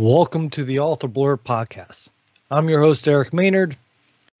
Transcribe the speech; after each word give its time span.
Welcome 0.00 0.48
to 0.52 0.64
the 0.64 0.78
Author 0.78 1.08
Blurb 1.08 1.40
podcast. 1.40 2.08
I'm 2.50 2.70
your 2.70 2.80
host, 2.80 3.06
Eric 3.06 3.34
Maynard. 3.34 3.76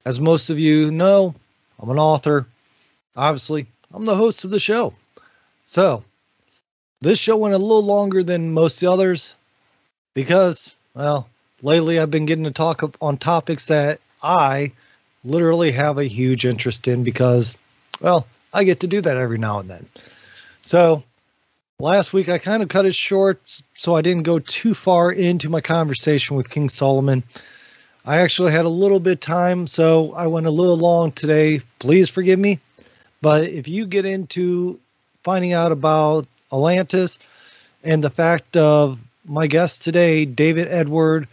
As 0.06 0.18
most 0.18 0.48
of 0.48 0.58
you 0.58 0.90
know, 0.90 1.34
I'm 1.78 1.90
an 1.90 1.98
author. 1.98 2.46
Obviously, 3.14 3.66
I'm 3.92 4.06
the 4.06 4.16
host 4.16 4.42
of 4.42 4.50
the 4.50 4.58
show. 4.58 4.94
So, 5.66 6.02
this 7.02 7.18
show 7.18 7.36
went 7.36 7.52
a 7.52 7.58
little 7.58 7.84
longer 7.84 8.24
than 8.24 8.54
most 8.54 8.80
the 8.80 8.90
others 8.90 9.34
because, 10.14 10.74
well, 10.94 11.28
lately 11.60 11.98
I've 11.98 12.10
been 12.10 12.24
getting 12.24 12.44
to 12.44 12.52
talk 12.52 12.80
on 13.02 13.18
topics 13.18 13.66
that 13.66 14.00
I 14.22 14.72
literally 15.24 15.72
have 15.72 15.98
a 15.98 16.08
huge 16.08 16.46
interest 16.46 16.88
in 16.88 17.04
because, 17.04 17.54
well, 18.00 18.26
I 18.50 18.64
get 18.64 18.80
to 18.80 18.86
do 18.86 19.02
that 19.02 19.18
every 19.18 19.36
now 19.36 19.58
and 19.58 19.68
then. 19.68 19.86
So, 20.62 21.04
last 21.80 22.12
week 22.12 22.28
I 22.28 22.38
kind 22.38 22.62
of 22.62 22.68
cut 22.68 22.84
it 22.84 22.94
short 22.94 23.40
so 23.74 23.96
I 23.96 24.02
didn't 24.02 24.24
go 24.24 24.38
too 24.38 24.74
far 24.74 25.10
into 25.10 25.48
my 25.48 25.60
conversation 25.60 26.36
with 26.36 26.50
King 26.50 26.68
Solomon. 26.68 27.24
I 28.04 28.20
actually 28.20 28.52
had 28.52 28.66
a 28.66 28.70
little 28.70 29.00
bit 29.00 29.20
time, 29.20 29.66
so 29.66 30.12
I 30.12 30.26
went 30.26 30.46
a 30.46 30.50
little 30.50 30.76
long 30.76 31.12
today. 31.12 31.60
Please 31.78 32.10
forgive 32.10 32.38
me. 32.38 32.60
But 33.22 33.44
if 33.44 33.66
you 33.66 33.86
get 33.86 34.04
into 34.04 34.78
finding 35.24 35.52
out 35.52 35.72
about 35.72 36.26
Atlantis 36.52 37.18
and 37.82 38.04
the 38.04 38.10
fact 38.10 38.56
of 38.56 38.98
my 39.24 39.46
guest 39.46 39.82
today, 39.82 40.24
David 40.24 40.68
Edward, 40.68 41.28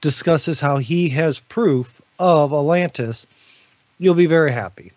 discusses 0.00 0.60
how 0.60 0.78
he 0.78 1.10
has 1.10 1.40
proof 1.48 1.86
of 2.18 2.52
Atlantis, 2.52 3.26
you'll 3.98 4.14
be 4.14 4.26
very 4.26 4.52
happy. 4.52 4.92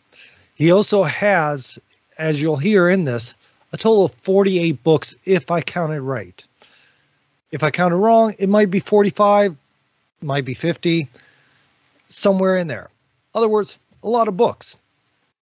He 0.56 0.72
also 0.72 1.04
has, 1.04 1.78
as 2.18 2.40
you'll 2.40 2.58
hear 2.58 2.90
in 2.90 3.06
this, 3.06 3.34
a 3.74 3.78
total 3.78 4.06
of 4.06 4.14
48 4.24 4.84
books 4.84 5.16
if 5.26 5.50
I 5.50 5.62
counted 5.62 6.02
right. 6.02 6.42
If 7.52 7.64
I 7.64 7.72
counted 7.72 7.98
wrong, 7.98 8.36
it 8.38 8.48
might 8.48 8.70
be 8.70 8.80
45, 8.80 9.56
might 10.22 10.46
be 10.46 10.54
50, 10.54 11.10
somewhere 12.08 12.56
in 12.56 12.68
there. 12.68 12.90
In 13.34 13.40
other 13.40 13.50
words, 13.50 13.78
a 14.04 14.08
lot 14.08 14.28
of 14.28 14.38
books. 14.38 14.76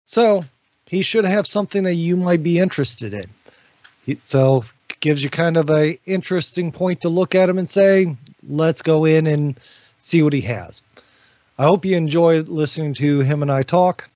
So 0.05 0.43
he 0.87 1.03
should 1.03 1.25
have 1.25 1.45
something 1.45 1.83
that 1.83 1.93
you 1.93 2.17
might 2.17 2.43
be 2.43 2.59
interested 2.59 3.13
in. 3.13 4.19
So 4.25 4.63
gives 4.99 5.23
you 5.23 5.29
kind 5.29 5.57
of 5.57 5.69
a 5.69 5.99
interesting 6.05 6.71
point 6.71 7.01
to 7.01 7.09
look 7.09 7.35
at 7.35 7.49
him 7.49 7.59
and 7.59 7.69
say, 7.69 8.15
let's 8.47 8.81
go 8.81 9.05
in 9.05 9.27
and 9.27 9.59
see 10.01 10.23
what 10.23 10.33
he 10.33 10.41
has. 10.41 10.81
I 11.57 11.65
hope 11.65 11.85
you 11.85 11.95
enjoy 11.95 12.41
listening 12.41 12.95
to 12.95 13.21
him 13.21 13.43
and 13.43 13.51
I 13.51 13.61
talk. 13.61 14.09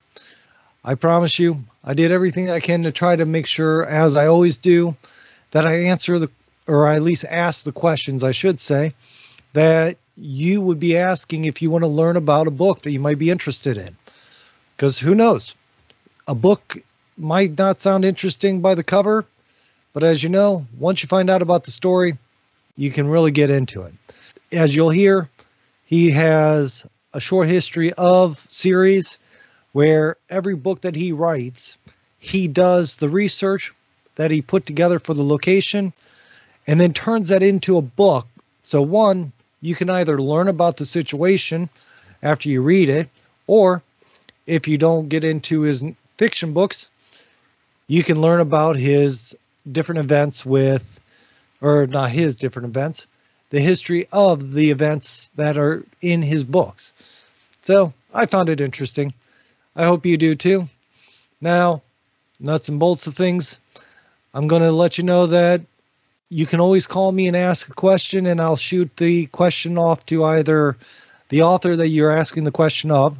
I 0.82 0.94
promise 0.94 1.38
you, 1.38 1.58
I 1.84 1.94
did 1.94 2.10
everything 2.10 2.50
I 2.50 2.60
can 2.60 2.84
to 2.84 2.92
try 2.92 3.14
to 3.14 3.26
make 3.26 3.46
sure, 3.46 3.84
as 3.84 4.16
I 4.16 4.26
always 4.26 4.56
do, 4.56 4.96
that 5.52 5.66
I 5.66 5.84
answer 5.84 6.18
the, 6.18 6.28
or 6.66 6.88
at 6.88 7.02
least 7.02 7.24
ask 7.24 7.64
the 7.64 7.72
questions, 7.72 8.24
I 8.24 8.32
should 8.32 8.60
say, 8.60 8.94
that 9.52 9.98
you 10.16 10.60
would 10.62 10.80
be 10.80 10.96
asking 10.96 11.44
if 11.44 11.60
you 11.60 11.70
want 11.70 11.82
to 11.82 11.88
learn 11.88 12.16
about 12.16 12.46
a 12.46 12.52
book 12.52 12.82
that 12.82 12.92
you 12.92 13.00
might 13.00 13.18
be 13.18 13.30
interested 13.30 13.76
in. 13.76 13.96
Because 14.76 14.98
who 14.98 15.14
knows? 15.14 15.54
A 16.26 16.34
book 16.34 16.78
might 17.16 17.58
not 17.58 17.82
sound 17.82 18.04
interesting 18.04 18.62
by 18.62 18.74
the 18.74 18.84
cover, 18.84 19.26
but 19.92 20.02
as 20.02 20.22
you 20.22 20.30
know, 20.30 20.66
once 20.78 21.02
you 21.02 21.08
find 21.08 21.28
out 21.28 21.42
about 21.42 21.64
the 21.64 21.72
story, 21.72 22.18
you 22.76 22.90
can 22.90 23.06
really 23.06 23.32
get 23.32 23.50
into 23.50 23.82
it. 23.82 23.92
As 24.50 24.74
you'll 24.74 24.90
hear, 24.90 25.28
he 25.84 26.10
has 26.12 26.82
a 27.12 27.20
short 27.20 27.48
history 27.48 27.92
of 27.92 28.38
series 28.48 29.18
where 29.72 30.16
every 30.28 30.54
book 30.54 30.82
that 30.82 30.96
he 30.96 31.12
writes, 31.12 31.76
he 32.18 32.48
does 32.48 32.96
the 33.00 33.08
research 33.08 33.72
that 34.16 34.30
he 34.30 34.42
put 34.42 34.66
together 34.66 34.98
for 34.98 35.14
the 35.14 35.22
location 35.22 35.92
and 36.66 36.80
then 36.80 36.92
turns 36.92 37.28
that 37.28 37.42
into 37.42 37.76
a 37.76 37.82
book. 37.82 38.26
So, 38.62 38.82
one, 38.82 39.32
you 39.60 39.74
can 39.74 39.90
either 39.90 40.20
learn 40.20 40.48
about 40.48 40.76
the 40.76 40.86
situation 40.86 41.70
after 42.22 42.48
you 42.48 42.62
read 42.62 42.88
it, 42.88 43.08
or 43.46 43.82
if 44.46 44.68
you 44.68 44.78
don't 44.78 45.08
get 45.08 45.24
into 45.24 45.62
his 45.62 45.82
fiction 46.18 46.52
books, 46.52 46.86
you 47.86 48.04
can 48.04 48.20
learn 48.20 48.40
about 48.40 48.76
his 48.76 49.34
different 49.70 50.00
events 50.00 50.44
with, 50.44 50.82
or 51.60 51.86
not 51.86 52.10
his 52.10 52.36
different 52.36 52.68
events, 52.68 53.06
the 53.50 53.60
history 53.60 54.08
of 54.12 54.52
the 54.52 54.70
events 54.70 55.28
that 55.36 55.58
are 55.58 55.84
in 56.00 56.22
his 56.22 56.44
books. 56.44 56.92
So 57.62 57.92
I 58.12 58.26
found 58.26 58.48
it 58.48 58.60
interesting. 58.60 59.12
I 59.74 59.84
hope 59.84 60.04
you 60.04 60.16
do 60.16 60.34
too. 60.34 60.64
Now, 61.40 61.82
nuts 62.38 62.68
and 62.68 62.80
bolts 62.80 63.06
of 63.06 63.14
things. 63.14 63.58
I'm 64.34 64.48
going 64.48 64.62
to 64.62 64.72
let 64.72 64.98
you 64.98 65.04
know 65.04 65.28
that 65.28 65.62
you 66.28 66.46
can 66.46 66.60
always 66.60 66.86
call 66.86 67.10
me 67.12 67.26
and 67.28 67.36
ask 67.36 67.68
a 67.68 67.74
question, 67.74 68.26
and 68.26 68.40
I'll 68.40 68.56
shoot 68.56 68.90
the 68.96 69.26
question 69.26 69.78
off 69.78 70.04
to 70.06 70.24
either 70.24 70.76
the 71.28 71.42
author 71.42 71.76
that 71.76 71.88
you're 71.88 72.16
asking 72.16 72.44
the 72.44 72.50
question 72.50 72.90
of. 72.90 73.16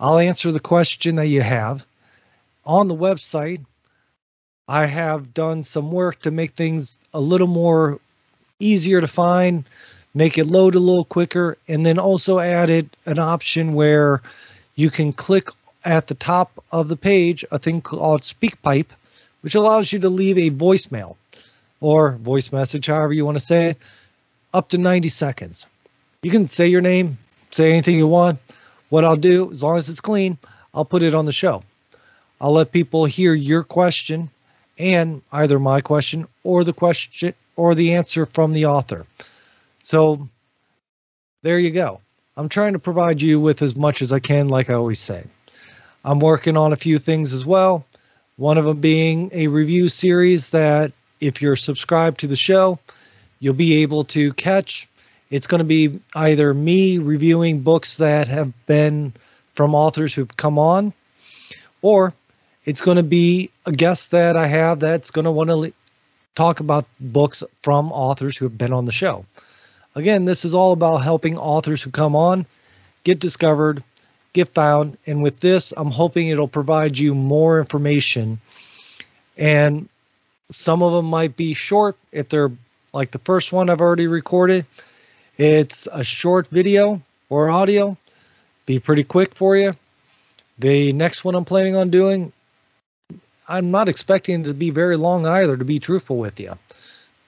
I'll 0.00 0.18
answer 0.18 0.52
the 0.52 0.60
question 0.60 1.16
that 1.16 1.26
you 1.26 1.42
have. 1.42 1.82
On 2.64 2.88
the 2.88 2.94
website, 2.94 3.64
I 4.68 4.86
have 4.86 5.32
done 5.32 5.64
some 5.64 5.90
work 5.90 6.20
to 6.22 6.30
make 6.30 6.54
things 6.54 6.96
a 7.14 7.20
little 7.20 7.46
more 7.46 7.98
easier 8.60 9.00
to 9.00 9.08
find, 9.08 9.64
make 10.14 10.36
it 10.36 10.46
load 10.46 10.74
a 10.74 10.80
little 10.80 11.06
quicker, 11.06 11.56
and 11.66 11.84
then 11.84 11.98
also 11.98 12.38
added 12.38 12.94
an 13.06 13.18
option 13.18 13.72
where 13.72 14.20
you 14.78 14.92
can 14.92 15.12
click 15.12 15.48
at 15.84 16.06
the 16.06 16.14
top 16.14 16.62
of 16.70 16.86
the 16.86 16.94
page 16.94 17.44
a 17.50 17.58
thing 17.58 17.80
called 17.82 18.22
SpeakPipe, 18.22 18.86
which 19.40 19.56
allows 19.56 19.92
you 19.92 19.98
to 19.98 20.08
leave 20.08 20.38
a 20.38 20.56
voicemail 20.56 21.16
or 21.80 22.12
voice 22.12 22.52
message, 22.52 22.86
however 22.86 23.12
you 23.12 23.24
want 23.24 23.36
to 23.36 23.44
say 23.44 23.70
it, 23.70 23.78
up 24.54 24.68
to 24.68 24.78
90 24.78 25.08
seconds. 25.08 25.66
You 26.22 26.30
can 26.30 26.48
say 26.48 26.68
your 26.68 26.80
name, 26.80 27.18
say 27.50 27.72
anything 27.72 27.98
you 27.98 28.06
want. 28.06 28.38
What 28.88 29.04
I'll 29.04 29.16
do, 29.16 29.50
as 29.50 29.64
long 29.64 29.78
as 29.78 29.88
it's 29.88 30.00
clean, 30.00 30.38
I'll 30.72 30.84
put 30.84 31.02
it 31.02 31.12
on 31.12 31.26
the 31.26 31.32
show. 31.32 31.64
I'll 32.40 32.54
let 32.54 32.70
people 32.70 33.04
hear 33.04 33.34
your 33.34 33.64
question 33.64 34.30
and 34.78 35.22
either 35.32 35.58
my 35.58 35.80
question 35.80 36.28
or 36.44 36.62
the 36.62 36.72
question 36.72 37.34
or 37.56 37.74
the 37.74 37.94
answer 37.94 38.26
from 38.26 38.52
the 38.52 38.66
author. 38.66 39.06
So 39.82 40.28
there 41.42 41.58
you 41.58 41.72
go. 41.72 42.00
I'm 42.38 42.48
trying 42.48 42.74
to 42.74 42.78
provide 42.78 43.20
you 43.20 43.40
with 43.40 43.62
as 43.62 43.74
much 43.74 44.00
as 44.00 44.12
I 44.12 44.20
can, 44.20 44.46
like 44.46 44.70
I 44.70 44.74
always 44.74 45.00
say. 45.00 45.24
I'm 46.04 46.20
working 46.20 46.56
on 46.56 46.72
a 46.72 46.76
few 46.76 47.00
things 47.00 47.34
as 47.34 47.44
well. 47.44 47.84
One 48.36 48.58
of 48.58 48.64
them 48.64 48.80
being 48.80 49.28
a 49.32 49.48
review 49.48 49.88
series 49.88 50.48
that, 50.50 50.92
if 51.20 51.42
you're 51.42 51.56
subscribed 51.56 52.20
to 52.20 52.28
the 52.28 52.36
show, 52.36 52.78
you'll 53.40 53.54
be 53.54 53.82
able 53.82 54.04
to 54.04 54.32
catch. 54.34 54.88
It's 55.30 55.48
going 55.48 55.58
to 55.58 55.64
be 55.64 56.00
either 56.14 56.54
me 56.54 56.98
reviewing 56.98 57.64
books 57.64 57.96
that 57.98 58.28
have 58.28 58.52
been 58.68 59.14
from 59.56 59.74
authors 59.74 60.14
who've 60.14 60.36
come 60.36 60.60
on, 60.60 60.94
or 61.82 62.14
it's 62.64 62.82
going 62.82 62.98
to 62.98 63.02
be 63.02 63.50
a 63.66 63.72
guest 63.72 64.12
that 64.12 64.36
I 64.36 64.46
have 64.46 64.78
that's 64.78 65.10
going 65.10 65.24
to 65.24 65.32
want 65.32 65.50
to 65.50 65.72
talk 66.36 66.60
about 66.60 66.84
books 67.00 67.42
from 67.64 67.90
authors 67.90 68.36
who 68.36 68.44
have 68.44 68.56
been 68.56 68.72
on 68.72 68.84
the 68.84 68.92
show. 68.92 69.26
Again, 69.98 70.24
this 70.24 70.44
is 70.44 70.54
all 70.54 70.72
about 70.72 70.98
helping 70.98 71.36
authors 71.36 71.82
who 71.82 71.90
come 71.90 72.14
on 72.14 72.46
get 73.04 73.18
discovered, 73.18 73.82
get 74.32 74.54
found, 74.54 74.96
and 75.06 75.22
with 75.22 75.40
this, 75.40 75.72
I'm 75.76 75.90
hoping 75.90 76.28
it'll 76.28 76.46
provide 76.46 76.96
you 76.96 77.14
more 77.14 77.58
information. 77.58 78.40
And 79.36 79.88
some 80.52 80.82
of 80.82 80.92
them 80.92 81.06
might 81.06 81.36
be 81.36 81.54
short 81.54 81.96
if 82.12 82.28
they're 82.28 82.50
like 82.92 83.10
the 83.10 83.18
first 83.20 83.50
one 83.50 83.68
I've 83.68 83.80
already 83.80 84.06
recorded. 84.06 84.66
It's 85.36 85.88
a 85.90 86.04
short 86.04 86.46
video 86.48 87.02
or 87.28 87.50
audio, 87.50 87.96
be 88.66 88.78
pretty 88.78 89.04
quick 89.04 89.34
for 89.36 89.56
you. 89.56 89.72
The 90.58 90.92
next 90.92 91.24
one 91.24 91.34
I'm 91.34 91.44
planning 91.44 91.74
on 91.74 91.90
doing 91.90 92.32
I'm 93.48 93.70
not 93.72 93.88
expecting 93.88 94.44
to 94.44 94.54
be 94.54 94.70
very 94.70 94.96
long 94.96 95.26
either, 95.26 95.56
to 95.56 95.64
be 95.64 95.80
truthful 95.80 96.18
with 96.18 96.38
you. 96.38 96.52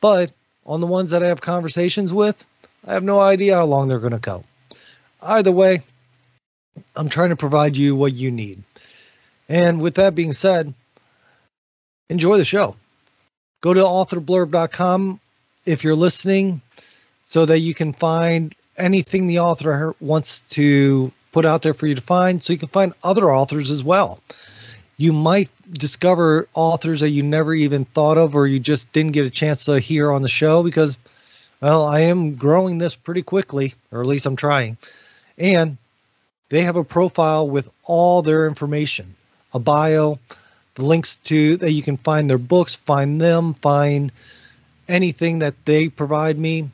But 0.01 0.31
on 0.67 0.81
the 0.81 0.87
ones 0.87 1.11
that 1.11 1.23
I 1.23 1.29
have 1.29 1.41
conversations 1.41 2.13
with, 2.13 2.37
I 2.87 2.95
have 2.95 3.03
no 3.03 3.19
idea 3.19 3.57
how 3.57 3.65
long 3.65 3.89
they're 3.89 4.01
going 4.01 4.13
to 4.13 4.19
go. 4.19 4.45
Either 5.21 5.53
way, 5.53 5.84
I'm 6.97 7.10
trying 7.10 7.31
to 7.31 7.37
provide 7.37 7.77
you 7.77 7.95
what 7.95 8.13
you 8.13 8.31
need. 8.31 8.63
And 9.49 9.81
with 9.81 9.97
that 9.97 10.15
being 10.15 10.33
said, 10.33 10.75
enjoy 12.09 12.39
the 12.39 12.45
show. 12.45 12.77
Go 13.63 13.75
to 13.75 13.81
authorblurb.com 13.81 15.21
if 15.66 15.84
you're 15.84 15.95
listening 15.95 16.63
so 17.27 17.47
that 17.47 17.59
you 17.59 17.75
can 17.75 17.93
find 17.93 18.54
anything 18.78 19.27
the 19.27 19.41
author 19.41 19.95
wants 20.01 20.41
to 20.51 21.13
put 21.33 21.45
out 21.45 21.63
there 21.63 21.75
for 21.75 21.87
you 21.87 21.95
to 21.95 22.01
find 22.01 22.43
so 22.43 22.53
you 22.53 22.59
can 22.59 22.69
find 22.69 22.95
other 23.03 23.31
authors 23.31 23.71
as 23.71 23.84
well 23.84 24.21
you 25.01 25.15
might 25.15 25.49
discover 25.72 26.47
authors 26.53 27.01
that 27.01 27.09
you 27.09 27.22
never 27.22 27.54
even 27.54 27.87
thought 27.87 28.19
of 28.19 28.34
or 28.34 28.47
you 28.47 28.60
just 28.60 28.93
didn't 28.93 29.13
get 29.13 29.25
a 29.25 29.31
chance 29.31 29.65
to 29.65 29.81
hear 29.81 30.13
on 30.13 30.21
the 30.21 30.28
show 30.28 30.63
because 30.63 30.95
well 31.60 31.84
i 31.84 32.01
am 32.01 32.36
growing 32.36 32.78
this 32.78 32.95
pretty 32.95 33.22
quickly 33.22 33.74
or 33.91 34.01
at 34.01 34.07
least 34.07 34.27
i'm 34.27 34.36
trying 34.36 34.77
and 35.39 35.78
they 36.51 36.65
have 36.65 36.77
a 36.77 36.84
profile 36.84 37.48
with 37.48 37.66
all 37.84 38.22
their 38.22 38.47
information 38.47 39.15
a 39.53 39.59
bio 39.59 40.18
the 40.77 40.83
links 40.83 41.16
to 41.24 41.57
that 41.59 41.72
you 41.72 41.83
can 41.83 41.97
find 41.98 42.28
their 42.28 42.39
books 42.39 42.77
find 42.86 43.21
them 43.21 43.54
find 43.62 44.12
anything 44.89 45.41
that 45.41 45.54
they 45.66 45.89
provide 45.89 46.39
me 46.39 46.71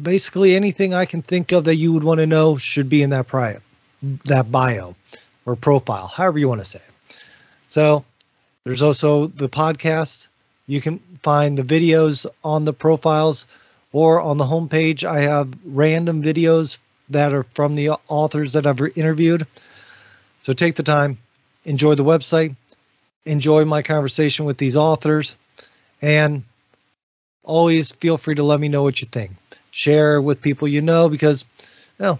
basically 0.00 0.54
anything 0.54 0.94
I 0.94 1.06
can 1.06 1.22
think 1.22 1.52
of 1.52 1.64
that 1.64 1.76
you 1.76 1.92
would 1.92 2.04
want 2.04 2.20
to 2.20 2.26
know 2.26 2.56
should 2.58 2.88
be 2.88 3.02
in 3.02 3.10
that 3.10 3.30
bio, 3.30 3.60
that 4.24 4.50
bio 4.50 4.96
or 5.44 5.56
profile, 5.56 6.06
however 6.06 6.38
you 6.38 6.48
want 6.48 6.60
to 6.60 6.66
say 6.66 6.78
it. 6.78 7.16
So 7.70 8.04
there's 8.64 8.82
also 8.82 9.28
the 9.28 9.48
podcast. 9.48 10.26
You 10.66 10.80
can 10.80 11.00
find 11.22 11.58
the 11.58 11.62
videos 11.62 12.26
on 12.44 12.64
the 12.64 12.72
profiles 12.72 13.44
or 13.92 14.20
on 14.20 14.38
the 14.38 14.44
homepage. 14.44 15.04
I 15.04 15.22
have 15.22 15.52
random 15.64 16.22
videos 16.22 16.78
that 17.10 17.32
are 17.32 17.46
from 17.54 17.76
the 17.76 17.90
authors 18.08 18.54
that 18.54 18.66
I've 18.66 18.80
interviewed. 18.96 19.46
So 20.42 20.54
take 20.54 20.76
the 20.76 20.82
time, 20.82 21.18
enjoy 21.64 21.94
the 21.94 22.02
website, 22.02 22.56
enjoy 23.24 23.64
my 23.64 23.82
conversation 23.82 24.44
with 24.44 24.58
these 24.58 24.76
authors, 24.76 25.34
and 26.00 26.42
always 27.44 27.92
feel 28.00 28.18
free 28.18 28.34
to 28.34 28.42
let 28.42 28.60
me 28.60 28.68
know 28.68 28.82
what 28.82 29.00
you 29.00 29.08
think. 29.12 29.32
Share 29.70 30.20
with 30.20 30.42
people 30.42 30.68
you 30.68 30.80
know 30.80 31.08
because, 31.08 31.44
you 31.98 32.04
know, 32.04 32.18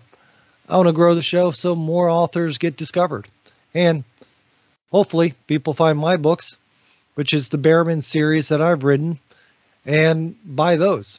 I 0.68 0.76
want 0.76 0.86
to 0.86 0.92
grow 0.92 1.14
the 1.14 1.22
show 1.22 1.52
so 1.52 1.74
more 1.74 2.08
authors 2.08 2.58
get 2.58 2.76
discovered. 2.76 3.28
And 3.74 4.04
hopefully 4.90 5.34
people 5.46 5.74
find 5.74 5.98
my 5.98 6.16
books, 6.16 6.56
which 7.14 7.34
is 7.34 7.48
the 7.48 7.58
Behrman 7.58 8.02
series 8.02 8.48
that 8.48 8.62
I've 8.62 8.84
written, 8.84 9.18
and 9.84 10.36
buy 10.44 10.76
those. 10.76 11.18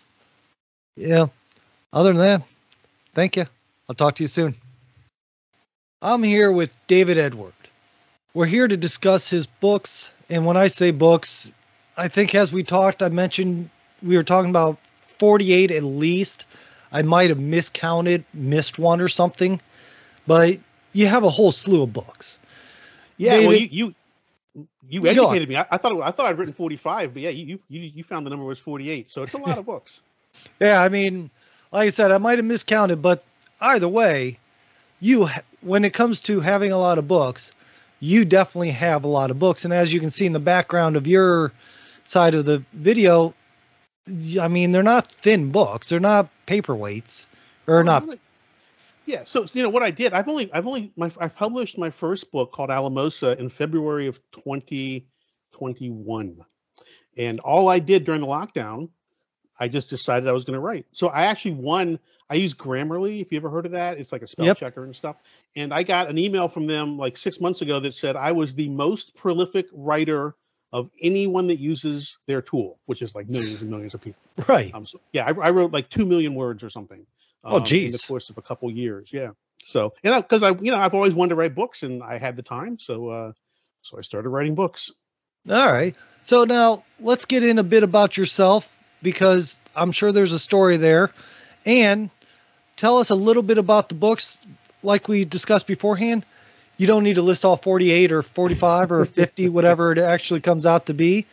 Yeah. 0.96 1.28
Other 1.92 2.14
than 2.14 2.22
that, 2.22 2.42
thank 3.16 3.36
you. 3.36 3.46
I'll 3.88 3.96
talk 3.96 4.16
to 4.16 4.24
you 4.24 4.28
soon. 4.28 4.56
I'm 6.02 6.24
here 6.24 6.52
with 6.52 6.72
David 6.88 7.18
Edward. 7.18 7.54
We're 8.34 8.48
here 8.48 8.68
to 8.68 8.76
discuss 8.76 9.30
his 9.30 9.48
books, 9.62 10.10
and 10.30 10.46
when 10.46 10.58
I 10.58 10.68
say 10.68 10.92
books, 10.92 11.50
I 11.96 12.10
think 12.10 12.34
as 12.34 12.52
we 12.52 12.64
talked, 12.64 13.02
I 13.02 13.10
mentioned 13.10 13.70
we 14.02 14.18
were 14.18 14.24
talking 14.24 14.50
about 14.50 14.80
48 15.20 15.72
at 15.72 15.84
least. 15.84 16.46
I 16.92 17.04
might 17.04 17.30
have 17.30 17.40
miscounted, 17.40 18.26
missed 18.34 18.80
one 18.80 19.02
or 19.02 19.08
something, 19.08 19.62
but 20.28 20.58
you 20.94 21.08
have 21.08 21.24
a 21.24 21.30
whole 21.30 21.52
slew 21.52 21.84
of 21.84 21.94
books. 21.94 22.38
Yeah, 23.18 23.38
David, 23.38 23.48
well, 23.48 23.58
you 23.58 23.94
you 24.52 24.68
you 24.90 25.08
educated 25.08 25.48
me. 25.50 25.56
I, 25.56 25.66
I, 25.72 25.78
thought 25.78 26.02
I 26.02 26.12
thought 26.12 26.26
I'd 26.26 26.38
written 26.38 26.54
45, 26.54 27.14
but 27.14 27.22
yeah, 27.22 27.30
you 27.30 27.60
you 27.70 27.82
you 27.82 28.04
found 28.04 28.26
the 28.26 28.30
number 28.32 28.46
was 28.46 28.60
48, 28.60 29.08
so 29.12 29.24
it's 29.24 29.34
a 29.34 29.38
lot 29.38 29.58
of 29.58 29.66
books. 29.66 29.92
Yeah, 30.60 30.80
I 30.82 30.90
mean, 30.90 31.30
like 31.72 31.88
I 31.88 31.92
said, 31.92 32.12
I 32.12 32.18
might 32.18 32.38
have 32.38 32.46
miscounted, 32.46 33.02
but 33.02 33.24
either 33.60 33.88
way, 33.88 34.40
you 35.00 35.28
when 35.62 35.86
it 35.86 35.94
comes 35.94 36.22
to 36.22 36.40
having 36.40 36.72
a 36.72 36.78
lot 36.78 36.98
of 36.98 37.08
books, 37.08 37.52
you 38.00 38.26
definitely 38.26 38.72
have 38.72 39.04
a 39.04 39.08
lot 39.08 39.32
of 39.32 39.40
books, 39.40 39.64
and 39.64 39.74
as 39.74 39.94
you 39.94 40.00
can 40.00 40.12
see 40.12 40.26
in 40.26 40.34
the 40.34 40.40
background 40.40 40.96
of 40.96 41.08
your 41.08 41.52
side 42.06 42.36
of 42.36 42.46
the 42.46 42.64
video, 42.74 43.34
I 44.40 44.48
mean, 44.48 44.72
they're 44.72 44.84
not 44.84 45.12
thin 45.24 45.52
books. 45.52 45.90
They're 45.90 46.00
not 46.00 46.30
paperweights, 46.48 47.26
or 47.68 47.84
not. 47.84 48.06
Yeah. 49.06 49.24
So 49.26 49.46
you 49.54 49.64
know 49.64 49.70
what 49.70 49.84
I 49.84 49.92
did? 49.92 50.14
I've 50.14 50.28
only 50.28 50.52
I've 50.54 50.68
only 50.68 50.92
my 50.96 51.12
I 51.20 51.28
published 51.28 51.78
my 51.78 51.90
first 51.92 52.32
book 52.32 52.52
called 52.54 52.70
Alamosa 52.70 53.38
in 53.40 53.50
February 53.50 54.08
of 54.08 54.16
2021, 54.44 56.38
and 57.18 57.40
all 57.40 57.70
I 57.70 57.80
did 57.80 58.06
during 58.06 58.22
the 58.22 58.28
lockdown, 58.28 58.90
I 59.60 59.68
just 59.68 59.90
decided 59.90 60.28
I 60.28 60.32
was 60.32 60.44
going 60.44 60.56
to 60.56 60.60
write. 60.60 60.86
So 60.94 61.08
I 61.08 61.24
actually 61.26 61.56
won. 61.56 62.00
I 62.30 62.36
use 62.36 62.54
Grammarly. 62.54 63.22
If 63.22 63.32
you 63.32 63.38
ever 63.38 63.50
heard 63.50 63.66
of 63.66 63.74
that, 63.74 63.98
it's 63.98 64.12
like 64.12 64.22
a 64.22 64.28
spell 64.28 64.46
yep. 64.46 64.58
checker 64.58 64.84
and 64.84 64.96
stuff. 64.96 65.16
And 65.56 65.74
I 65.74 65.84
got 65.84 66.10
an 66.10 66.18
email 66.18 66.50
from 66.50 66.68
them 66.68 66.98
like 66.98 67.18
six 67.18 67.40
months 67.40 67.62
ago 67.62 67.80
that 67.80 67.94
said 67.94 68.16
I 68.16 68.32
was 68.32 68.54
the 68.56 68.70
most 68.70 69.12
prolific 69.16 69.68
writer 69.72 70.36
of 70.72 70.90
anyone 71.02 71.48
that 71.48 71.60
uses 71.60 72.12
their 72.28 72.42
tool, 72.42 72.80
which 72.88 73.04
is 73.04 73.12
like 73.14 73.30
millions 73.30 73.62
and 73.62 73.70
millions 73.70 73.94
of 73.94 74.02
people. 74.02 74.20
Right. 74.48 74.74
Um, 74.74 74.88
so, 74.88 75.00
yeah, 75.12 75.26
I, 75.26 75.48
I, 75.48 75.50
wrote 75.52 75.72
like 75.72 75.92
two 75.92 76.08
million 76.08 76.34
words 76.34 76.64
or 76.64 76.72
something. 76.72 77.06
Oh, 77.44 77.58
um, 77.58 77.62
oh, 77.62 77.66
geez. 77.66 77.86
In 77.86 77.92
the 77.92 78.04
course 78.08 78.32
of 78.32 78.40
a 78.40 78.42
couple 78.42 78.72
years, 78.72 79.10
yeah. 79.12 79.30
So, 79.68 79.94
and 80.04 80.24
because 80.24 80.42
I, 80.42 80.48
I, 80.48 80.60
you 80.60 80.72
know, 80.72 80.78
I've 80.78 80.96
always 80.96 81.14
wanted 81.14 81.30
to 81.30 81.36
write 81.36 81.54
books, 81.54 81.84
and 81.84 82.02
I 82.02 82.18
had 82.18 82.36
the 82.36 82.42
time, 82.42 82.80
so, 82.80 83.10
uh, 83.10 83.32
so 83.84 84.00
I 84.00 84.02
started 84.02 84.30
writing 84.30 84.56
books. 84.56 84.92
All 85.48 85.72
right. 85.72 85.96
So 86.26 86.46
now 86.46 86.84
let's 87.00 87.26
get 87.26 87.44
in 87.44 87.60
a 87.60 87.64
bit 87.64 87.84
about 87.84 88.18
yourself 88.18 88.64
because 89.04 89.56
I'm 89.76 89.92
sure 89.92 90.12
there's 90.12 90.34
a 90.34 90.40
story 90.40 90.78
there, 90.78 91.12
and 91.66 92.10
tell 92.78 92.98
us 92.98 93.10
a 93.10 93.16
little 93.16 93.44
bit 93.44 93.58
about 93.58 93.90
the 93.90 93.96
books, 93.96 94.38
like 94.82 95.08
we 95.08 95.26
discussed 95.26 95.68
beforehand 95.68 96.26
you 96.78 96.88
don't 96.88 97.04
need 97.04 97.16
to 97.16 97.22
list 97.22 97.46
all 97.46 97.58
48 97.58 98.12
or 98.12 98.24
45 98.24 98.92
or 98.92 99.06
50, 99.06 99.50
whatever 99.50 99.92
it 99.92 99.98
actually 99.98 100.42
comes 100.42 100.66
out 100.66 100.88
to 100.88 100.94
be. 100.94 101.28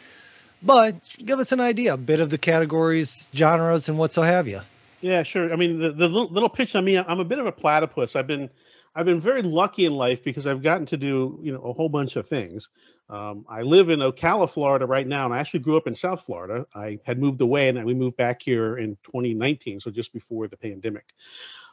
But 0.63 0.95
give 1.25 1.39
us 1.39 1.53
an 1.53 1.61
idea, 1.61 1.95
a 1.95 1.97
bit 1.97 2.21
of 2.21 2.29
the 2.31 2.39
categories, 2.39 3.27
genres, 3.35 3.89
and 3.89 3.99
what 3.99 4.13
so 4.13 4.23
have 4.23 4.47
you. 4.47 4.61
Yeah, 5.01 5.23
sure. 5.23 5.51
I 5.51 5.57
mean, 5.57 5.81
the, 5.81 5.93
the 5.93 6.07
little, 6.07 6.29
little 6.31 6.51
pitch 6.51 6.75
on 6.75 6.85
me, 6.85 6.99
I'm 6.99 7.21
a 7.21 7.25
bit 7.25 7.39
of 7.39 7.47
a 7.47 7.53
platypus. 7.53 8.15
I've 8.15 8.27
been 8.27 8.51
I've 8.95 9.07
been 9.07 9.21
very 9.21 9.43
lucky 9.43 9.87
in 9.87 9.93
life 9.93 10.19
because 10.25 10.47
I've 10.47 10.63
gotten 10.63 10.87
to 10.87 10.97
do 10.97 11.39
you 11.43 11.53
know 11.53 11.61
a 11.61 11.73
whole 11.73 11.89
bunch 11.89 12.17
of 12.17 12.29
things. 12.29 12.69
Um, 13.09 13.45
I 13.49 13.63
live 13.63 13.89
in 13.89 14.01
Ocala, 14.01 14.53
Florida, 14.53 14.87
right 14.87 15.07
now, 15.07 15.25
and 15.25 15.35
I 15.35 15.39
actually 15.39 15.61
grew 15.61 15.77
up 15.77 15.87
in 15.87 15.97
South 15.97 16.21
Florida. 16.27 16.67
I 16.75 16.99
had 17.05 17.19
moved 17.19 17.41
away, 17.41 17.69
and 17.69 17.85
we 17.85 17.95
moved 17.95 18.17
back 18.17 18.41
here 18.43 18.79
in 18.79 18.97
2019, 19.07 19.81
so 19.81 19.91
just 19.91 20.13
before 20.13 20.49
the 20.49 20.57
pandemic. 20.57 21.05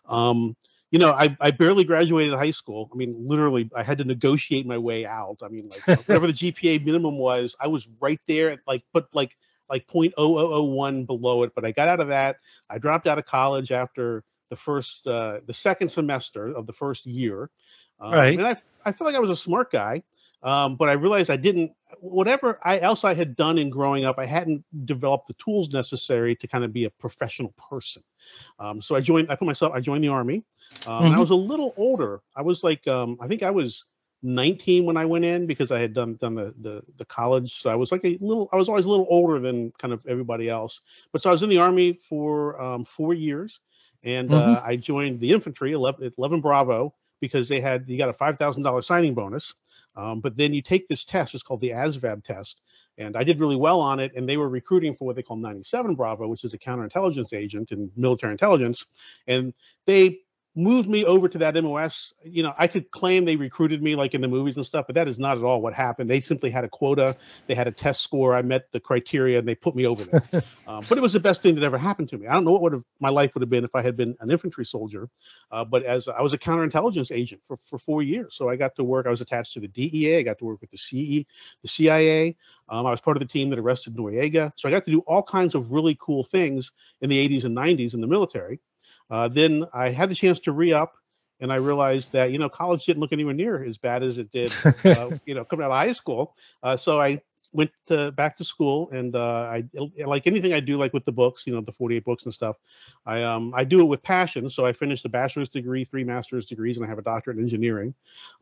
Um, 0.08 0.56
you 0.90 1.00
know, 1.00 1.12
I, 1.12 1.36
I 1.42 1.52
barely 1.52 1.84
graduated 1.84 2.34
high 2.34 2.52
school. 2.52 2.90
I 2.94 2.96
mean, 2.96 3.28
literally, 3.28 3.70
I 3.76 3.84
had 3.84 3.98
to 3.98 4.04
negotiate 4.04 4.66
my 4.66 4.78
way 4.78 5.06
out. 5.06 5.38
I 5.44 5.50
mean, 5.50 5.70
like 5.70 5.86
whatever 6.08 6.28
the 6.28 6.34
GPA 6.34 6.86
minimum 6.86 7.18
was, 7.18 7.56
I 7.60 7.68
was 7.68 7.86
right 8.00 8.20
there 8.28 8.52
at 8.52 8.60
like, 8.66 8.84
but 8.94 9.08
like, 9.14 9.32
like 9.70 9.86
0.0001 9.88 11.06
below 11.06 11.44
it. 11.44 11.52
But 11.54 11.66
I 11.66 11.72
got 11.72 11.90
out 11.90 12.00
of 12.00 12.08
that. 12.08 12.38
I 12.70 12.78
dropped 12.78 13.06
out 13.06 13.20
of 13.20 13.26
college 13.26 13.72
after 13.72 14.24
the 14.50 14.58
first, 14.58 15.06
uh, 15.08 15.40
the 15.48 15.54
second 15.54 15.92
semester 15.92 16.48
of 16.48 16.68
the 16.68 16.74
first 16.74 17.06
year. 17.06 17.50
Um, 18.00 18.12
right. 18.12 18.38
And 18.38 18.48
I, 18.48 18.58
I 18.86 18.92
felt 18.92 19.08
like 19.08 19.16
I 19.16 19.20
was 19.20 19.30
a 19.30 19.42
smart 19.42 19.72
guy. 19.72 20.04
Um, 20.44 20.76
but 20.76 20.88
I 20.88 20.94
realized 20.94 21.32
I 21.32 21.36
didn't, 21.36 21.72
whatever 22.00 22.60
I, 22.64 22.80
else 22.80 23.04
I 23.04 23.16
had 23.16 23.36
done 23.36 23.58
in 23.58 23.72
growing 23.72 24.06
up, 24.06 24.20
I 24.20 24.28
hadn't 24.28 24.64
developed 24.86 25.28
the 25.28 25.36
tools 25.44 25.70
necessary 25.74 26.36
to 26.36 26.48
kind 26.48 26.64
of 26.64 26.72
be 26.72 26.86
a 26.86 26.90
professional 26.92 27.54
person. 27.70 28.04
Um, 28.60 28.82
so 28.82 28.96
I 28.96 29.02
joined, 29.02 29.32
I 29.32 29.36
put 29.36 29.46
myself, 29.46 29.74
I 29.74 29.80
joined 29.80 30.04
the 30.04 30.10
army. 30.10 30.44
Um, 30.86 31.06
mm-hmm. 31.06 31.16
I 31.16 31.20
was 31.20 31.32
a 31.32 31.36
little 31.36 31.74
older. 31.76 32.22
I 32.36 32.44
was 32.44 32.62
like, 32.62 32.88
um, 32.88 33.18
I 33.20 33.28
think 33.28 33.42
I 33.42 33.50
was 33.50 33.84
19 34.24 34.86
when 34.86 34.98
I 34.98 35.06
went 35.06 35.26
in 35.26 35.48
because 35.48 35.72
I 35.72 35.80
had 35.80 35.94
done 35.94 36.18
done 36.20 36.36
the, 36.36 36.54
the 36.62 36.82
the 36.98 37.06
college. 37.06 37.54
So 37.62 37.70
I 37.70 37.76
was 37.76 37.92
like 37.92 38.04
a 38.04 38.18
little. 38.20 38.50
I 38.52 38.56
was 38.56 38.68
always 38.68 38.86
a 38.86 38.90
little 38.90 39.08
older 39.10 39.40
than 39.40 39.72
kind 39.80 39.94
of 39.94 40.02
everybody 40.08 40.50
else. 40.50 40.78
But 41.12 41.22
so 41.22 41.30
I 41.30 41.34
was 41.34 41.44
in 41.44 41.50
the 41.50 41.58
army 41.58 42.00
for 42.10 42.60
um, 42.62 42.86
four 42.98 43.14
years, 43.14 43.58
and 44.08 44.30
mm-hmm. 44.30 44.56
uh, 44.56 44.62
I 44.66 44.78
joined 44.78 45.20
the 45.20 45.32
infantry 45.32 45.74
11, 45.74 46.14
11 46.18 46.42
Bravo 46.42 46.94
because 47.20 47.50
they 47.50 47.60
had 47.60 47.86
you 47.88 47.98
got 47.98 48.10
a 48.10 48.14
five 48.14 48.38
thousand 48.38 48.64
dollar 48.64 48.82
signing 48.82 49.14
bonus. 49.14 49.54
Um, 49.96 50.22
but 50.22 50.38
then 50.38 50.54
you 50.54 50.62
take 50.62 50.88
this 50.88 51.04
test. 51.10 51.34
It's 51.34 51.44
called 51.44 51.62
the 51.62 51.72
ASVAB 51.72 52.24
test. 52.24 52.56
And 53.00 53.18
I 53.18 53.24
did 53.24 53.40
really 53.40 53.56
well 53.56 53.80
on 53.80 54.00
it, 54.00 54.12
and 54.16 54.30
they 54.30 54.38
were 54.38 54.50
recruiting 54.50 54.96
for 54.96 55.06
what 55.06 55.16
they 55.16 55.24
call 55.24 55.38
97 55.38 55.96
Bravo, 55.96 56.28
which 56.28 56.44
is 56.44 56.54
a 56.54 56.58
counterintelligence 56.58 57.34
agent 57.34 57.72
in 57.72 57.92
military 57.96 58.32
intelligence. 58.32 58.84
And 59.28 59.54
they 59.86 60.20
moved 60.58 60.90
me 60.90 61.06
over 61.06 61.30
to 61.30 61.38
that 61.38 61.54
MOS. 61.56 61.96
You 62.24 62.42
know, 62.42 62.52
I 62.58 62.68
could 62.68 62.90
claim 62.90 63.26
they 63.26 63.36
recruited 63.36 63.82
me 63.84 63.96
like 63.96 64.16
in 64.16 64.22
the 64.22 64.28
movies 64.28 64.58
and 64.58 64.66
stuff, 64.66 64.86
but 64.88 64.96
that 64.96 65.08
is 65.08 65.20
not 65.20 65.38
at 65.38 65.44
all 65.44 65.62
what 65.62 65.74
happened. 65.74 66.10
They 66.10 66.20
simply 66.20 66.50
had 66.50 66.64
a 66.64 66.68
quota, 66.68 67.16
they 67.48 67.54
had 67.54 67.68
a 67.68 67.72
test 67.72 68.02
score, 68.02 68.34
I 68.34 68.42
met 68.42 68.68
the 68.74 68.80
criteria, 68.80 69.38
and 69.38 69.48
they 69.48 69.54
put 69.54 69.76
me 69.76 69.86
over 69.86 70.04
there. 70.04 70.44
um, 70.68 70.84
but 70.90 70.98
it 70.98 71.02
was 71.02 71.14
the 71.14 71.20
best 71.20 71.44
thing 71.44 71.54
that 71.56 71.64
ever 71.64 71.78
happened 71.78 72.10
to 72.10 72.18
me. 72.18 72.26
I 72.26 72.34
don't 72.34 72.44
know 72.44 72.52
what 72.52 72.64
would 72.64 72.74
have 72.74 72.84
my 73.00 73.10
life 73.10 73.32
would 73.36 73.42
have 73.42 73.52
been 73.52 73.64
if 73.64 73.76
I 73.76 73.84
had 73.84 73.96
been 73.96 74.16
an 74.20 74.32
infantry 74.32 74.66
soldier, 74.66 75.08
uh, 75.52 75.64
but 75.64 75.84
as 75.84 76.08
I 76.08 76.24
was 76.24 76.34
a 76.34 76.38
counterintelligence 76.40 77.12
agent 77.12 77.42
for, 77.48 77.60
for 77.70 77.78
four 77.80 78.02
years, 78.02 78.34
so 78.36 78.50
I 78.50 78.56
got 78.56 78.76
to 78.78 78.84
work. 78.84 79.06
I 79.06 79.12
was 79.12 79.22
attached 79.22 79.54
to 79.54 79.60
the 79.60 79.68
DEA. 79.68 80.18
I 80.18 80.24
got 80.24 80.40
to 80.40 80.46
work 80.46 80.60
with 80.60 80.72
the 80.72 80.78
CE, 80.78 81.26
the 81.62 81.68
CIA. 81.68 82.36
Um, 82.70 82.88
I 82.88 82.92
was 82.92 83.00
part 83.00 83.16
of 83.16 83.22
the 83.22 83.32
team 83.32 83.52
that 83.52 83.60
arrested 83.60 83.96
Noriega, 83.96 84.52
so 84.58 84.68
I 84.68 84.72
got 84.72 84.86
to 84.86 84.92
do 84.92 85.02
all 85.02 85.22
kinds 85.22 85.54
of 85.54 85.72
really 85.72 85.98
cool 86.02 86.28
things 86.32 86.70
in 87.02 87.12
the 87.12 87.18
80s 87.18 87.46
and 87.46 87.56
90s 87.56 87.94
in 87.94 88.02
the 88.02 88.08
military. 88.08 88.60
Uh, 89.10 89.28
then 89.28 89.64
I 89.74 89.92
had 89.92 90.10
the 90.10 90.16
chance 90.16 90.40
to 90.42 90.52
re 90.52 90.74
up, 90.74 90.94
and 91.40 91.52
I 91.52 91.56
realized 91.56 92.08
that 92.14 92.32
you 92.32 92.40
know 92.40 92.50
college 92.50 92.86
didn't 92.86 93.02
look 93.02 93.14
anywhere 93.14 93.34
near 93.34 93.64
as 93.64 93.78
bad 93.78 94.04
as 94.04 94.18
it 94.18 94.32
did, 94.32 94.52
uh, 94.64 95.12
you 95.26 95.36
know, 95.36 95.46
coming 95.46 95.66
out 95.66 95.72
of 95.72 95.78
high 95.78 95.94
school. 95.94 96.36
Uh, 96.64 96.78
so 96.78 97.00
I 97.00 97.22
went 97.54 97.72
to, 97.88 98.12
back 98.12 98.38
to 98.38 98.44
school, 98.44 98.90
and 98.92 99.16
uh, 99.16 99.20
I 99.20 99.64
like 100.06 100.28
anything 100.28 100.54
I 100.54 100.60
do, 100.60 100.78
like 100.78 100.94
with 100.94 101.06
the 101.06 101.12
books, 101.12 101.44
you 101.46 101.54
know, 101.54 101.62
the 101.62 101.72
48 101.74 102.04
books 102.04 102.24
and 102.26 102.34
stuff. 102.34 102.56
I 103.06 103.24
um 103.24 103.54
I 103.56 103.64
do 103.64 103.82
it 103.82 103.86
with 103.86 104.04
passion. 104.04 104.50
So 104.50 104.66
I 104.66 104.74
finished 104.74 105.06
a 105.06 105.10
bachelor's 105.10 105.50
degree, 105.50 105.86
three 105.86 106.04
master's 106.04 106.46
degrees, 106.46 106.78
and 106.78 106.86
I 106.86 106.90
have 106.90 107.00
a 107.00 107.04
doctorate 107.04 107.38
in 107.38 107.44
engineering. 107.44 107.94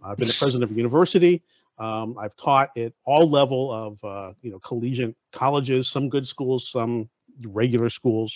I've 0.03 0.17
been 0.17 0.27
the 0.27 0.36
president 0.39 0.63
of 0.63 0.72
a 0.72 0.74
university. 0.74 1.43
Um, 1.77 2.17
I've 2.17 2.36
taught 2.38 2.69
at 2.77 2.93
all 3.05 3.29
level 3.29 3.72
of 3.72 4.03
uh, 4.03 4.34
you 4.41 4.51
know 4.51 4.60
collegiate 4.60 5.15
colleges, 5.34 5.91
some 5.91 6.10
good 6.10 6.27
schools, 6.27 6.69
some 6.72 7.10
regular 7.43 7.89
schools. 7.89 8.36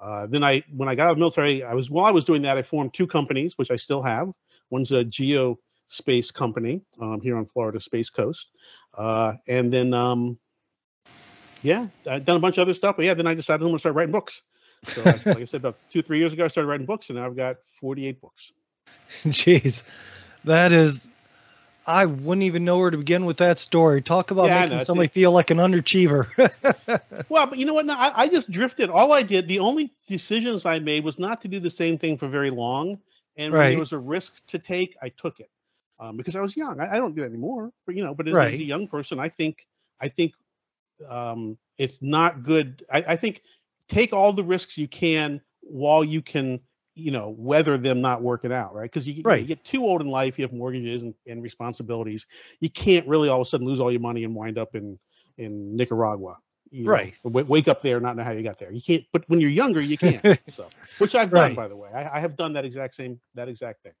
Uh, 0.00 0.26
then 0.26 0.44
I, 0.44 0.62
when 0.74 0.88
I 0.88 0.94
got 0.94 1.06
out 1.06 1.10
of 1.10 1.16
the 1.16 1.20
military, 1.20 1.64
I 1.64 1.74
was 1.74 1.90
while 1.90 2.06
I 2.06 2.10
was 2.10 2.24
doing 2.24 2.42
that, 2.42 2.56
I 2.56 2.62
formed 2.62 2.94
two 2.94 3.06
companies, 3.06 3.54
which 3.56 3.70
I 3.70 3.76
still 3.76 4.02
have. 4.02 4.30
One's 4.70 4.90
a 4.90 5.04
geospace 5.04 6.32
company 6.32 6.82
um, 7.00 7.20
here 7.22 7.36
on 7.36 7.46
Florida 7.52 7.80
Space 7.80 8.10
Coast, 8.10 8.46
uh, 8.96 9.32
and 9.48 9.72
then 9.72 9.94
um, 9.94 10.38
yeah, 11.62 11.86
I've 12.08 12.24
done 12.24 12.36
a 12.36 12.40
bunch 12.40 12.58
of 12.58 12.62
other 12.62 12.74
stuff. 12.74 12.96
But 12.96 13.06
yeah, 13.06 13.14
then 13.14 13.26
I 13.26 13.34
decided 13.34 13.64
I'm 13.64 13.72
to 13.72 13.78
start 13.78 13.94
writing 13.94 14.12
books. 14.12 14.34
So, 14.94 15.02
like 15.02 15.26
I 15.26 15.44
said, 15.46 15.54
about 15.54 15.76
two, 15.92 16.02
three 16.02 16.18
years 16.20 16.32
ago, 16.32 16.44
I 16.44 16.48
started 16.48 16.68
writing 16.68 16.86
books, 16.86 17.06
and 17.08 17.18
now 17.18 17.26
I've 17.26 17.36
got 17.36 17.56
48 17.80 18.20
books. 18.20 18.42
Jeez, 19.24 19.80
that 20.44 20.72
is. 20.72 20.98
I 21.88 22.04
wouldn't 22.06 22.44
even 22.44 22.64
know 22.64 22.78
where 22.78 22.90
to 22.90 22.98
begin 22.98 23.24
with 23.26 23.38
that 23.38 23.58
story. 23.58 24.02
Talk 24.02 24.30
about 24.30 24.46
Yeah, 24.46 24.66
making 24.66 24.80
somebody 24.84 25.08
feel 25.08 25.32
like 25.32 25.50
an 25.50 25.58
underachiever. 25.58 26.26
Well, 27.28 27.46
but 27.46 27.58
you 27.58 27.66
know 27.66 27.74
what? 27.74 27.86
No, 27.86 27.94
I, 27.94 28.22
I 28.24 28.28
just 28.28 28.50
drifted. 28.50 28.90
All 28.90 29.12
I 29.12 29.22
did, 29.22 29.48
the 29.48 29.58
only 29.60 29.92
decisions 30.08 30.64
I 30.64 30.78
made 30.78 31.04
was 31.04 31.18
not 31.18 31.42
to 31.42 31.48
do 31.48 31.60
the 31.60 31.70
same 31.70 31.98
thing 31.98 32.18
for 32.18 32.28
very 32.28 32.50
long. 32.50 32.98
And 33.36 33.56
when 33.56 33.56
Right. 33.56 33.70
there 33.70 33.78
was 33.78 33.92
a 33.92 33.98
risk 33.98 34.32
to 34.48 34.58
take, 34.58 34.96
I 35.02 35.10
took 35.10 35.40
it 35.40 35.50
um, 36.00 36.16
because 36.16 36.36
I 36.36 36.40
was 36.40 36.56
young. 36.56 36.80
I, 36.80 36.94
I 36.94 36.96
don't 36.96 37.14
do 37.14 37.22
it 37.22 37.26
anymore, 37.26 37.72
but 37.86 37.94
you 37.96 38.04
know, 38.04 38.14
but 38.14 38.28
as, 38.28 38.40
as 38.42 38.58
a 38.58 38.62
young 38.64 38.88
person, 38.88 39.18
I 39.18 39.28
think, 39.28 39.58
I 40.00 40.08
think 40.08 40.32
um, 41.08 41.58
it's 41.78 41.98
not 42.00 42.44
good. 42.44 42.84
I, 42.92 43.02
I 43.10 43.16
think 43.16 43.42
take 43.90 44.12
all 44.12 44.32
the 44.32 44.44
risks 44.44 44.76
you 44.78 44.88
can 44.88 45.40
while 45.62 46.04
you 46.04 46.22
can, 46.22 46.60
you 46.98 47.10
know, 47.10 47.34
weather 47.38 47.78
them 47.78 48.00
not 48.00 48.22
working 48.22 48.52
out, 48.52 48.74
right? 48.74 48.90
Because 48.90 49.06
you, 49.06 49.22
know, 49.22 49.30
Right. 49.30 49.40
you 49.40 49.46
get 49.46 49.64
too 49.64 49.82
old 49.84 50.00
in 50.02 50.08
life, 50.08 50.34
you 50.38 50.44
have 50.44 50.52
mortgages 50.52 51.02
and, 51.02 51.14
and 51.26 51.42
responsibilities. 51.42 52.26
You 52.60 52.70
can't 52.70 53.06
really 53.06 53.28
all 53.28 53.42
of 53.42 53.46
a 53.46 53.50
sudden 53.50 53.66
lose 53.66 53.80
all 53.80 53.90
your 53.90 54.00
money 54.00 54.24
and 54.24 54.34
wind 54.34 54.58
up 54.58 54.74
in 54.74 54.98
in 55.38 55.76
Nicaragua. 55.76 56.36
you 56.70 56.84
know, 56.84 56.90
Right. 56.92 57.14
w- 57.24 57.46
wake 57.46 57.68
up 57.68 57.82
there, 57.82 58.00
not 58.00 58.16
know 58.16 58.24
how 58.24 58.32
you 58.32 58.42
got 58.42 58.58
there. 58.58 58.72
You 58.72 58.82
can't. 58.82 59.04
But 59.12 59.24
when 59.28 59.40
you're 59.40 59.50
younger, 59.50 59.80
you 59.80 59.96
can. 59.96 60.20
so, 60.56 60.68
which 60.98 61.14
I've 61.14 61.30
Right. 61.30 61.50
done, 61.50 61.54
by 61.54 61.68
the 61.68 61.76
way. 61.76 61.90
I, 61.94 62.18
I 62.18 62.20
have 62.20 62.36
done 62.36 62.52
that 62.54 62.64
exact 62.64 62.96
same 62.96 63.20
that 63.34 63.48
exact 63.48 63.82
thing. 63.82 63.92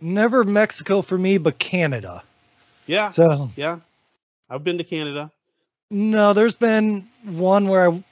Never 0.00 0.44
Mexico 0.44 1.02
for 1.02 1.16
me, 1.16 1.38
but 1.38 1.58
Canada. 1.58 2.24
Yeah, 2.86 3.12
So 3.12 3.50
yeah. 3.56 3.78
I've 4.50 4.64
been 4.64 4.78
to 4.78 4.84
Canada. 4.84 5.30
no, 5.90 6.32
there's 6.34 6.54
been 6.54 7.08
one 7.24 7.68
where 7.68 7.90
I, 7.90 8.04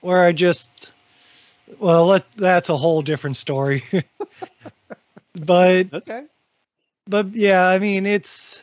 where 0.00 0.24
I 0.24 0.32
just, 0.32 0.68
well, 1.80 2.06
let, 2.06 2.24
that's 2.36 2.68
a 2.68 2.76
whole 2.76 3.02
different 3.02 3.36
story. 3.36 3.82
but 5.34 5.84
Okay. 5.92 6.22
but 7.06 7.34
yeah, 7.34 7.62
I 7.62 7.78
mean 7.78 8.06
it's 8.06 8.58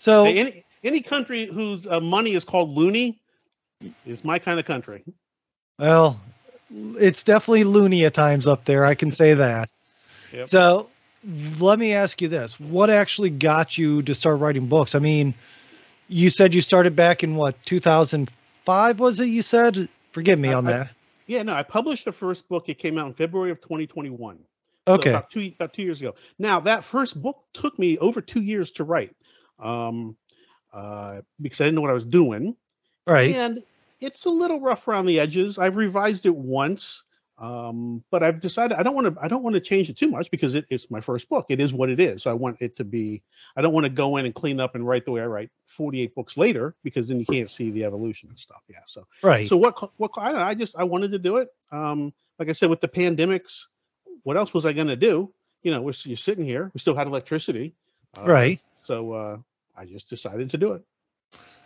so 0.00 0.24
Hey, 0.26 0.38
any 0.38 0.64
any 0.82 1.02
country 1.02 1.48
whose 1.52 1.86
uh, 1.86 2.00
money 2.00 2.34
is 2.34 2.44
called 2.44 2.70
loony 2.70 3.20
is 4.06 4.22
my 4.24 4.38
kind 4.38 4.58
of 4.58 4.66
country. 4.66 5.04
well, 5.78 6.20
it's 6.70 7.22
definitely 7.22 7.64
loony 7.64 8.04
at 8.04 8.14
times 8.14 8.46
up 8.46 8.64
there. 8.64 8.84
I 8.84 8.94
can 8.94 9.10
say 9.12 9.34
that. 9.34 9.68
Yep. 10.32 10.48
So 10.48 10.88
let 11.60 11.78
me 11.78 11.92
ask 11.94 12.20
you 12.20 12.28
this: 12.28 12.54
What 12.58 12.90
actually 12.90 13.30
got 13.30 13.76
you 13.76 14.02
to 14.02 14.14
start 14.14 14.40
writing 14.40 14.68
books? 14.68 14.94
I 14.94 14.98
mean, 14.98 15.34
you 16.08 16.30
said 16.30 16.54
you 16.54 16.60
started 16.60 16.96
back 16.96 17.22
in 17.22 17.34
what 17.36 17.56
2005 17.66 19.00
was 19.00 19.20
it? 19.20 19.26
You 19.26 19.42
said. 19.42 19.88
Forgive 20.12 20.38
me 20.38 20.48
I- 20.50 20.54
on 20.54 20.64
that. 20.66 20.90
Yeah, 21.30 21.44
no, 21.44 21.52
I 21.52 21.62
published 21.62 22.06
the 22.06 22.12
first 22.12 22.48
book. 22.48 22.64
It 22.68 22.80
came 22.80 22.98
out 22.98 23.06
in 23.06 23.14
February 23.14 23.52
of 23.52 23.60
2021. 23.62 24.40
So 24.88 24.94
Okay. 24.94 25.10
about 25.10 25.30
two 25.30 25.52
about 25.54 25.72
two 25.72 25.82
years 25.82 26.00
ago. 26.00 26.16
Now 26.40 26.58
that 26.58 26.84
first 26.90 27.22
book 27.22 27.44
took 27.54 27.78
me 27.78 27.98
over 27.98 28.20
two 28.20 28.40
years 28.40 28.72
to 28.72 28.82
write, 28.82 29.14
um, 29.60 30.16
uh, 30.72 31.20
because 31.40 31.60
I 31.60 31.64
didn't 31.66 31.76
know 31.76 31.82
what 31.82 31.90
I 31.90 31.94
was 31.94 32.04
doing. 32.04 32.56
Right. 33.06 33.32
and 33.32 33.62
it's 34.00 34.24
a 34.24 34.28
little 34.28 34.60
rough 34.60 34.88
around 34.88 35.06
the 35.06 35.20
edges. 35.20 35.56
I've 35.56 35.76
revised 35.76 36.26
it 36.26 36.34
once, 36.34 36.84
um, 37.38 38.02
but 38.10 38.24
I've 38.24 38.40
decided 38.40 38.76
I 38.76 38.82
don't 38.82 38.96
want 38.96 39.14
to. 39.14 39.22
I 39.22 39.28
don't 39.28 39.44
want 39.44 39.54
to 39.54 39.60
change 39.60 39.88
it 39.88 39.98
too 39.98 40.10
much 40.10 40.28
because 40.32 40.56
it, 40.56 40.64
it's 40.68 40.90
my 40.90 41.00
first 41.00 41.28
book. 41.28 41.46
It 41.48 41.60
is 41.60 41.72
what 41.72 41.90
it 41.90 42.00
is. 42.00 42.24
So 42.24 42.30
I 42.30 42.34
want 42.34 42.56
it 42.60 42.76
to 42.78 42.84
be. 42.84 43.22
I 43.56 43.62
don't 43.62 43.72
want 43.72 43.84
to 43.84 43.90
go 43.90 44.16
in 44.16 44.26
and 44.26 44.34
clean 44.34 44.58
up 44.58 44.74
and 44.74 44.84
write 44.84 45.04
the 45.04 45.12
way 45.12 45.20
I 45.20 45.26
write 45.26 45.50
48 45.80 46.14
books 46.14 46.36
later 46.36 46.74
because 46.84 47.08
then 47.08 47.18
you 47.18 47.24
can't 47.24 47.50
see 47.50 47.70
the 47.70 47.84
evolution 47.84 48.28
and 48.28 48.38
stuff. 48.38 48.60
Yeah. 48.68 48.80
So 48.86 49.06
Right. 49.22 49.48
so 49.48 49.56
what? 49.56 49.74
What? 49.96 50.10
I 50.18 50.30
don't 50.30 50.38
know. 50.40 50.44
I 50.44 50.54
just 50.54 50.74
I 50.76 50.84
wanted 50.84 51.12
to 51.12 51.18
do 51.18 51.38
it. 51.38 51.48
Um, 51.72 52.12
like 52.38 52.50
I 52.50 52.52
said, 52.52 52.68
with 52.68 52.82
the 52.82 52.88
pandemics, 52.88 53.48
what 54.24 54.36
else 54.36 54.52
was 54.52 54.66
I 54.66 54.74
going 54.74 54.88
to 54.88 54.96
do? 54.96 55.32
You 55.62 55.70
know, 55.72 55.80
we're 55.80 55.94
you're 56.04 56.18
sitting 56.18 56.44
here. 56.44 56.70
We 56.74 56.80
still 56.80 56.94
had 56.94 57.06
electricity. 57.06 57.72
Uh, 58.14 58.24
right. 58.24 58.60
So 58.84 59.12
uh, 59.12 59.36
I 59.74 59.86
just 59.86 60.10
decided 60.10 60.50
to 60.50 60.58
do 60.58 60.72
it. 60.74 60.82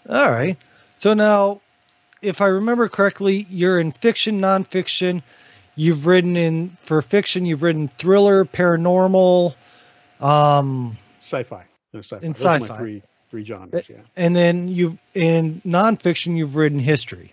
All 0.08 0.30
right. 0.30 0.56
So 0.98 1.12
now, 1.12 1.60
if 2.22 2.40
I 2.40 2.46
remember 2.46 2.88
correctly, 2.88 3.48
you're 3.50 3.80
in 3.80 3.90
fiction, 3.90 4.40
nonfiction. 4.40 5.24
You've 5.74 6.06
written 6.06 6.36
in 6.36 6.78
for 6.86 7.02
fiction. 7.02 7.46
You've 7.46 7.62
written 7.62 7.90
thriller, 7.98 8.44
paranormal, 8.44 9.54
um, 10.20 10.96
Sci-fi. 11.28 11.64
No, 11.92 12.00
sci-fi. 12.00 12.24
In 12.24 12.32
Those 12.32 12.42
sci-fi. 12.42 12.78
three 12.78 13.02
three 13.34 13.44
genres. 13.44 13.84
Yeah. 13.88 13.96
and 14.14 14.36
then 14.36 14.68
you 14.68 14.96
in 15.14 15.60
nonfiction 15.66 16.36
you've 16.36 16.54
written 16.54 16.78
history. 16.78 17.32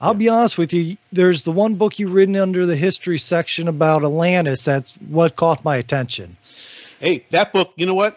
I'll 0.00 0.14
Yeah. 0.14 0.18
be 0.18 0.28
honest 0.30 0.56
with 0.56 0.72
you. 0.72 0.96
There's 1.12 1.42
the 1.44 1.50
one 1.50 1.74
book 1.74 1.98
you've 1.98 2.12
written 2.14 2.36
under 2.36 2.64
the 2.64 2.74
history 2.76 3.18
section 3.18 3.68
about 3.68 4.02
Atlantis. 4.02 4.62
That's 4.64 4.90
what 5.10 5.36
caught 5.36 5.62
my 5.62 5.76
attention. 5.76 6.38
Hey, 7.00 7.26
that 7.32 7.52
book. 7.52 7.68
You 7.76 7.84
know 7.84 7.94
what? 7.94 8.16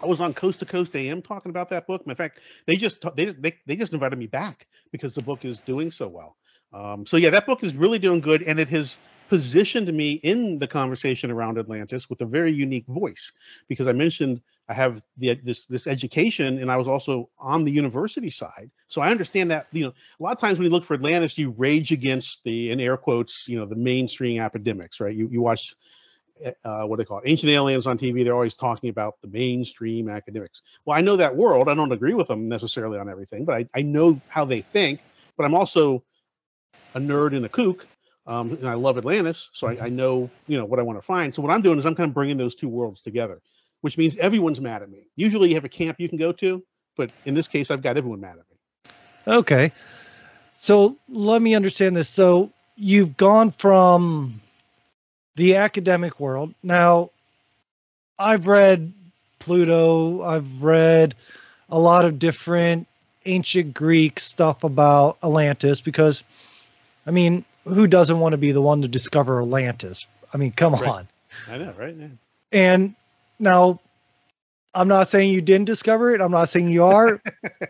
I 0.00 0.06
was 0.06 0.20
on 0.20 0.32
Coast 0.32 0.60
to 0.60 0.66
Coast 0.66 0.94
AM 0.94 1.22
talking 1.22 1.50
about 1.50 1.70
that 1.70 1.88
book. 1.88 2.02
In 2.06 2.14
fact, 2.14 2.38
they 2.68 2.76
just 2.76 2.98
they 3.16 3.26
they 3.32 3.54
they 3.66 3.74
just 3.74 3.92
invited 3.92 4.16
me 4.16 4.28
back 4.28 4.66
because 4.92 5.14
the 5.14 5.22
book 5.22 5.44
is 5.44 5.58
doing 5.66 5.90
so 5.90 6.06
well. 6.06 6.36
Um, 6.72 7.04
so 7.06 7.16
yeah, 7.16 7.30
that 7.30 7.46
book 7.46 7.64
is 7.64 7.74
really 7.74 7.98
doing 7.98 8.20
good, 8.20 8.42
and 8.42 8.60
it 8.60 8.68
has 8.68 8.94
positioned 9.28 9.92
me 9.92 10.20
in 10.22 10.58
the 10.60 10.68
conversation 10.68 11.30
around 11.32 11.58
Atlantis 11.58 12.06
with 12.10 12.20
a 12.20 12.26
very 12.26 12.52
unique 12.52 12.86
voice 12.86 13.32
because 13.68 13.86
I 13.88 13.92
mentioned 13.92 14.40
I 14.72 14.74
have 14.74 15.02
the 15.18 15.38
this 15.44 15.66
this 15.68 15.86
education, 15.86 16.58
and 16.58 16.72
I 16.72 16.78
was 16.78 16.88
also 16.88 17.28
on 17.38 17.64
the 17.64 17.70
university 17.70 18.30
side, 18.30 18.70
so 18.88 19.02
I 19.02 19.10
understand 19.10 19.50
that 19.50 19.66
you 19.70 19.84
know 19.84 19.92
a 20.18 20.22
lot 20.22 20.32
of 20.32 20.40
times 20.40 20.58
when 20.58 20.64
you 20.64 20.70
look 20.70 20.86
for 20.86 20.94
Atlantis, 20.94 21.36
you 21.36 21.50
rage 21.50 21.92
against 21.92 22.38
the 22.44 22.70
in 22.70 22.80
air 22.80 22.96
quotes 22.96 23.34
you 23.46 23.58
know 23.58 23.66
the 23.66 23.76
mainstream 23.76 24.40
academics, 24.40 24.98
right? 24.98 25.14
You 25.14 25.28
you 25.30 25.42
watch 25.42 25.60
uh, 26.64 26.84
what 26.84 26.96
they 26.96 27.04
call 27.04 27.18
it, 27.18 27.24
ancient 27.26 27.52
aliens 27.52 27.86
on 27.86 27.98
TV. 27.98 28.24
They're 28.24 28.32
always 28.32 28.54
talking 28.54 28.88
about 28.88 29.16
the 29.20 29.28
mainstream 29.28 30.08
academics. 30.08 30.62
Well, 30.86 30.96
I 30.96 31.02
know 31.02 31.18
that 31.18 31.36
world. 31.36 31.68
I 31.68 31.74
don't 31.74 31.92
agree 31.92 32.14
with 32.14 32.28
them 32.28 32.48
necessarily 32.48 32.98
on 32.98 33.10
everything, 33.10 33.44
but 33.44 33.54
I, 33.54 33.68
I 33.74 33.82
know 33.82 34.18
how 34.28 34.46
they 34.46 34.64
think. 34.72 35.00
But 35.36 35.44
I'm 35.44 35.54
also 35.54 36.02
a 36.94 36.98
nerd 36.98 37.36
and 37.36 37.44
a 37.44 37.50
kook, 37.50 37.86
um, 38.26 38.52
and 38.52 38.66
I 38.66 38.74
love 38.74 38.96
Atlantis, 38.96 39.36
so 39.52 39.66
I, 39.66 39.84
I 39.84 39.88
know 39.90 40.30
you 40.46 40.56
know 40.56 40.64
what 40.64 40.78
I 40.78 40.82
want 40.82 40.98
to 40.98 41.06
find. 41.06 41.34
So 41.34 41.42
what 41.42 41.50
I'm 41.50 41.60
doing 41.60 41.78
is 41.78 41.84
I'm 41.84 41.94
kind 41.94 42.08
of 42.08 42.14
bringing 42.14 42.38
those 42.38 42.54
two 42.54 42.70
worlds 42.70 43.02
together, 43.02 43.42
which 43.82 43.98
means 43.98 44.16
everyone's 44.18 44.60
mad 44.60 44.82
at 44.82 44.90
me. 44.90 45.06
Usually 45.14 45.50
you 45.50 45.54
have 45.54 45.64
a 45.64 45.68
camp 45.68 46.00
you 46.00 46.08
can 46.08 46.18
go 46.18 46.32
to, 46.32 46.62
but 46.96 47.12
in 47.26 47.34
this 47.34 47.46
case, 47.46 47.70
I've 47.70 47.82
got 47.82 47.96
everyone 47.96 48.20
mad 48.20 48.36
at 48.38 48.46
me. 48.48 48.92
Okay. 49.38 49.72
So 50.58 50.96
let 51.08 51.42
me 51.42 51.54
understand 51.54 51.94
this. 51.96 52.08
So 52.08 52.50
you've 52.76 53.16
gone 53.16 53.52
from 53.52 54.40
the 55.36 55.56
academic 55.56 56.18
world. 56.20 56.54
Now, 56.62 57.10
I've 58.18 58.46
read 58.46 58.92
Pluto, 59.40 60.22
I've 60.22 60.62
read 60.62 61.14
a 61.68 61.78
lot 61.78 62.04
of 62.04 62.18
different 62.18 62.86
ancient 63.24 63.74
Greek 63.74 64.20
stuff 64.20 64.62
about 64.62 65.18
Atlantis 65.22 65.80
because, 65.80 66.22
I 67.06 67.10
mean, 67.10 67.44
who 67.64 67.86
doesn't 67.86 68.20
want 68.20 68.32
to 68.32 68.36
be 68.36 68.52
the 68.52 68.60
one 68.60 68.82
to 68.82 68.88
discover 68.88 69.40
Atlantis? 69.40 70.06
I 70.32 70.36
mean, 70.36 70.52
come 70.52 70.74
Right. 70.74 70.84
on. 70.84 71.08
I 71.48 71.58
know, 71.58 71.72
right? 71.78 71.94
Yeah. 71.96 72.08
And 72.52 72.94
now, 73.42 73.80
I'm 74.74 74.88
not 74.88 75.10
saying 75.10 75.30
you 75.32 75.42
didn't 75.42 75.66
discover 75.66 76.14
it. 76.14 76.20
I'm 76.20 76.30
not 76.30 76.48
saying 76.48 76.70
you 76.70 76.84
are. 76.84 77.20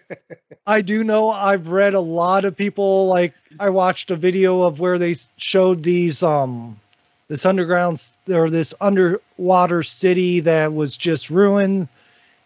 I 0.67 0.83
do 0.83 1.02
know 1.02 1.31
I've 1.31 1.67
read 1.67 1.95
a 1.95 2.00
lot 2.00 2.45
of 2.45 2.57
people 2.57 3.09
like 3.09 3.35
I 3.59 3.71
watched 3.71 4.12
a 4.12 4.17
video 4.17 4.62
of 4.62 4.79
where 4.79 4.99
they 4.99 5.17
showed 5.37 5.83
these 5.83 6.23
um 6.23 6.79
this 7.29 7.45
underground 7.45 8.00
or 8.29 8.50
this 8.50 8.73
underwater 8.81 9.83
city 9.83 10.41
that 10.41 10.73
was 10.73 10.97
just 10.97 11.31
ruined 11.31 11.88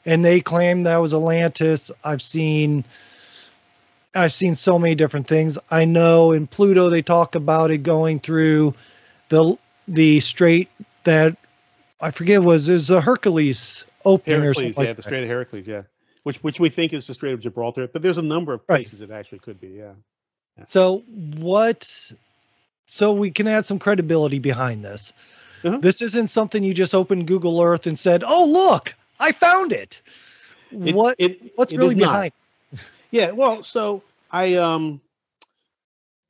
and 0.06 0.24
they 0.24 0.40
claimed 0.40 0.86
that 0.86 0.96
was 0.98 1.12
Atlantis. 1.12 1.90
I've 2.02 2.22
seen 2.22 2.84
I've 4.14 4.32
seen 4.32 4.56
so 4.56 4.78
many 4.78 4.94
different 4.94 5.28
things. 5.28 5.58
I 5.70 5.84
know 5.84 6.32
in 6.32 6.46
Pluto 6.46 6.88
they 6.88 7.02
talk 7.02 7.34
about 7.34 7.70
it 7.70 7.82
going 7.82 8.20
through 8.20 8.74
the 9.28 9.58
the 9.86 10.20
strait 10.20 10.70
that 11.04 11.36
I 12.00 12.10
forget 12.10 12.42
was 12.42 12.68
is 12.68 12.90
a 12.90 13.00
Hercules 13.00 13.84
opening 14.04 14.40
or 14.42 14.54
something 14.54 14.72
yeah, 14.76 14.80
like 14.80 14.96
the. 14.96 15.02
Strait 15.02 15.22
of 15.22 15.28
Heracles, 15.28 15.66
yeah. 15.66 15.82
Which 16.24 16.42
which 16.42 16.58
we 16.58 16.68
think 16.70 16.92
is 16.92 17.06
the 17.06 17.14
Strait 17.14 17.32
of 17.32 17.40
Gibraltar, 17.40 17.88
but 17.92 18.02
there's 18.02 18.18
a 18.18 18.22
number 18.22 18.52
of 18.52 18.60
Right. 18.68 18.84
places 18.86 19.00
it 19.00 19.10
actually 19.10 19.38
could 19.38 19.60
be, 19.60 19.68
yeah. 19.68 19.92
So 20.68 21.02
what? 21.38 21.86
So 22.86 23.12
we 23.12 23.30
can 23.30 23.46
add 23.46 23.66
some 23.66 23.78
credibility 23.78 24.38
behind 24.38 24.84
this. 24.84 25.12
Uh-huh. 25.64 25.78
This 25.82 26.00
isn't 26.02 26.28
something 26.30 26.62
you 26.62 26.74
just 26.74 26.94
opened 26.94 27.26
Google 27.26 27.60
Earth 27.60 27.86
and 27.86 27.98
said, 27.98 28.22
"Oh, 28.24 28.44
look, 28.44 28.90
I 29.18 29.32
found 29.32 29.72
it." 29.72 30.00
It- 30.70 30.94
what? 30.94 31.16
it, 31.18 31.52
what's 31.56 31.72
it 31.72 31.78
really 31.78 31.94
behind? 31.94 32.32
Yeah, 33.12 33.30
well, 33.30 33.62
so 33.62 34.02
I 34.32 34.54
um 34.56 35.00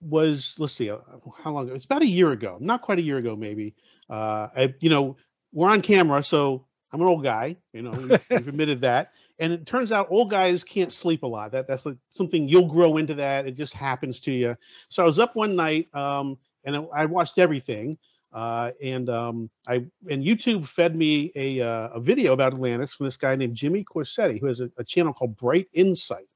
was 0.02 0.54
let's 0.58 0.76
see 0.76 0.90
uh, 0.90 0.98
how 1.42 1.52
long 1.52 1.64
ago? 1.66 1.74
It's 1.74 1.86
about 1.86 2.02
a 2.02 2.06
year 2.06 2.32
ago, 2.32 2.58
not 2.60 2.82
quite 2.82 2.98
a 2.98 3.02
year 3.02 3.16
ago, 3.18 3.34
maybe. 3.34 3.74
Uh, 4.10 4.48
I, 4.54 4.74
you 4.80 4.90
know, 4.90 5.16
we're 5.56 5.70
on 5.70 5.82
camera, 5.82 6.22
so 6.22 6.64
I'm 6.92 7.00
an 7.00 7.08
old 7.08 7.24
guy. 7.24 7.56
You 7.72 7.82
know, 7.82 7.92
we've, 7.92 8.20
we've 8.30 8.48
admitted 8.48 8.82
that, 8.82 9.10
and 9.40 9.52
it 9.52 9.66
turns 9.66 9.90
out 9.90 10.06
old 10.10 10.30
guys 10.30 10.62
can't 10.62 10.92
sleep 10.92 11.24
a 11.24 11.26
lot. 11.26 11.50
That 11.52 11.66
that's 11.66 11.84
like 11.84 11.96
something 12.14 12.46
you'll 12.46 12.68
grow 12.68 12.98
into. 12.98 13.14
That 13.14 13.46
it 13.46 13.56
just 13.56 13.72
happens 13.72 14.20
to 14.20 14.30
you. 14.30 14.56
So 14.90 15.02
I 15.02 15.06
was 15.06 15.18
up 15.18 15.34
one 15.34 15.56
night. 15.56 15.92
Um, 15.94 16.38
and 16.66 16.76
I 16.94 17.06
watched 17.06 17.38
everything. 17.38 17.96
Uh, 18.32 18.72
and 18.84 19.08
um, 19.08 19.48
I 19.66 19.76
and 20.10 20.22
YouTube 20.22 20.68
fed 20.76 20.94
me 20.94 21.32
a 21.36 21.60
uh, 21.60 21.88
a 21.94 22.00
video 22.00 22.32
about 22.34 22.52
Atlantis 22.52 22.92
from 22.96 23.06
this 23.06 23.16
guy 23.16 23.34
named 23.36 23.56
Jimmy 23.56 23.84
Corsetti, 23.84 24.38
who 24.38 24.46
has 24.46 24.60
a, 24.60 24.68
a 24.76 24.84
channel 24.84 25.14
called 25.14 25.36
Bright 25.38 25.68
Insight. 25.72 26.26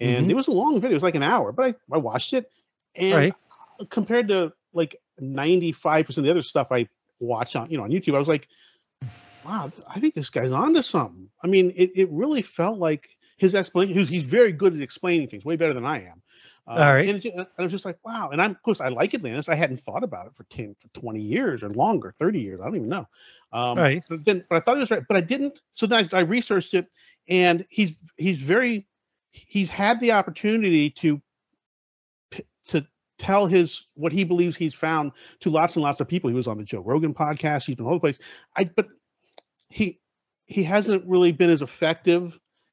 And 0.00 0.26
Mhm. 0.26 0.30
it 0.30 0.34
was 0.34 0.46
a 0.48 0.52
long 0.52 0.74
video; 0.74 0.90
it 0.90 0.94
was 0.94 1.02
like 1.02 1.14
an 1.16 1.22
hour, 1.22 1.50
but 1.50 1.64
I, 1.64 1.74
I 1.92 1.98
watched 1.98 2.34
it. 2.34 2.50
And 2.94 3.14
Right. 3.14 3.34
compared 3.90 4.28
to 4.28 4.52
like 4.74 5.00
ninety 5.18 5.72
five 5.72 6.06
percent 6.06 6.18
of 6.18 6.24
the 6.24 6.30
other 6.30 6.42
stuff 6.46 6.68
I 6.70 6.88
watch 7.20 7.54
on 7.56 7.70
you 7.70 7.78
know 7.78 7.84
on 7.84 7.90
YouTube, 7.90 8.14
I 8.14 8.18
was 8.18 8.28
like, 8.28 8.46
wow, 9.44 9.72
I 9.88 10.00
think 10.00 10.14
this 10.14 10.30
guy's 10.30 10.52
onto 10.52 10.82
something. 10.82 11.28
I 11.42 11.46
mean, 11.46 11.72
it, 11.76 11.90
it 11.94 12.08
really 12.10 12.42
felt 12.56 12.78
like 12.78 13.04
his 13.36 13.54
explanation. 13.54 13.98
He's, 14.00 14.08
he's 14.08 14.30
very 14.30 14.52
good 14.52 14.74
at 14.74 14.80
explaining 14.80 15.28
things, 15.28 15.44
way 15.44 15.56
better 15.56 15.74
than 15.74 15.84
I 15.84 16.04
am. 16.04 16.22
Uh, 16.66 16.70
All 16.70 16.94
right. 16.94 17.06
And, 17.06 17.18
it 17.18 17.22
ju- 17.22 17.32
and 17.36 17.46
I 17.58 17.62
was 17.62 17.72
just 17.72 17.84
like, 17.84 17.98
wow. 18.04 18.30
And 18.30 18.40
I'm, 18.40 18.52
of 18.52 18.62
course, 18.62 18.80
I 18.80 18.88
like 18.88 19.12
Atlantis. 19.12 19.48
I 19.50 19.54
hadn't 19.54 19.82
thought 19.82 20.02
about 20.02 20.26
it 20.28 20.32
for 20.34 20.44
10, 20.56 20.74
for 20.80 21.00
20 21.00 21.20
years 21.20 21.62
or 21.62 21.68
longer, 21.68 22.14
30 22.18 22.40
years. 22.40 22.60
I 22.62 22.64
don't 22.64 22.76
even 22.76 22.88
know. 22.88 23.06
Um, 23.52 23.76
Right. 23.76 24.02
But 24.08 24.24
then, 24.24 24.44
but 24.48 24.56
I 24.56 24.60
thought 24.60 24.76
it 24.78 24.80
was 24.80 24.90
right, 24.90 25.02
but 25.06 25.16
I 25.16 25.20
didn't. 25.20 25.60
So 25.74 25.86
then 25.86 26.08
I, 26.12 26.18
I 26.18 26.20
researched 26.20 26.72
it, 26.72 26.86
and 27.28 27.66
he's 27.68 27.90
he's 28.16 28.38
very 28.38 28.86
he's 29.30 29.68
had 29.68 30.00
the 30.00 30.12
opportunity 30.12 30.94
to 31.02 31.20
to 32.68 32.86
tell 33.24 33.46
his 33.46 33.82
what 33.94 34.12
he 34.12 34.24
believes 34.24 34.56
he's 34.56 34.74
found 34.74 35.12
to 35.40 35.50
lots 35.50 35.74
and 35.74 35.82
lots 35.82 36.00
of 36.00 36.08
people. 36.08 36.30
He 36.30 36.36
was 36.36 36.46
on 36.46 36.58
the 36.58 36.64
Joe 36.64 36.80
Rogan 36.80 37.14
podcast. 37.14 37.62
He's 37.64 37.76
been 37.76 37.86
all 37.86 37.94
over 37.94 37.98
the 37.98 38.12
place. 38.12 38.18
I 38.56 38.64
but 38.64 38.86
he 39.68 40.00
he 40.46 40.62
hasn't 40.62 41.04
really 41.06 41.32
been 41.32 41.50
as 41.50 41.62
effective 41.62 42.32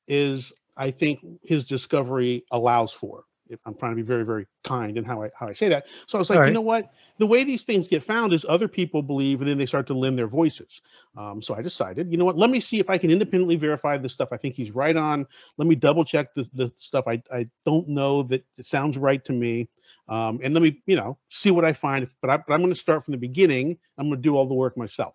as 0.10 0.46
I 0.78 0.92
think 0.92 1.20
his 1.44 1.64
discovery 1.66 2.46
allows 2.52 2.94
for. 3.00 3.24
I'm 3.66 3.76
trying 3.76 3.92
to 3.92 3.96
be 3.98 4.02
very 4.02 4.24
very 4.24 4.48
kind 4.66 4.98
in 4.98 5.04
how 5.04 5.24
I 5.24 5.30
how 5.38 5.48
I 5.48 5.54
say 5.54 5.70
that. 5.70 5.84
So 6.08 6.18
I 6.18 6.20
was 6.20 6.30
like, 6.30 6.40
All 6.40 6.48
you 6.48 6.54
know 6.54 6.62
what? 6.62 6.90
The 7.20 7.26
way 7.26 7.44
these 7.44 7.64
things 7.64 7.88
get 7.88 8.06
found 8.06 8.34
is 8.34 8.46
other 8.48 8.68
people 8.68 9.02
believe, 9.02 9.42
and 9.42 9.50
then 9.50 9.58
they 9.58 9.66
start 9.66 9.88
to 9.88 9.94
lend 9.94 10.18
their 10.18 10.28
voices. 10.28 10.70
Um, 11.18 11.42
so 11.42 11.54
I 11.54 11.62
decided, 11.62 12.10
you 12.10 12.18
know 12.18 12.26
what? 12.26 12.38
Let 12.38 12.50
me 12.50 12.62
see 12.62 12.80
if 12.80 12.90
I 12.90 12.98
can 12.98 13.12
independently 13.12 13.58
verify 13.58 13.98
the 13.98 14.10
stuff 14.10 14.30
I 14.32 14.38
think 14.38 14.56
he's 14.56 14.72
right 14.72 14.96
on. 14.96 15.28
Let 15.58 15.68
me 15.68 15.76
double 15.76 16.06
check 16.06 16.34
the, 16.34 16.50
the 16.54 16.72
stuff 16.78 17.06
I, 17.08 17.22
I 17.32 17.48
don't 17.66 17.90
know 17.90 18.24
that 18.24 18.44
it 18.58 18.66
sounds 18.68 18.98
right 18.98 19.24
to 19.26 19.34
me. 19.34 19.68
Um, 20.12 20.42
and 20.44 20.54
let 20.54 20.62
me, 20.62 20.78
you 20.86 20.98
know, 20.98 21.18
see 21.30 21.52
what 21.52 21.64
I 21.64 21.72
find. 21.72 22.08
But, 22.22 22.30
I, 22.30 22.38
but 22.38 22.54
I'm 22.54 22.60
going 22.60 22.74
to 22.74 22.80
start 22.80 23.06
from 23.06 23.14
the 23.14 23.18
beginning. 23.18 23.78
I'm 23.98 24.10
going 24.10 24.22
to 24.22 24.22
do 24.22 24.36
all 24.36 24.46
the 24.46 24.54
work 24.54 24.76
myself. 24.78 25.14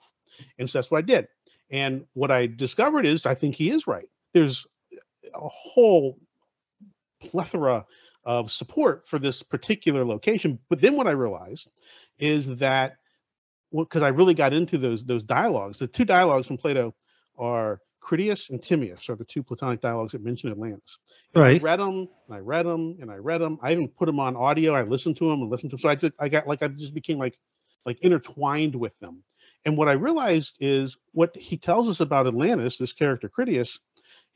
And 0.59 0.69
so 0.69 0.79
that's 0.79 0.91
what 0.91 0.99
I 0.99 1.03
did. 1.03 1.29
And 1.71 2.07
what 2.15 2.31
I 2.31 2.47
discovered 2.47 3.05
is 3.05 3.26
I 3.26 3.35
think 3.35 3.57
he 3.57 3.71
is 3.71 3.87
right. 3.87 4.09
There's 4.33 4.65
a 5.35 5.49
whole 5.49 6.19
plethora 7.21 7.85
of 8.25 8.50
support 8.50 9.05
for 9.11 9.19
this 9.19 9.43
particular 9.43 10.05
location. 10.05 10.59
But 10.71 10.81
then 10.81 10.97
what 10.97 11.07
I 11.07 11.12
realized 11.12 11.69
is 12.19 12.47
that 12.59 12.97
because 13.76 14.03
I 14.03 14.09
really 14.09 14.35
got 14.35 14.55
into 14.55 14.79
those 14.79 15.05
those 15.05 15.25
dialogues. 15.25 15.79
The 15.79 15.88
two 15.88 16.05
dialogues 16.05 16.47
from 16.47 16.57
Plato 16.57 16.95
are 17.38 17.81
Critias 18.07 18.47
and 18.51 18.63
Timaeus 18.63 19.09
are 19.09 19.17
the 19.17 19.25
two 19.25 19.43
Platonic 19.43 19.81
dialogues 19.81 20.13
that 20.13 20.23
mention 20.23 20.53
Atlantis. 20.53 20.97
And 21.35 21.43
Right. 21.43 21.61
I 21.61 21.65
read 21.65 21.81
them 21.81 22.09
and 22.29 22.37
I 22.37 22.39
read 22.39 22.65
them 22.65 22.97
and 23.01 23.11
I 23.11 23.17
read 23.17 23.41
them. 23.41 23.59
I 23.61 23.73
even 23.73 23.89
put 23.89 24.07
them 24.07 24.21
on 24.21 24.37
audio. 24.37 24.75
I 24.75 24.83
listened 24.83 25.17
to 25.17 25.29
them 25.29 25.43
and 25.43 25.51
listened 25.51 25.71
to 25.71 25.77
them. 25.77 25.81
So 25.81 25.89
I 25.89 25.97
just 25.97 26.15
I 26.21 26.29
got 26.29 26.47
like 26.47 26.63
I 26.63 26.69
just 26.69 26.95
became 26.95 27.19
like 27.19 27.37
like 27.85 27.99
intertwined 28.03 28.77
with 28.77 28.97
them. 29.01 29.25
And 29.65 29.77
what 29.77 29.89
I 29.89 29.95
realized 29.95 30.53
is 30.61 30.97
what 31.13 31.35
he 31.35 31.57
tells 31.57 31.89
us 31.89 31.99
about 31.99 32.29
Atlantis, 32.29 32.79
this 32.79 32.93
character 32.93 33.29
Critias, 33.29 33.77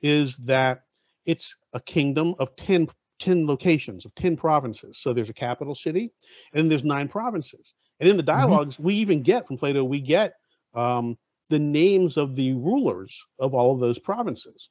is 0.02 0.34
that 0.46 0.82
it's 1.24 1.54
a 1.72 1.80
kingdom 1.80 2.34
of 2.40 2.48
10, 2.56 2.88
10 3.20 3.46
locations, 3.46 4.04
of 4.04 4.12
10 4.16 4.36
provinces. 4.36 4.98
So 5.00 5.12
there's 5.14 5.28
a 5.28 5.34
capital 5.34 5.76
city, 5.76 6.10
and 6.52 6.62
then 6.62 6.68
there's 6.68 6.82
nine 6.82 7.06
provinces. 7.06 7.72
And 8.00 8.08
in 8.08 8.16
the 8.16 8.24
dialogues, 8.24 8.76
we 8.80 8.96
even 8.96 9.22
get 9.22 9.46
from 9.46 9.58
Plato, 9.58 9.84
we 9.84 10.00
get 10.00 10.34
um, 10.74 11.16
the 11.50 11.58
names 11.58 12.16
of 12.16 12.36
the 12.36 12.52
rulers 12.52 13.14
of 13.38 13.54
all 13.54 13.74
of 13.74 13.80
those 13.80 13.98
provinces. 13.98 14.68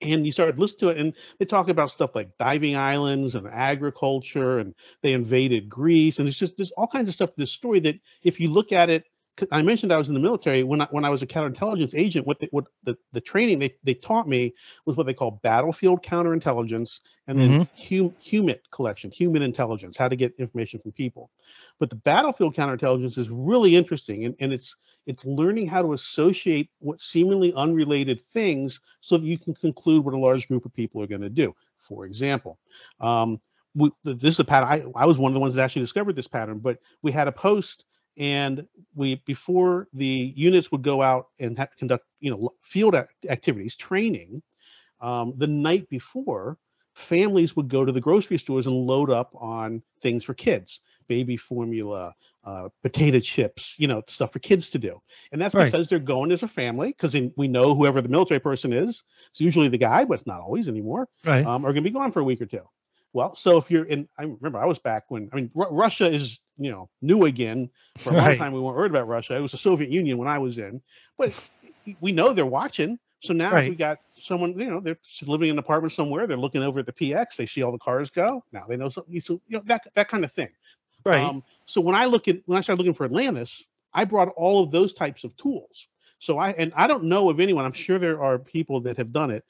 And 0.00 0.24
you 0.24 0.32
start 0.32 0.58
listening 0.58 0.78
to 0.80 0.88
it, 0.88 0.98
and 0.98 1.12
they 1.38 1.44
talk 1.44 1.68
about 1.68 1.90
stuff 1.90 2.10
like 2.14 2.30
diving 2.38 2.76
islands 2.76 3.34
and 3.34 3.46
agriculture, 3.46 4.58
and 4.58 4.74
they 5.02 5.12
invaded 5.12 5.68
Greece, 5.68 6.18
and 6.18 6.28
it's 6.28 6.38
just 6.38 6.56
there's 6.56 6.72
all 6.76 6.86
kinds 6.86 7.08
of 7.08 7.14
stuff. 7.14 7.30
This 7.36 7.52
story 7.52 7.80
that, 7.80 7.96
if 8.22 8.40
you 8.40 8.48
look 8.48 8.72
at 8.72 8.88
it, 8.88 9.04
I 9.50 9.62
mentioned 9.62 9.92
I 9.92 9.96
was 9.96 10.08
in 10.08 10.14
the 10.14 10.20
military 10.20 10.62
when 10.62 10.80
I, 10.80 10.86
when 10.90 11.04
I 11.04 11.10
was 11.10 11.22
a 11.22 11.26
counterintelligence 11.26 11.94
agent. 11.94 12.26
What 12.26 12.38
the, 12.38 12.48
what 12.52 12.66
the, 12.84 12.96
the 13.12 13.20
training 13.20 13.58
they, 13.58 13.74
they 13.82 13.94
taught 13.94 14.28
me 14.28 14.54
was 14.86 14.96
what 14.96 15.06
they 15.06 15.14
call 15.14 15.40
battlefield 15.42 16.04
counterintelligence, 16.04 16.88
and 17.26 17.40
then 17.40 17.66
hum, 17.88 18.14
human 18.20 18.56
collection, 18.72 19.10
human 19.10 19.42
intelligence, 19.42 19.96
how 19.98 20.08
to 20.08 20.16
get 20.16 20.34
information 20.38 20.80
from 20.80 20.92
people. 20.92 21.30
But 21.80 21.90
the 21.90 21.96
battlefield 21.96 22.54
counterintelligence 22.54 23.18
is 23.18 23.28
really 23.28 23.74
interesting, 23.74 24.24
and, 24.24 24.36
and 24.38 24.52
it's 24.52 24.72
it's 25.06 25.24
learning 25.24 25.66
how 25.66 25.82
to 25.82 25.92
associate 25.92 26.70
what 26.78 27.00
seemingly 27.00 27.52
unrelated 27.56 28.22
things 28.32 28.78
so 29.00 29.18
that 29.18 29.26
you 29.26 29.38
can 29.38 29.54
conclude 29.54 30.04
what 30.04 30.14
a 30.14 30.18
large 30.18 30.46
group 30.48 30.64
of 30.64 30.72
people 30.74 31.02
are 31.02 31.06
going 31.06 31.20
to 31.20 31.28
do. 31.28 31.54
For 31.88 32.06
example, 32.06 32.58
um, 33.00 33.40
we, 33.74 33.90
this 34.04 34.34
is 34.34 34.40
a 34.40 34.44
pattern. 34.44 34.92
I, 34.96 35.02
I 35.02 35.06
was 35.06 35.18
one 35.18 35.32
of 35.32 35.34
the 35.34 35.40
ones 35.40 35.54
that 35.54 35.62
actually 35.62 35.82
discovered 35.82 36.16
this 36.16 36.28
pattern, 36.28 36.60
but 36.60 36.78
we 37.02 37.12
had 37.12 37.28
a 37.28 37.32
post, 37.32 37.84
and 38.16 38.66
we 38.94 39.22
before 39.26 39.88
the 39.92 40.32
units 40.36 40.70
would 40.70 40.82
go 40.82 41.02
out 41.02 41.28
and 41.38 41.58
ha- 41.58 41.68
conduct, 41.78 42.04
you 42.20 42.30
know, 42.30 42.50
field 42.72 42.94
activities, 43.28 43.76
training. 43.76 44.42
Um, 45.00 45.34
the 45.36 45.46
night 45.46 45.88
before, 45.90 46.56
families 47.08 47.56
would 47.56 47.68
go 47.68 47.84
to 47.84 47.92
the 47.92 48.00
grocery 48.00 48.38
stores 48.38 48.66
and 48.66 48.74
load 48.74 49.10
up 49.10 49.30
on 49.34 49.82
things 50.02 50.24
for 50.24 50.34
kids, 50.34 50.78
baby 51.08 51.36
formula, 51.36 52.14
uh, 52.44 52.68
potato 52.82 53.18
chips, 53.20 53.74
you 53.76 53.88
know, 53.88 54.02
stuff 54.08 54.32
for 54.32 54.38
kids 54.38 54.70
to 54.70 54.78
do. 54.78 55.00
And 55.32 55.40
that's 55.40 55.54
Right. 55.54 55.70
because 55.70 55.88
they're 55.88 55.98
going 55.98 56.30
as 56.30 56.42
a 56.42 56.48
family, 56.48 56.88
because 56.88 57.16
we 57.36 57.48
know 57.48 57.74
whoever 57.74 58.00
the 58.00 58.08
military 58.08 58.40
person 58.40 58.72
is, 58.72 59.02
it's 59.30 59.40
usually 59.40 59.68
the 59.68 59.78
guy, 59.78 60.04
but 60.04 60.18
it's 60.20 60.26
not 60.26 60.40
always 60.40 60.68
anymore, 60.68 61.08
Right. 61.24 61.44
um, 61.44 61.64
are 61.64 61.72
going 61.72 61.82
to 61.82 61.90
be 61.90 61.94
gone 61.94 62.12
for 62.12 62.20
a 62.20 62.24
week 62.24 62.40
or 62.40 62.46
two. 62.46 62.62
Well, 63.14 63.36
so 63.40 63.58
if 63.58 63.70
you're 63.70 63.86
in, 63.86 64.08
I 64.18 64.24
remember 64.24 64.58
I 64.58 64.66
was 64.66 64.78
back 64.80 65.04
when, 65.08 65.30
I 65.32 65.36
mean, 65.36 65.50
Ru- 65.54 65.70
Russia 65.70 66.12
is, 66.12 66.38
you 66.58 66.70
know, 66.70 66.90
new 67.02 67.24
again. 67.26 67.70
For 68.02 68.10
a 68.12 68.16
long 68.16 68.26
Right. 68.28 68.38
time, 68.38 68.52
we 68.52 68.60
weren't 68.60 68.76
worried 68.76 68.92
about 68.92 69.08
Russia. 69.08 69.36
It 69.36 69.40
was 69.40 69.52
the 69.52 69.58
Soviet 69.58 69.90
Union 69.90 70.18
when 70.18 70.28
I 70.28 70.38
was 70.38 70.58
in, 70.58 70.82
but 71.18 71.30
we 72.00 72.12
know 72.12 72.34
they're 72.34 72.46
watching. 72.46 72.98
So 73.22 73.32
now 73.32 73.54
Right. 73.54 73.68
we 73.68 73.76
got 73.76 73.98
someone, 74.26 74.58
you 74.58 74.70
know, 74.70 74.80
they're 74.80 74.98
living 75.26 75.48
in 75.48 75.54
an 75.54 75.58
apartment 75.58 75.94
somewhere. 75.94 76.26
They're 76.26 76.36
looking 76.36 76.62
over 76.62 76.80
at 76.80 76.86
the 76.86 76.92
PX. 76.92 77.36
They 77.38 77.46
see 77.46 77.62
all 77.62 77.72
the 77.72 77.78
cars 77.78 78.10
go. 78.10 78.44
Now 78.52 78.64
they 78.68 78.76
know 78.76 78.90
something. 78.90 79.20
So, 79.20 79.40
you 79.48 79.58
know, 79.58 79.62
that, 79.66 79.82
that 79.94 80.08
kind 80.10 80.24
of 80.24 80.32
thing. 80.32 80.48
Right. 81.04 81.30
Um, 81.30 81.42
so 81.66 81.80
when 81.80 81.94
I 81.94 82.06
look 82.06 82.28
at 82.28 82.36
when 82.46 82.58
I 82.58 82.62
started 82.62 82.80
looking 82.82 82.94
for 82.94 83.04
Atlantis, 83.04 83.50
I 83.94 84.04
brought 84.04 84.28
all 84.36 84.62
of 84.62 84.70
those 84.70 84.92
types 84.94 85.24
of 85.24 85.36
tools. 85.36 85.70
So 86.20 86.38
I 86.38 86.50
and 86.52 86.72
I 86.76 86.86
don't 86.86 87.04
know 87.04 87.30
of 87.30 87.40
anyone. 87.40 87.64
I'm 87.64 87.72
sure 87.74 87.98
there 87.98 88.22
are 88.22 88.38
people 88.38 88.80
that 88.82 88.96
have 88.98 89.12
done 89.12 89.30
it. 89.30 89.44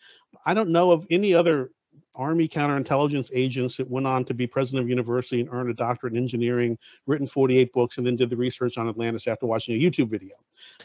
I 0.45 0.55
don't 0.55 0.71
know 0.71 0.91
of 0.91 1.05
any 1.11 1.35
other 1.35 1.71
Army 2.15 2.49
counterintelligence 2.49 3.29
agents 3.35 3.77
that 3.77 3.91
went 3.91 4.07
on 4.07 4.25
to 4.27 4.35
be 4.35 4.47
president 4.47 4.83
of 4.83 4.89
university 4.89 5.41
and 5.41 5.49
earned 5.53 5.69
a 5.71 5.75
doctorate 5.75 6.13
in 6.15 6.19
engineering, 6.23 6.79
written 7.07 7.27
48 7.29 7.73
books, 7.73 7.99
and 7.99 8.07
then 8.07 8.15
did 8.17 8.31
the 8.31 8.37
research 8.37 8.75
on 8.77 8.89
Atlantis 8.89 9.27
after 9.27 9.47
watching 9.47 9.75
a 9.75 9.79
YouTube 9.79 10.11
video. 10.11 10.35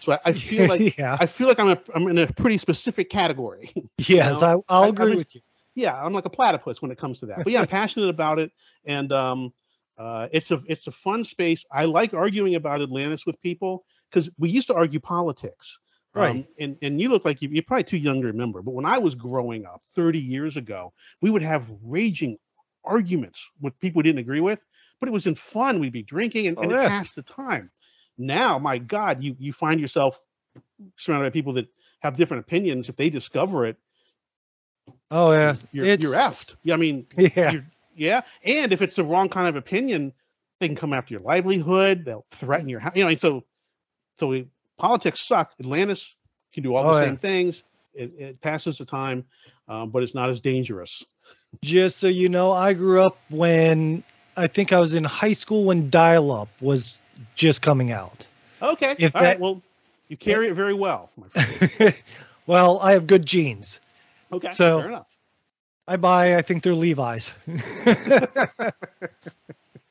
So 0.03 0.13
I, 0.13 0.19
I 0.25 0.33
feel 0.49 0.67
like 0.67 0.97
yeah. 0.97 1.17
I 1.19 1.27
feel 1.27 1.47
like 1.47 1.59
I'm 1.59 1.69
a, 1.69 1.77
I'm 1.93 2.07
in 2.07 2.17
a 2.17 2.33
pretty 2.33 2.57
specific 2.57 3.09
category. 3.11 3.71
yes, 3.99 4.41
know, 4.41 4.63
I, 4.69 4.73
I'll 4.73 4.83
I- 4.83 4.85
I 4.85 4.89
agree 4.89 5.09
was- 5.09 5.17
with 5.17 5.35
you. 5.35 5.41
yeah, 5.75 5.93
I'm 5.93 6.13
like 6.13 6.25
a 6.25 6.29
platypus 6.29 6.81
when 6.81 6.89
it 6.91 6.97
comes 6.97 7.19
to 7.19 7.27
that. 7.27 7.43
But 7.43 7.53
yeah, 7.53 7.61
I'm 7.61 7.67
passionate 7.79 8.09
about 8.09 8.39
it, 8.39 8.51
and 8.85 9.11
um, 9.13 9.53
uh, 9.99 10.27
it's 10.31 10.49
a 10.51 10.59
it's 10.65 10.87
a 10.87 10.91
fun 11.03 11.23
space. 11.25 11.63
I 11.71 11.85
like 11.85 12.13
arguing 12.15 12.55
about 12.55 12.81
Atlantis 12.81 13.21
with 13.27 13.39
people 13.41 13.85
because 14.11 14.29
we 14.39 14.49
used 14.49 14.67
to 14.67 14.73
argue 14.73 14.99
politics. 14.99 15.67
Right. 16.15 16.31
Um, 16.31 16.47
and 16.59 16.77
and 16.81 16.99
you 16.99 17.09
look 17.09 17.23
like 17.25 17.41
you, 17.41 17.49
you're 17.49 17.63
probably 17.63 17.83
too 17.83 17.97
young 17.97 18.21
to 18.21 18.27
remember, 18.27 18.61
but 18.61 18.73
when 18.73 18.85
I 18.85 18.97
was 18.97 19.13
growing 19.15 19.65
up 19.65 19.81
30 19.95 20.19
years 20.19 20.57
ago, 20.57 20.91
we 21.21 21.29
would 21.29 21.43
have 21.43 21.63
raging 21.83 22.37
arguments 22.83 23.37
with 23.61 23.79
people 23.79 23.99
we 23.99 24.03
didn't 24.03 24.19
agree 24.19 24.41
with, 24.41 24.59
but 24.99 25.07
it 25.07 25.11
was 25.11 25.27
in 25.27 25.35
fun. 25.53 25.79
We'd 25.79 25.93
be 25.93 26.03
drinking 26.03 26.47
and, 26.47 26.57
Oh, 26.57 26.63
and 26.63 26.71
yeah. 26.71 26.85
it 26.85 26.89
passed 26.89 27.15
the 27.15 27.21
time. 27.23 27.69
Now, 28.17 28.57
my 28.57 28.79
God, 28.79 29.23
you 29.23 29.35
you 29.39 29.53
find 29.53 29.79
yourself 29.79 30.15
surrounded 30.97 31.29
by 31.29 31.33
people 31.33 31.53
that 31.53 31.67
have 32.01 32.17
different 32.17 32.43
opinions. 32.45 32.89
If 32.89 32.95
they 32.95 33.09
discover 33.09 33.65
it, 33.67 33.77
Oh 35.11 35.31
yeah. 35.31 35.55
you're 35.71 35.85
it's, 35.85 36.01
you're 36.03 36.13
effed. 36.13 36.55
Yeah, 36.63 36.73
I 36.73 36.77
mean, 36.77 37.05
Yeah. 37.17 37.53
yeah, 37.95 38.21
and 38.43 38.71
if 38.73 38.81
it's 38.81 38.95
the 38.95 39.03
wrong 39.03 39.29
kind 39.29 39.47
of 39.47 39.55
opinion, 39.55 40.13
they 40.59 40.67
can 40.67 40.75
come 40.75 40.93
after 40.93 41.13
your 41.13 41.21
livelihood. 41.21 42.03
They'll 42.05 42.25
threaten 42.39 42.67
your 42.69 42.79
house. 42.79 42.93
You 42.95 43.05
know, 43.05 43.15
so 43.15 43.43
so 44.19 44.27
we, 44.27 44.47
politics 44.79 45.21
suck. 45.27 45.51
Atlantis 45.59 46.03
can 46.53 46.63
do 46.63 46.75
all 46.75 46.87
Oh, 46.87 46.95
the 46.95 47.01
yeah. 47.01 47.07
same 47.07 47.17
things. 47.17 47.61
It, 47.93 48.11
it 48.17 48.41
passes 48.41 48.77
the 48.77 48.85
time, 48.85 49.25
um, 49.67 49.89
but 49.89 50.03
it's 50.03 50.15
not 50.15 50.29
as 50.29 50.39
dangerous. 50.41 50.91
Just 51.63 51.99
so 51.99 52.07
you 52.07 52.29
know, 52.29 52.51
I 52.51 52.73
grew 52.73 53.01
up 53.01 53.17
when 53.29 54.03
I 54.37 54.47
think 54.47 54.71
I 54.71 54.79
was 54.79 54.93
in 54.93 55.03
high 55.03 55.33
school 55.33 55.65
when 55.65 55.89
dial-up 55.89 56.47
was 56.61 56.97
just 57.35 57.61
coming 57.61 57.91
out. 57.91 58.25
Okay, 58.61 58.95
If 58.99 59.15
all 59.15 59.21
right. 59.21 59.33
that- 59.33 59.39
Well, 59.39 59.61
you 60.07 60.17
carry 60.17 60.47
it 60.49 60.53
very 60.55 60.73
well, 60.73 61.09
my 61.17 61.95
well, 62.47 62.79
I 62.79 62.93
have 62.93 63.05
good 63.07 63.25
genes. 63.25 63.77
Okay, 64.31 64.49
So- 64.53 64.79
fair 64.79 64.87
enough. 64.89 65.05
I 65.87 65.95
buy, 65.97 66.35
I 66.35 66.43
think 66.43 66.61
they're 66.63 66.75
Levi's. 66.75 67.27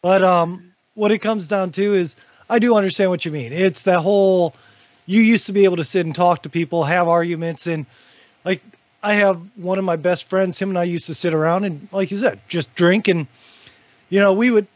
but 0.03 0.23
um, 0.23 0.73
what 0.95 1.11
it 1.11 1.19
comes 1.21 1.47
down 1.49 1.73
to 1.73 1.95
is 1.95 2.15
I 2.49 2.59
do 2.61 2.75
understand 2.77 3.11
what 3.11 3.25
you 3.25 3.33
mean. 3.33 3.53
It's 3.53 3.83
that 3.85 4.01
whole 4.01 4.55
you 5.09 5.23
used 5.23 5.47
to 5.47 5.53
be 5.53 5.65
able 5.65 5.79
to 5.79 5.85
sit 5.85 6.05
and 6.05 6.15
talk 6.15 6.43
to 6.43 6.51
people, 6.51 6.85
have 6.85 7.09
arguments, 7.09 7.67
and 7.67 7.87
like 8.45 8.61
I 9.03 9.15
have 9.15 9.41
one 9.57 9.79
of 9.79 9.85
my 9.85 9.97
best 9.97 10.29
friends. 10.29 10.59
Him 10.59 10.69
and 10.69 10.79
I 10.79 10.85
used 10.85 11.07
to 11.07 11.15
sit 11.15 11.33
around 11.33 11.65
and, 11.65 11.89
like 11.91 12.11
you 12.11 12.19
said, 12.19 12.43
just 12.47 12.73
drink 12.75 13.09
and 13.09 13.27
you 14.11 14.21
know 14.21 14.35
we 14.35 14.51
would. 14.51 14.69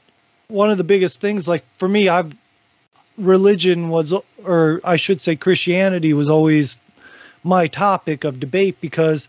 One 0.49 0.71
of 0.71 0.79
the 0.79 0.85
biggest 0.85 1.21
things, 1.21 1.47
like 1.47 1.65
for 1.79 1.89
me, 1.89 2.09
I've 2.09 2.33
religion 3.19 3.91
was, 3.91 4.15
or 4.45 4.81
I 4.85 4.97
should 4.97 5.21
say, 5.21 5.37
Christianity 5.37 6.13
was 6.13 6.29
always 6.29 6.77
my 7.43 7.69
topic 7.69 8.25
of 8.25 8.41
debate 8.41 8.77
because 8.81 9.29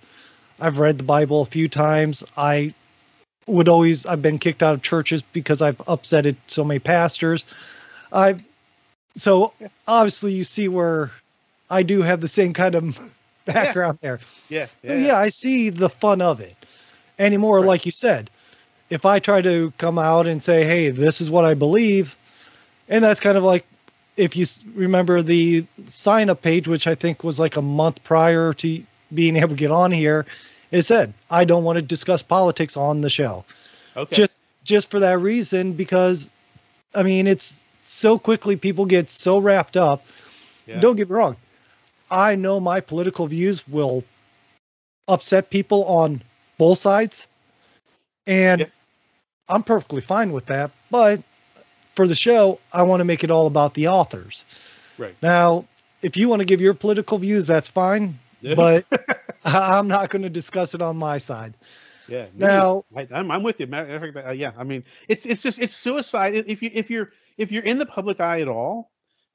I've 0.60 0.78
read 0.78 0.98
the 0.98 1.04
Bible 1.04 1.42
a 1.42 1.46
few 1.46 1.68
times. 1.70 2.24
I 2.36 2.76
would 3.46 3.68
always 3.68 4.06
I've 4.06 4.22
been 4.22 4.40
kicked 4.40 4.64
out 4.64 4.74
of 4.74 4.82
churches 4.82 5.22
because 5.34 5.62
I've 5.62 5.78
upsetted 5.80 6.38
so 6.48 6.64
many 6.64 6.80
pastors. 6.80 7.44
I've 8.12 8.42
so 9.18 9.54
obviously 9.88 10.34
you 10.34 10.44
see 10.44 10.68
where 10.68 11.12
I 11.70 11.84
do 11.84 12.02
have 12.02 12.22
the 12.22 12.28
same 12.28 12.54
kind 12.54 12.76
of 12.76 12.96
background 13.46 14.00
yeah. 14.02 14.10
there. 14.10 14.20
Yeah, 14.50 14.68
yeah, 14.82 14.96
yeah. 15.08 15.18
I 15.18 15.30
see 15.30 15.70
the 15.70 15.90
fun 15.90 16.22
of 16.22 16.40
it. 16.40 16.56
Anymore, 17.20 17.60
right. 17.60 17.68
like 17.68 17.86
you 17.86 17.92
said, 17.92 18.30
if 18.90 19.06
I 19.06 19.20
try 19.20 19.42
to 19.42 19.72
come 19.78 20.00
out 20.00 20.28
and 20.28 20.44
say, 20.44 20.66
"Hey, 20.66 20.90
this 20.90 21.22
is 21.22 21.30
what 21.30 21.46
I 21.46 21.54
believe," 21.54 22.16
and 22.90 23.04
that's 23.04 23.20
kind 23.20 23.38
of 23.38 23.44
like 23.44 23.66
if 24.18 24.36
you 24.36 24.46
remember 24.76 25.24
the 25.24 25.66
sign 25.90 26.30
up 26.30 26.42
page, 26.42 26.68
which 26.68 26.88
I 26.88 26.96
think 26.96 27.24
was 27.24 27.40
like 27.40 27.56
a 27.56 27.62
month 27.62 28.04
prior 28.04 28.54
to 28.54 28.84
being 29.14 29.36
able 29.36 29.50
to 29.50 29.56
get 29.56 29.72
on 29.72 29.92
here, 29.92 30.26
it 30.72 30.86
said, 30.86 31.14
I 31.30 31.46
don't 31.46 31.64
want 31.64 31.78
to 31.78 31.82
discuss 31.82 32.24
politics 32.24 32.76
on 32.78 33.02
the 33.02 33.10
show. 33.10 33.46
Okay. 33.96 34.16
Just 34.16 34.38
just 34.64 34.90
for 34.90 35.00
that 35.00 35.20
reason, 35.20 35.74
because 35.74 36.28
I 36.96 37.04
mean 37.04 37.28
it's 37.28 37.56
so 37.86 38.18
quickly 38.18 38.56
people 38.56 38.86
get 38.86 39.10
so 39.10 39.38
wrapped 39.38 39.78
up. 39.78 40.02
Yeah. 40.66 40.80
Don't 40.80 40.96
get 40.96 41.10
me 41.10 41.16
wrong. 41.16 41.38
I 42.10 42.36
know 42.36 42.60
my 42.60 42.80
political 42.80 43.28
views 43.28 43.64
will 43.68 44.04
upset 45.08 45.50
people 45.50 45.84
on 45.86 46.24
both 46.58 46.80
sides. 46.80 47.14
And 48.26 48.62
yeah. 48.62 48.68
I'm 49.50 49.64
perfectly 49.64 50.02
fine 50.02 50.32
with 50.32 50.46
that. 50.48 50.72
But 50.90 51.24
for 51.96 52.08
the 52.08 52.16
show, 52.16 52.60
I 52.72 52.84
want 52.84 53.02
to 53.02 53.06
make 53.06 53.24
it 53.24 53.32
all 53.32 53.48
about 53.48 53.74
the 53.74 53.88
authors. 53.88 54.44
Right. 54.98 55.16
Now, 55.22 55.68
if 56.02 56.16
you 56.16 56.30
want 56.30 56.40
to 56.40 56.46
give 56.46 56.62
your 56.62 56.74
political 56.74 57.20
views, 57.20 57.48
that's 57.48 57.70
fine. 57.70 58.20
Yeah. 58.42 58.56
But 58.56 58.86
I'm 59.44 59.88
not 59.88 60.10
going 60.10 60.22
to 60.22 60.30
discuss 60.30 60.74
it 60.74 60.82
on 60.82 60.98
my 60.98 61.18
side. 61.18 61.56
Yeah. 62.08 62.28
Now, 62.36 62.86
I, 62.96 63.08
am 63.12 63.32
I'm 63.32 63.44
with 63.44 63.60
you. 63.60 63.68
Uh, 63.72 64.32
yeah. 64.32 64.52
I 64.58 64.64
mean, 64.64 64.84
it's 65.08 65.22
it's 65.26 65.42
just 65.42 65.58
it's 65.58 65.76
suicide. 65.84 66.34
If 66.36 66.62
you 66.62 66.70
if 66.74 66.90
you're 66.90 67.10
if 67.38 67.52
you're 67.52 67.64
in 67.64 67.78
the 67.78 67.86
public 67.86 68.20
eye 68.20 68.42
at 68.42 68.48
all, 68.48 68.92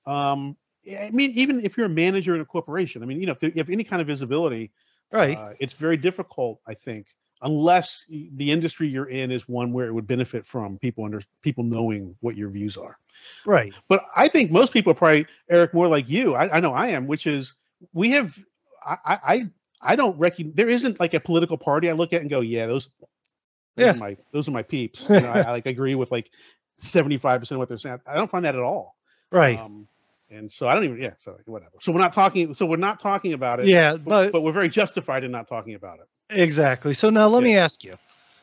um, 0.07 0.57
I 0.89 1.11
mean, 1.11 1.33
even 1.33 1.65
if 1.65 1.77
you're 1.77 1.87
a 1.87 1.91
manager 1.91 2.35
in 2.35 2.41
a 2.41 2.45
corporation, 2.45 3.03
I 3.03 3.07
mean, 3.07 3.21
you 3.21 3.27
know, 3.27 3.35
if 3.41 3.43
you 3.43 3.53
have 3.57 3.71
any 3.71 3.85
kind 3.85 4.01
of 4.01 4.07
visibility, 4.07 4.71
right? 5.13 5.37
Uh, 5.37 5.51
it's 5.61 5.75
very 5.75 5.97
difficult, 5.97 6.61
I 6.67 6.75
think, 6.75 7.07
unless 7.43 7.89
the 8.09 8.51
industry 8.51 8.89
you're 8.89 9.09
in 9.09 9.31
is 9.31 9.43
one 9.47 9.73
where 9.73 9.87
it 9.87 9.93
would 9.93 10.07
benefit 10.07 10.47
from 10.51 10.79
people 10.79 11.05
under 11.05 11.23
people 11.43 11.65
knowing 11.65 12.15
what 12.21 12.37
your 12.37 12.49
views 12.49 12.77
are. 12.77 12.99
Right. 13.45 13.73
But 13.89 14.05
I 14.17 14.29
think 14.29 14.51
most 14.51 14.73
people 14.73 14.93
are 14.93 14.97
probably 14.97 15.27
Eric 15.51 15.75
more 15.75 15.89
like 15.89 16.09
you. 16.09 16.35
I, 16.35 16.57
I 16.57 16.61
know 16.61 16.73
I 16.73 16.89
am, 16.89 17.07
which 17.07 17.27
is 17.27 17.53
we 17.93 18.11
have 18.13 18.31
I 18.85 18.97
I 19.07 19.47
I 19.81 19.97
don't 19.97 20.19
recognize 20.19 20.55
there 20.57 20.69
isn't 20.69 20.99
like 21.01 21.15
a 21.15 21.21
political 21.21 21.57
party 21.57 21.89
I 21.89 21.93
look 21.93 22.13
at 22.13 22.21
and 22.21 22.31
go, 22.31 22.41
yeah, 22.41 22.67
those, 22.67 22.89
those 23.77 23.85
yeah. 23.85 23.93
are 23.93 23.97
my 23.97 24.17
those 24.33 24.49
are 24.49 24.53
my 24.53 24.63
peeps. 24.63 25.05
You 25.09 25.21
know, 25.21 25.29
I, 25.29 25.41
I, 25.41 25.51
like 25.53 25.67
agree 25.67 25.95
with 25.95 26.11
like 26.11 26.29
seventy 26.93 27.19
five 27.19 27.41
percent 27.41 27.57
of 27.57 27.61
what 27.61 27.69
they're 27.69 27.79
saying. 27.79 27.99
I 28.07 28.15
don't 28.15 28.31
find 28.31 28.45
that 28.45 28.55
at 28.55 28.61
all. 28.61 28.97
Right. 29.31 29.59
Um, 29.59 29.89
and 30.31 30.51
so 30.53 30.67
I 30.69 30.75
don't 30.75 30.85
even 30.85 31.01
yeah, 31.01 31.11
so 31.25 31.37
whatever. 31.47 31.73
So 31.81 31.93
we're 31.93 32.01
not 32.01 32.15
talking 32.15 32.55
so 32.55 32.67
we're 32.67 32.77
not 32.77 33.01
talking 33.01 33.33
about 33.33 33.61
it. 33.61 33.67
Yeah, 33.67 33.95
but 33.97 34.05
but, 34.05 34.33
but 34.33 34.41
we're 34.43 34.53
very 34.53 34.69
justified 34.69 35.25
in 35.25 35.31
not 35.31 35.49
talking 35.49 35.75
about 35.75 36.01
it. 36.01 36.09
Exactly. 36.31 36.95
So 36.95 37.11
now 37.11 37.29
let 37.29 37.43
yeah. 37.43 37.49
me 37.49 37.57
ask 37.57 37.83
you. 37.85 37.95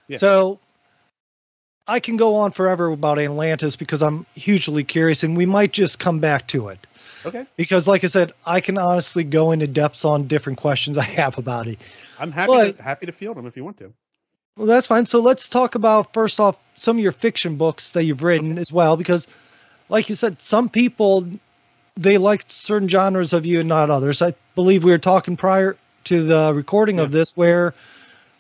Yeah. 0.07 0.17
So 0.17 0.59
I 1.87 1.99
can 1.99 2.17
go 2.17 2.35
on 2.35 2.51
forever 2.51 2.91
about 2.91 3.19
Atlantis 3.19 3.75
because 3.75 4.01
I'm 4.01 4.25
hugely 4.33 4.83
curious 4.83 5.21
and 5.23 5.37
we 5.37 5.45
might 5.45 5.71
just 5.71 5.99
come 5.99 6.19
back 6.19 6.47
to 6.49 6.69
it. 6.69 6.79
Okay. 7.25 7.45
Because 7.57 7.87
like 7.87 8.03
I 8.03 8.07
said, 8.07 8.33
I 8.45 8.61
can 8.61 8.77
honestly 8.77 9.23
go 9.23 9.51
into 9.51 9.67
depths 9.67 10.05
on 10.05 10.27
different 10.27 10.59
questions 10.59 10.97
I 10.97 11.03
have 11.03 11.37
about 11.37 11.67
it. 11.67 11.77
I'm 12.19 12.31
happy 12.31 12.47
but, 12.51 12.77
to, 12.77 12.83
happy 12.83 13.05
to 13.05 13.11
field 13.11 13.37
them 13.37 13.45
if 13.45 13.55
you 13.55 13.63
want 13.63 13.77
to. 13.79 13.93
Well, 14.57 14.67
that's 14.67 14.87
fine. 14.87 15.05
So 15.05 15.19
let's 15.19 15.49
talk 15.49 15.75
about 15.75 16.13
first 16.13 16.39
off 16.39 16.55
some 16.77 16.97
of 16.97 17.03
your 17.03 17.11
fiction 17.11 17.57
books 17.57 17.91
that 17.93 18.03
you've 18.03 18.23
written 18.23 18.57
as 18.57 18.71
well 18.71 18.95
because 18.95 19.27
like 19.89 20.09
you 20.09 20.15
said, 20.15 20.37
some 20.41 20.69
people 20.69 21.27
they 21.97 22.17
like 22.17 22.45
certain 22.47 22.87
genres 22.87 23.33
of 23.33 23.45
you 23.45 23.59
and 23.59 23.69
not 23.69 23.89
others. 23.89 24.21
I 24.21 24.33
believe 24.55 24.83
we 24.83 24.91
were 24.91 24.97
talking 24.97 25.35
prior 25.37 25.77
to 26.05 26.25
the 26.25 26.53
recording 26.53 26.97
yeah. 26.97 27.03
of 27.03 27.11
this 27.11 27.33
where 27.35 27.73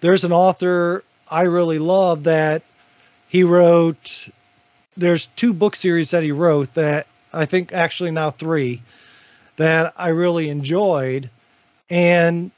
there's 0.01 0.23
an 0.23 0.31
author 0.31 1.03
I 1.27 1.43
really 1.43 1.79
love 1.79 2.23
that 2.23 2.63
he 3.27 3.43
wrote 3.43 4.11
there's 4.95 5.27
two 5.35 5.51
book 5.51 5.75
series 5.75 6.11
that 6.11 6.23
he 6.23 6.31
wrote 6.31 6.73
that 6.75 7.07
I 7.33 7.45
think 7.45 7.73
actually 7.73 8.11
now 8.11 8.31
three 8.31 8.81
that 9.57 9.93
I 9.97 10.09
really 10.09 10.47
enjoyed 10.47 11.29
and 11.89 12.51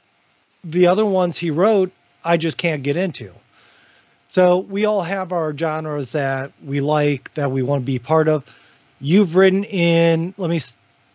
the 0.62 0.86
other 0.86 1.04
ones 1.04 1.38
he 1.38 1.50
wrote 1.50 1.90
I 2.22 2.36
just 2.36 2.56
can't 2.56 2.82
get 2.84 2.96
into. 2.96 3.32
So 4.30 4.58
we 4.58 4.84
all 4.84 5.02
have 5.02 5.32
our 5.32 5.56
genres 5.56 6.12
that 6.12 6.52
we 6.64 6.80
like 6.80 7.32
that 7.34 7.50
we 7.50 7.62
want 7.62 7.82
to 7.82 7.86
be 7.86 7.98
part 7.98 8.28
of. 8.28 8.44
You've 9.00 9.34
written 9.34 9.64
in 9.64 10.34
let 10.36 10.50
me 10.50 10.60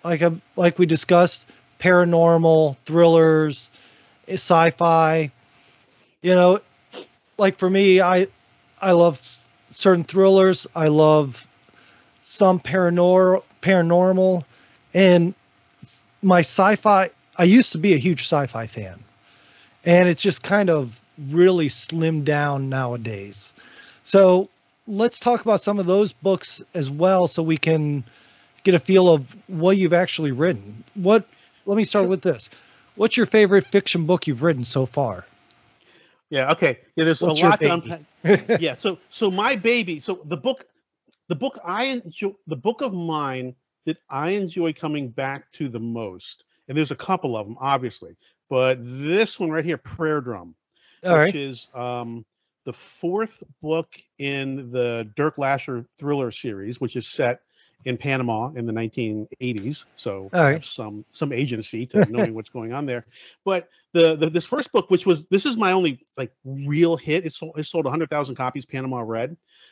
like 0.04 0.21
a, 0.21 0.41
like 0.56 0.80
we 0.80 0.86
discussed 0.86 1.45
paranormal 1.80 2.78
thrillers 2.88 3.69
eh, 4.28 4.34
sci-fi. 4.34 5.32
You 6.21 6.36
know, 6.36 6.60
like 7.38 7.60
for 7.60 7.69
me, 7.69 8.02
I 8.02 8.28
I 8.82 8.93
love 8.93 9.19
certain 9.69 10.04
thrillers. 10.04 10.65
I 10.73 10.88
love 10.88 11.36
some 12.23 12.60
paranormal 12.60 13.43
paranormal 13.62 14.43
and 14.93 15.36
my 16.21 16.39
sci-fi 16.39 17.12
I 17.36 17.43
used 17.45 17.71
to 17.71 17.78
be 17.78 17.93
a 17.93 17.97
huge 17.97 18.26
sci-fi 18.26 18.67
fan. 18.67 19.04
And 19.84 20.08
it's 20.08 20.21
just 20.21 20.41
kind 20.43 20.69
of 20.69 20.91
really 21.17 21.69
slimmed 21.69 22.26
down 22.26 22.69
nowadays. 22.69 23.38
So, 24.06 24.49
let's 24.88 25.19
talk 25.19 25.41
about 25.41 25.62
some 25.62 25.80
of 25.80 25.86
those 25.86 26.13
books 26.13 26.62
as 26.73 26.89
well 26.89 27.28
so 27.28 27.41
we 27.41 27.58
can 27.58 28.04
get 28.63 28.73
a 28.73 28.80
feel 28.80 29.13
of 29.13 29.23
what 29.47 29.78
you've 29.78 29.93
actually 29.93 30.32
written. 30.32 30.84
What 30.95 31.26
let 31.65 31.78
me 31.78 31.86
start 31.86 32.10
with 32.10 32.21
this. 32.21 32.49
What's 32.95 33.17
your 33.17 33.26
favorite 33.26 33.65
fiction 33.71 34.06
book 34.06 34.28
you've 34.28 34.41
written 34.41 34.65
so 34.65 34.86
far? 34.86 35.26
Yeah. 36.30 36.52
Okay. 36.52 36.80
Yeah. 36.95 37.06
There's 37.06 37.21
What's 37.21 37.41
a 37.41 37.45
lot 37.45 37.60
to 37.60 37.73
unpack. 37.73 38.02
yeah. 38.62 38.76
So 38.80 38.97
so 39.12 39.32
my 39.32 39.56
baby. 39.56 40.02
So 40.04 40.19
the 40.26 40.38
book, 40.38 40.65
the 41.30 41.36
book 41.36 41.60
I 41.65 41.86
enjoy, 41.86 42.34
the 42.47 42.56
book 42.56 42.82
of 42.82 42.93
mine 42.93 43.56
that 43.86 43.97
I 44.10 44.32
enjoy 44.32 44.73
coming 44.73 45.10
back 45.10 45.45
to 45.58 45.69
the 45.69 45.80
most, 45.80 46.43
and 46.67 46.78
there's 46.78 46.91
a 46.91 46.95
couple 46.95 47.36
of 47.36 47.45
them, 47.45 47.58
obviously, 47.60 48.15
but 48.49 48.78
this 48.82 49.36
one 49.38 49.49
right 49.49 49.65
here, 49.65 49.78
Prayer 49.78 50.21
Drum, 50.21 50.56
All 51.06 51.18
which 51.18 51.34
right. 51.34 51.36
is 51.36 51.68
um, 51.74 52.26
the 52.66 52.74
fourth 53.02 53.32
book 53.62 53.88
in 54.20 54.72
the 54.72 55.10
Dirk 55.16 55.38
Lasher 55.38 55.86
thriller 56.00 56.32
series, 56.32 56.80
which 56.80 56.96
is 56.96 57.08
set 57.13 57.42
in 57.86 57.98
Panama 57.98 58.52
in 58.56 58.66
the 58.66 58.72
1980s, 58.72 59.84
so 59.98 60.30
right. 60.32 60.63
some 60.74 61.04
some 61.12 61.34
agency 61.34 61.86
to 61.88 62.06
knowing 62.10 62.34
what's 62.36 62.50
going 62.50 62.72
on 62.74 62.86
there. 62.86 63.06
But 63.44 63.70
the, 63.94 64.16
the, 64.16 64.30
this 64.30 64.46
first 64.46 64.72
book, 64.72 64.89
which 64.89 65.06
was 65.06 65.20
this 65.30 65.46
is 65.46 65.58
my 65.58 65.74
only 65.74 66.06
like 66.18 66.32
real 66.46 66.96
hit, 66.96 67.26
it 67.26 67.34
sold 67.34 67.58
it 67.58 67.66
sold 67.66 67.86
100,000 67.86 68.36
copies. 68.36 68.66
Panama 68.66 69.02
Red, 69.02 69.30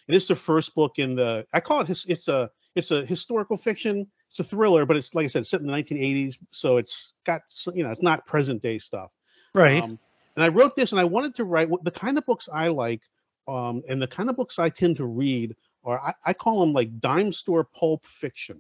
and 0.08 0.16
it's 0.16 0.28
the 0.28 0.36
first 0.36 0.76
book 0.76 0.94
in 0.98 1.16
the 1.16 1.46
I 1.54 1.60
call 1.60 1.82
it 1.82 1.88
his, 1.88 2.04
it's 2.08 2.28
a 2.28 2.50
it's 2.76 2.92
a 2.92 3.06
historical 3.06 3.58
fiction. 3.58 4.08
It's 4.30 4.40
a 4.40 4.44
thriller, 4.44 4.86
but 4.86 4.98
it's 4.98 5.10
like 5.14 5.26
I 5.26 5.30
said, 5.30 5.46
set 5.48 5.62
in 5.62 5.68
the 5.68 5.74
1980s, 5.74 6.36
so 6.52 6.78
it's 6.78 7.14
got 7.26 7.42
you 7.74 7.84
know 7.84 7.92
it's 7.92 8.04
not 8.04 8.26
present 8.26 8.62
day 8.62 8.80
stuff. 8.80 9.12
Right. 9.54 9.84
Um, 9.84 10.00
and 10.42 10.52
I 10.52 10.56
wrote 10.56 10.76
this, 10.76 10.92
and 10.92 11.00
I 11.00 11.04
wanted 11.04 11.36
to 11.36 11.44
write 11.44 11.70
the 11.84 11.92
kind 11.92 12.18
of 12.18 12.26
books 12.26 12.48
I 12.52 12.70
like, 12.70 13.02
um, 13.48 13.84
and 13.88 14.02
the 14.02 14.08
kind 14.08 14.30
of 14.30 14.36
books 14.36 14.56
I 14.58 14.70
tend 14.70 14.98
to 14.98 15.06
read 15.06 15.56
or 15.84 16.00
I, 16.00 16.14
I 16.26 16.34
call 16.34 16.60
them 16.60 16.74
like 16.74 17.00
dime 17.00 17.34
store 17.34 17.64
pulp 17.64 18.04
fiction. 18.20 18.60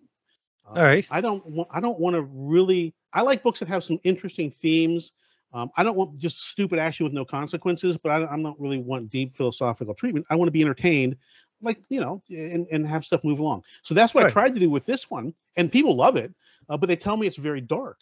Uh, 0.65 0.79
All 0.79 0.83
right. 0.83 1.05
I 1.09 1.21
don't 1.21 1.45
want 1.45 1.69
I 1.71 1.79
don't 1.79 1.99
want 1.99 2.15
to 2.15 2.21
really 2.21 2.93
I 3.13 3.21
like 3.21 3.43
books 3.43 3.59
that 3.59 3.67
have 3.67 3.83
some 3.83 3.99
interesting 4.03 4.53
themes. 4.61 5.11
Um, 5.53 5.69
I 5.75 5.83
don't 5.83 5.97
want 5.97 6.17
just 6.17 6.37
stupid 6.51 6.79
action 6.79 7.03
with 7.03 7.13
no 7.13 7.25
consequences, 7.25 7.97
but 8.01 8.09
I, 8.09 8.23
I 8.23 8.41
don't 8.41 8.59
really 8.59 8.77
want 8.77 9.09
deep 9.09 9.35
philosophical 9.35 9.93
treatment. 9.93 10.25
I 10.29 10.35
want 10.35 10.47
to 10.47 10.51
be 10.51 10.61
entertained, 10.61 11.17
like 11.61 11.77
you 11.89 11.99
know, 11.99 12.21
and, 12.29 12.67
and 12.71 12.87
have 12.87 13.03
stuff 13.03 13.21
move 13.23 13.39
along. 13.39 13.63
So 13.83 13.93
that's 13.93 14.13
what 14.13 14.23
right. 14.23 14.29
I 14.29 14.33
tried 14.33 14.53
to 14.53 14.59
do 14.59 14.69
with 14.69 14.85
this 14.85 15.05
one, 15.09 15.33
and 15.57 15.71
people 15.71 15.95
love 15.95 16.15
it, 16.15 16.31
uh, 16.69 16.77
but 16.77 16.87
they 16.87 16.95
tell 16.95 17.17
me 17.17 17.27
it's 17.27 17.37
very 17.37 17.59
dark, 17.59 17.97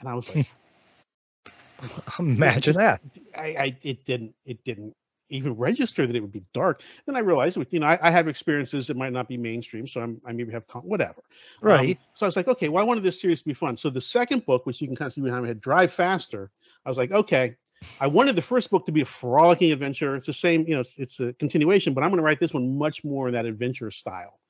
and 0.00 0.08
I 0.08 0.14
was 0.14 0.24
like, 0.34 0.46
imagine 2.18 2.76
that. 2.76 3.00
I, 3.36 3.42
I 3.42 3.78
it 3.82 4.04
didn't 4.06 4.34
it 4.44 4.62
didn't 4.64 4.94
even 5.30 5.54
register 5.54 6.06
that 6.06 6.16
it 6.16 6.20
would 6.20 6.32
be 6.32 6.42
dark. 6.54 6.80
Then 7.06 7.16
I 7.16 7.20
realized, 7.20 7.56
with 7.56 7.72
you 7.72 7.80
know, 7.80 7.86
I, 7.86 7.98
I 8.08 8.10
have 8.10 8.28
experiences 8.28 8.86
that 8.86 8.96
might 8.96 9.12
not 9.12 9.28
be 9.28 9.36
mainstream, 9.36 9.86
so 9.86 10.00
I'm, 10.00 10.20
I 10.26 10.32
maybe 10.32 10.52
have 10.52 10.66
con- 10.68 10.82
whatever. 10.82 11.22
Um, 11.62 11.68
Right. 11.68 11.98
so 12.16 12.24
I 12.24 12.28
was 12.28 12.36
like, 12.36 12.48
okay, 12.48 12.68
well, 12.68 12.82
I 12.82 12.86
wanted 12.86 13.04
this 13.04 13.20
series 13.20 13.38
to 13.40 13.44
be 13.44 13.54
fun. 13.54 13.76
So 13.76 13.90
the 13.90 14.00
second 14.00 14.46
book, 14.46 14.64
which 14.64 14.80
you 14.80 14.86
can 14.86 14.96
kind 14.96 15.08
of 15.08 15.12
see 15.12 15.20
behind 15.20 15.42
my 15.42 15.48
head, 15.48 15.60
Drive 15.60 15.92
Faster, 15.96 16.50
I 16.86 16.88
was 16.88 16.96
like, 16.96 17.10
okay, 17.12 17.56
I 18.00 18.06
wanted 18.06 18.36
the 18.36 18.42
first 18.42 18.70
book 18.70 18.86
to 18.86 18.92
be 18.92 19.02
a 19.02 19.08
frolicking 19.20 19.70
adventure. 19.70 20.16
It's 20.16 20.26
the 20.26 20.32
same, 20.32 20.64
you 20.66 20.74
know, 20.74 20.80
it's, 20.80 20.90
it's 20.96 21.20
a 21.20 21.32
continuation, 21.34 21.94
but 21.94 22.02
I'm 22.02 22.10
going 22.10 22.18
to 22.18 22.24
write 22.24 22.40
this 22.40 22.52
one 22.52 22.78
much 22.78 23.04
more 23.04 23.28
in 23.28 23.34
that 23.34 23.44
adventure 23.44 23.90
style. 23.90 24.40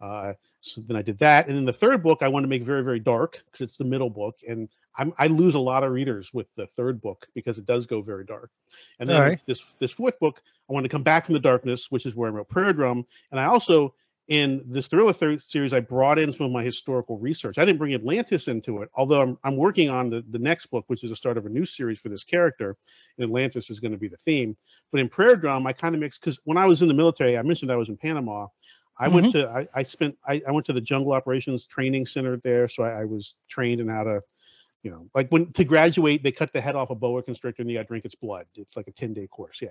Uh, 0.00 0.32
so 0.62 0.82
then 0.86 0.96
I 0.96 1.02
did 1.02 1.18
that, 1.18 1.48
and 1.48 1.56
then 1.56 1.64
the 1.64 1.72
third 1.72 2.02
book 2.02 2.18
I 2.20 2.28
wanted 2.28 2.46
to 2.46 2.50
make 2.50 2.64
very, 2.64 2.82
very 2.82 3.00
dark 3.00 3.38
because 3.50 3.68
it's 3.68 3.78
the 3.78 3.84
middle 3.84 4.10
book, 4.10 4.36
and 4.48 4.68
I'm, 4.98 5.12
I 5.18 5.28
lose 5.28 5.54
a 5.54 5.58
lot 5.58 5.84
of 5.84 5.92
readers 5.92 6.28
with 6.32 6.46
the 6.56 6.66
third 6.76 7.00
book 7.00 7.26
because 7.34 7.56
it 7.56 7.66
does 7.66 7.86
go 7.86 8.02
very 8.02 8.24
dark. 8.24 8.50
And 8.98 9.08
then 9.08 9.16
Alright. 9.16 9.40
this 9.46 9.60
this 9.80 9.92
fourth 9.92 10.18
book, 10.18 10.40
I 10.68 10.72
want 10.72 10.84
to 10.84 10.90
come 10.90 11.02
back 11.02 11.26
from 11.26 11.34
the 11.34 11.40
darkness, 11.40 11.86
which 11.90 12.04
is 12.04 12.14
where 12.14 12.30
I 12.30 12.32
wrote 12.32 12.48
Prayer 12.48 12.72
Drum, 12.72 13.06
and 13.30 13.40
I 13.40 13.44
also 13.44 13.94
in 14.28 14.62
this 14.66 14.86
thriller 14.88 15.14
series, 15.48 15.72
I 15.72 15.80
brought 15.80 16.18
in 16.18 16.32
some 16.32 16.44
of 16.44 16.52
my 16.52 16.62
historical 16.62 17.18
research. 17.18 17.56
I 17.56 17.64
didn't 17.64 17.78
bring 17.78 17.94
Atlantis 17.94 18.46
into 18.46 18.82
it, 18.82 18.90
although 18.94 19.22
I'm, 19.22 19.38
I'm 19.42 19.56
working 19.56 19.88
on 19.88 20.10
the, 20.10 20.22
the 20.30 20.38
next 20.38 20.66
book, 20.66 20.84
which 20.88 21.02
is 21.02 21.08
the 21.08 21.16
start 21.16 21.38
of 21.38 21.46
a 21.46 21.48
new 21.48 21.64
series 21.64 21.98
for 21.98 22.10
this 22.10 22.24
character. 22.24 22.76
And 23.16 23.24
Atlantis 23.24 23.70
is 23.70 23.80
going 23.80 23.92
to 23.92 23.98
be 23.98 24.06
the 24.06 24.18
theme. 24.18 24.54
But 24.92 25.00
in 25.00 25.08
Prayer 25.08 25.34
Drum, 25.34 25.66
I 25.66 25.72
kind 25.72 25.94
of 25.94 26.02
mixed 26.02 26.20
because 26.20 26.38
when 26.44 26.58
I 26.58 26.66
was 26.66 26.82
in 26.82 26.88
the 26.88 26.94
military, 26.94 27.38
I 27.38 27.42
mentioned 27.42 27.72
I 27.72 27.76
was 27.76 27.88
in 27.88 27.96
Panama. 27.96 28.48
I 29.00 29.08
went 29.08 29.28
mm-hmm. 29.28 29.38
to 29.38 29.68
I, 29.74 29.80
I 29.80 29.84
spent 29.84 30.16
I, 30.26 30.42
I 30.46 30.50
went 30.50 30.66
to 30.66 30.72
the 30.72 30.80
Jungle 30.80 31.12
Operations 31.12 31.66
Training 31.72 32.04
Center 32.04 32.38
there, 32.44 32.68
so 32.68 32.82
I, 32.82 33.02
I 33.02 33.04
was 33.04 33.32
trained 33.48 33.80
in 33.80 33.88
how 33.88 34.02
to, 34.02 34.20
you 34.88 34.94
know, 34.94 35.06
like 35.14 35.28
when 35.28 35.52
to 35.52 35.64
graduate, 35.64 36.22
they 36.22 36.32
cut 36.32 36.50
the 36.54 36.62
head 36.62 36.74
off 36.74 36.88
a 36.88 36.94
boa 36.94 37.22
constrictor 37.22 37.60
and 37.60 37.70
you 37.70 37.76
got 37.76 37.82
to 37.82 37.88
drink 37.88 38.06
its 38.06 38.14
blood. 38.14 38.46
It's 38.54 38.74
like 38.74 38.88
a 38.88 38.92
ten 38.92 39.12
day 39.12 39.26
course, 39.26 39.58
yeah. 39.60 39.68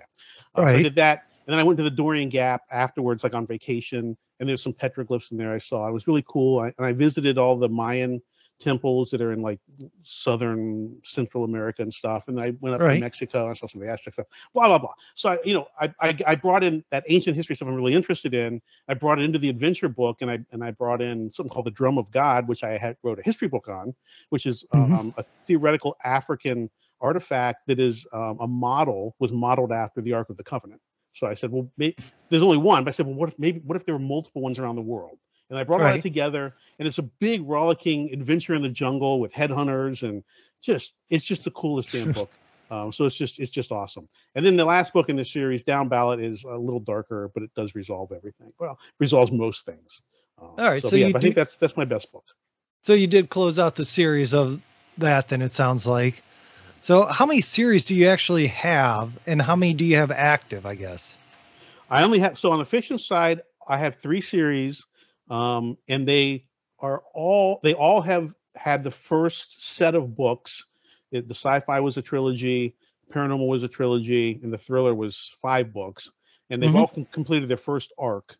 Uh, 0.54 0.60
so 0.60 0.66
I 0.68 0.80
did 0.80 0.94
that, 0.94 1.24
and 1.44 1.52
then 1.52 1.58
I 1.58 1.64
went 1.64 1.76
to 1.78 1.82
the 1.82 1.90
Darién 1.90 2.30
Gap 2.30 2.62
afterwards, 2.70 3.24
like 3.24 3.34
on 3.34 3.44
vacation, 3.44 4.16
and 4.38 4.48
there's 4.48 4.62
some 4.62 4.72
petroglyphs 4.72 5.32
in 5.32 5.36
there 5.36 5.52
I 5.52 5.58
saw. 5.58 5.88
It 5.88 5.92
was 5.92 6.06
really 6.06 6.24
cool, 6.28 6.60
I, 6.60 6.66
and 6.78 6.86
I 6.86 6.92
visited 6.92 7.36
all 7.36 7.58
the 7.58 7.68
Mayan 7.68 8.22
temples 8.60 9.10
that 9.10 9.20
are 9.20 9.32
in 9.32 9.40
like 9.42 9.58
southern 10.04 10.96
Central 11.04 11.44
America 11.44 11.82
and 11.82 11.92
stuff. 11.92 12.24
And 12.28 12.40
I 12.40 12.52
went 12.60 12.74
up 12.74 12.80
Right. 12.80 12.94
to 12.94 13.00
Mexico 13.00 13.42
and 13.46 13.50
I 13.50 13.54
saw 13.58 13.66
some 13.68 13.80
of 13.80 13.86
the 13.86 13.92
Aztec 13.92 14.14
stuff. 14.14 14.26
Blah 14.54 14.68
blah 14.68 14.78
blah. 14.78 14.92
So 15.16 15.30
I, 15.30 15.38
you 15.44 15.54
know, 15.54 15.66
I, 15.80 15.92
I 16.00 16.18
I 16.26 16.34
brought 16.34 16.62
in 16.64 16.84
that 16.90 17.04
ancient 17.08 17.36
history 17.36 17.56
stuff 17.56 17.68
I'm 17.68 17.74
really 17.74 17.94
interested 17.94 18.34
in. 18.34 18.60
I 18.88 18.94
brought 18.94 19.18
it 19.18 19.22
into 19.22 19.38
the 19.38 19.48
adventure 19.48 19.88
book, 19.88 20.18
and 20.20 20.30
I 20.30 20.38
and 20.52 20.62
I 20.64 20.70
brought 20.72 21.00
in 21.02 21.30
something 21.32 21.50
called 21.50 21.66
the 21.66 21.70
Drum 21.72 21.98
of 21.98 22.10
God, 22.10 22.48
which 22.48 22.62
I 22.62 22.76
had 22.78 22.96
wrote 23.02 23.18
a 23.18 23.22
history 23.22 23.48
book 23.48 23.68
on, 23.68 23.94
which 24.30 24.46
is 24.46 24.64
Mhm. 24.74 24.92
um, 24.98 25.14
a 25.16 25.24
theoretical 25.46 25.96
African 26.04 26.70
artifact 27.00 27.66
that 27.68 27.78
is 27.78 28.06
um, 28.12 28.38
a 28.40 28.46
model 28.46 29.14
was 29.20 29.30
modeled 29.30 29.72
after 29.72 30.00
the 30.00 30.12
Ark 30.12 30.30
of 30.30 30.36
the 30.36 30.44
Covenant. 30.44 30.80
So 31.14 31.26
I 31.26 31.34
said, 31.34 31.50
well, 31.50 31.68
may, 31.76 31.94
there's 32.30 32.42
only 32.42 32.58
one, 32.58 32.84
but 32.84 32.92
I 32.94 32.96
said, 32.96 33.06
well, 33.06 33.14
what 33.14 33.28
if 33.28 33.38
maybe 33.38 33.60
what 33.60 33.76
if 33.76 33.84
there 33.86 33.94
were 33.94 34.00
multiple 34.00 34.42
ones 34.42 34.58
around 34.58 34.76
the 34.76 34.82
world? 34.82 35.18
And 35.50 35.58
I 35.58 35.64
brought 35.64 35.80
all 35.80 35.86
Right. 35.86 35.96
that 35.96 36.02
together, 36.02 36.54
and 36.78 36.86
it's 36.86 36.98
a 36.98 37.02
big 37.02 37.42
rollicking 37.48 38.10
adventure 38.12 38.54
in 38.54 38.62
the 38.62 38.68
jungle 38.68 39.20
with 39.20 39.32
headhunters, 39.32 40.02
and 40.02 40.22
just 40.62 40.92
it's 41.10 41.24
just 41.24 41.44
the 41.44 41.50
coolest 41.50 41.92
damn 41.92 42.12
book. 42.12 42.30
Um, 42.70 42.92
so 42.92 43.06
it's 43.06 43.16
just 43.16 43.38
it's 43.38 43.50
just 43.50 43.72
awesome. 43.72 44.06
And 44.34 44.44
then 44.44 44.58
the 44.58 44.64
last 44.66 44.92
book 44.92 45.08
in 45.08 45.16
the 45.16 45.24
series, 45.24 45.62
Down 45.62 45.88
Ballot, 45.88 46.20
is 46.20 46.44
a 46.44 46.54
little 46.58 46.80
darker, 46.80 47.30
but 47.32 47.42
it 47.42 47.50
does 47.56 47.74
resolve 47.74 48.12
everything. 48.12 48.52
Well, 48.60 48.78
resolves 49.00 49.32
most 49.32 49.64
things. 49.64 49.88
Um, 50.38 50.48
All 50.58 50.70
right, 50.70 50.82
So, 50.82 50.90
so 50.90 50.96
yeah, 50.96 51.08
but 51.10 51.20
I 51.20 51.22
think 51.22 51.34
that's 51.34 51.54
that's 51.62 51.76
my 51.78 51.86
best 51.86 52.12
book. 52.12 52.24
So 52.82 52.92
you 52.92 53.06
did 53.06 53.30
close 53.30 53.58
out 53.58 53.76
the 53.76 53.86
series 53.86 54.34
of 54.34 54.60
that, 54.98 55.30
then 55.30 55.40
it 55.40 55.54
sounds 55.54 55.86
like. 55.86 56.22
So 56.82 57.06
how 57.06 57.24
many 57.24 57.40
series 57.40 57.86
do 57.86 57.94
you 57.94 58.08
actually 58.08 58.48
have, 58.48 59.12
and 59.26 59.40
how 59.40 59.56
many 59.56 59.72
do 59.72 59.84
you 59.86 59.96
have 59.96 60.10
active? 60.10 60.66
I 60.66 60.74
guess. 60.74 61.16
I 61.88 62.02
only 62.02 62.18
have 62.18 62.38
so 62.38 62.50
on 62.50 62.58
the 62.58 62.66
fiction 62.66 62.98
side, 62.98 63.40
I 63.66 63.78
have 63.78 63.96
three 64.02 64.20
series, 64.20 64.82
um, 65.30 65.76
and 65.88 66.06
they 66.06 66.44
are 66.80 67.02
all 67.14 67.60
they 67.62 67.74
all 67.74 68.00
have 68.02 68.30
had 68.54 68.84
the 68.84 68.92
first 69.08 69.44
set 69.76 69.94
of 69.94 70.16
books. 70.16 70.50
It, 71.10 71.28
the 71.28 71.34
sci-fi 71.34 71.80
was 71.80 71.96
a 71.96 72.02
trilogy, 72.02 72.74
paranormal 73.14 73.48
was 73.48 73.62
a 73.62 73.68
trilogy, 73.68 74.38
and 74.42 74.52
the 74.52 74.58
thriller 74.58 74.94
was 74.94 75.16
five 75.40 75.72
books, 75.72 76.08
and 76.50 76.62
they've 76.62 76.70
Mhm. 76.70 76.76
all 76.78 76.88
com- 76.88 77.06
completed 77.12 77.48
their 77.48 77.56
first 77.56 77.92
arc. 77.98 78.36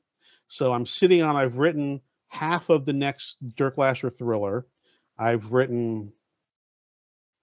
So 0.49 0.73
I'm 0.73 0.87
sitting 0.87 1.23
on. 1.23 1.37
I've 1.37 1.57
written 1.57 2.01
half 2.29 2.69
of 2.69 2.85
the 2.85 2.93
next 2.93 3.37
Dirk 3.57 3.79
Lasher 3.79 4.11
thriller. 4.11 4.67
I've 5.19 5.51
written. 5.53 6.13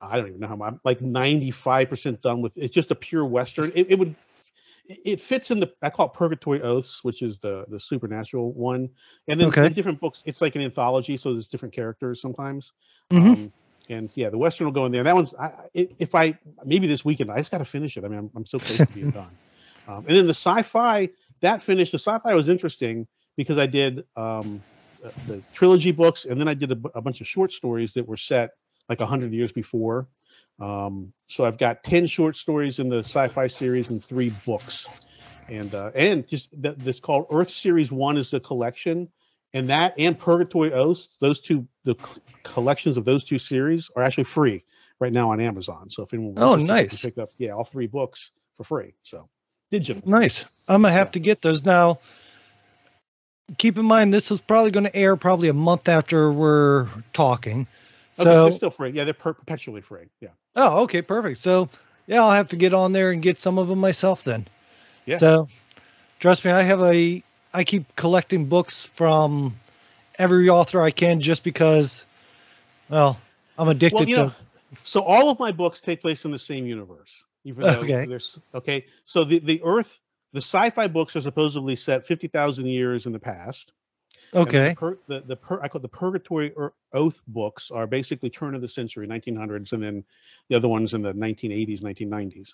I 0.02 0.18
don't 0.18 0.28
even 0.28 0.40
know 0.40 0.48
how 0.48 0.56
much. 0.56 0.76
Like 0.84 1.00
95% 1.00 2.22
done 2.22 2.42
with. 2.42 2.52
It's 2.56 2.74
just 2.74 2.92
a 2.92 2.96
pure 2.96 3.26
western. 3.26 3.72
It, 3.76 3.88
it 3.92 4.00
would 4.00 4.16
it 4.88 5.00
it 5.06 5.22
fits 5.28 5.52
in 5.52 5.60
the 5.60 5.72
I 5.82 5.90
call 5.90 6.08
it 6.08 6.14
Purgatory 6.14 6.62
Oaths, 6.62 7.00
which 7.04 7.22
is 7.22 7.38
the 7.42 7.66
the 7.70 7.80
supernatural 7.80 8.54
one, 8.54 8.90
and 9.28 9.40
then 9.40 9.48
Okay. 9.50 9.64
the 9.64 9.70
different 9.70 10.00
books. 10.00 10.22
It's 10.26 10.42
like 10.42 10.56
an 10.56 10.62
anthology, 10.62 11.18
so 11.18 11.34
there's 11.34 11.48
different 11.48 11.74
characters 11.74 12.22
sometimes. 12.22 12.72
Mhm. 13.12 13.34
Um, 13.34 13.52
and 13.90 14.10
yeah, 14.16 14.30
the 14.30 14.38
Western 14.38 14.66
will 14.66 14.74
go 14.74 14.86
in 14.86 14.92
there. 14.92 15.04
That 15.04 15.16
one's 15.16 15.34
i- 15.40 15.62
if 15.76 16.16
I 16.16 16.38
maybe 16.66 16.88
this 16.88 17.06
weekend 17.06 17.30
I 17.32 17.38
just 17.38 17.52
got 17.52 17.60
to 17.60 17.66
finish 17.66 17.98
it. 17.98 18.04
I 18.04 18.08
mean, 18.08 18.18
I'm, 18.20 18.32
I'm 18.36 18.46
so 18.46 18.58
close 18.60 18.78
to 18.78 18.86
being 18.88 19.12
done. 19.22 19.30
Um, 19.88 20.06
and 20.08 20.18
then 20.18 20.26
the 20.28 20.34
sci-fi 20.34 21.10
that 21.42 21.64
finished. 21.64 21.92
The 21.92 22.00
sci-fi 22.00 22.34
was 22.34 22.50
interesting 22.50 23.08
because 23.38 23.58
I 23.58 23.68
did 23.68 24.04
um, 24.16 24.62
the, 25.04 25.12
the 25.28 25.42
trilogy 25.54 25.92
books, 25.92 26.26
and 26.28 26.40
then 26.40 26.48
I 26.48 26.54
did 26.56 26.72
a, 26.72 26.78
a 26.96 27.02
bunch 27.02 27.22
of 27.22 27.28
short 27.28 27.52
stories 27.52 27.94
that 27.94 28.08
were 28.08 28.18
set 28.18 28.52
like 28.90 29.00
hundred 29.00 29.34
years 29.34 29.52
before. 29.52 30.08
Um, 30.60 31.12
so 31.28 31.44
I've 31.44 31.58
got 31.58 31.84
ten 31.84 32.08
short 32.08 32.36
stories 32.38 32.80
in 32.80 32.90
the 32.90 33.00
sci-fi 33.04 33.48
series 33.48 33.90
and 33.90 34.04
three 34.06 34.34
books, 34.46 34.86
and 35.50 35.74
uh, 35.76 35.92
and 35.96 36.28
just 36.28 36.50
th- 36.62 36.76
this 36.78 37.00
called 37.00 37.26
Earth 37.32 37.50
Series 37.50 37.92
One 37.92 38.18
is 38.18 38.32
the 38.32 38.40
collection, 38.40 39.10
and 39.54 39.70
that 39.70 39.94
and 39.98 40.18
Purgatory 40.18 40.72
Oaths, 40.74 41.08
those 41.20 41.42
two 41.42 41.66
the 41.84 41.94
c- 41.96 42.22
collections 42.44 42.96
of 42.96 43.04
those 43.06 43.24
two 43.26 43.38
series 43.40 43.88
are 43.98 44.04
actually 44.04 44.28
free 44.34 44.64
right 45.00 45.12
now 45.12 45.32
on 45.32 45.42
Amazon. 45.42 45.88
So 45.90 46.04
if 46.04 46.14
anyone 46.14 46.36
Oh, 46.38 46.52
wants 46.52 46.64
to, 46.64 46.68
can 46.68 46.76
nice. 46.76 47.02
pick 47.02 47.18
up 47.18 47.32
yeah 47.38 47.52
all 47.52 47.68
three 47.70 47.88
books 47.88 48.20
for 48.56 48.64
free. 48.64 48.94
So 49.04 49.28
digital. 49.72 50.02
Nice. 50.06 50.46
I'm 50.70 50.84
gonna 50.84 50.94
have 50.94 51.08
Yeah. 51.08 51.12
to 51.12 51.20
get 51.20 51.42
those 51.42 51.66
now. 51.66 52.00
Keep 53.60 53.78
in 53.78 53.86
mind, 53.86 54.12
this 54.14 54.32
is 54.32 54.42
probably 54.42 54.72
going 54.72 54.86
to 54.86 54.96
air 54.96 55.16
probably 55.16 55.50
a 55.50 55.54
month 55.54 55.88
after 55.88 56.32
we're 56.34 56.88
talking. 57.14 57.68
Okay, 58.18 58.24
So, 58.24 58.50
they're 58.50 58.58
still 58.58 58.72
free. 58.72 58.90
Yeah, 58.92 59.04
they're 59.04 59.14
per- 59.14 59.34
perpetually 59.34 59.82
free. 59.82 60.06
Yeah. 60.20 60.30
Oh, 60.56 60.84
okay, 60.84 61.02
perfect. 61.02 61.42
So, 61.42 61.70
yeah, 62.08 62.22
I'll 62.24 62.32
have 62.32 62.50
to 62.50 62.56
get 62.58 62.74
on 62.74 62.94
there 62.94 63.12
and 63.12 63.22
get 63.22 63.40
some 63.40 63.58
of 63.58 63.68
them 63.68 63.80
myself 63.80 64.20
then. 64.26 64.48
Yeah. 65.06 65.20
So, 65.20 65.48
trust 66.20 66.46
me, 66.46 66.52
I 66.52 66.64
have 66.64 66.80
a. 66.82 67.24
I 67.54 67.64
keep 67.64 67.84
collecting 67.96 68.50
books 68.50 68.90
from 68.98 69.56
every 70.20 70.50
author 70.50 70.82
I 70.82 70.92
can, 70.92 71.22
just 71.22 71.44
because. 71.44 72.04
Well, 72.90 73.18
I'm 73.58 73.70
addicted 73.70 73.96
Well, 74.00 74.08
you 74.08 74.16
know, 74.18 74.30
to. 74.30 74.36
so 74.84 75.02
all 75.02 75.30
of 75.30 75.40
my 75.40 75.52
books 75.52 75.80
take 75.84 76.02
place 76.02 76.24
in 76.26 76.32
the 76.32 76.40
same 76.40 76.66
universe. 76.66 77.10
Even 77.44 77.64
though 77.64 77.80
Okay. 77.82 78.06
there's 78.08 78.38
okay. 78.54 78.86
So 79.06 79.24
the 79.24 79.40
the 79.40 79.62
Earth, 79.64 79.88
the 80.34 80.42
sci-fi 80.42 80.88
books 80.88 81.16
are 81.16 81.22
supposedly 81.22 81.76
set 81.76 82.06
fifty 82.08 82.28
thousand 82.28 82.66
years 82.66 83.06
in 83.06 83.12
the 83.14 83.20
past. 83.20 83.72
Okay. 84.36 84.70
The, 84.70 84.76
pur- 84.76 84.98
the, 85.08 85.24
the 85.28 85.36
pur- 85.36 85.62
I 85.64 85.68
call 85.68 85.82
the 85.82 85.88
Purgatory 85.88 86.54
Ear- 86.58 86.74
Oath 86.94 87.16
books 87.28 87.70
are 87.74 87.88
basically 87.88 88.30
turn 88.30 88.56
of 88.56 88.62
the 88.62 88.70
century, 88.70 89.08
1900s, 89.08 89.72
and 89.72 89.82
then 89.82 90.04
the 90.50 90.56
other 90.56 90.68
ones 90.68 90.94
in 90.94 91.02
the 91.02 91.14
1980s, 91.14 91.82
1990s. 91.82 92.48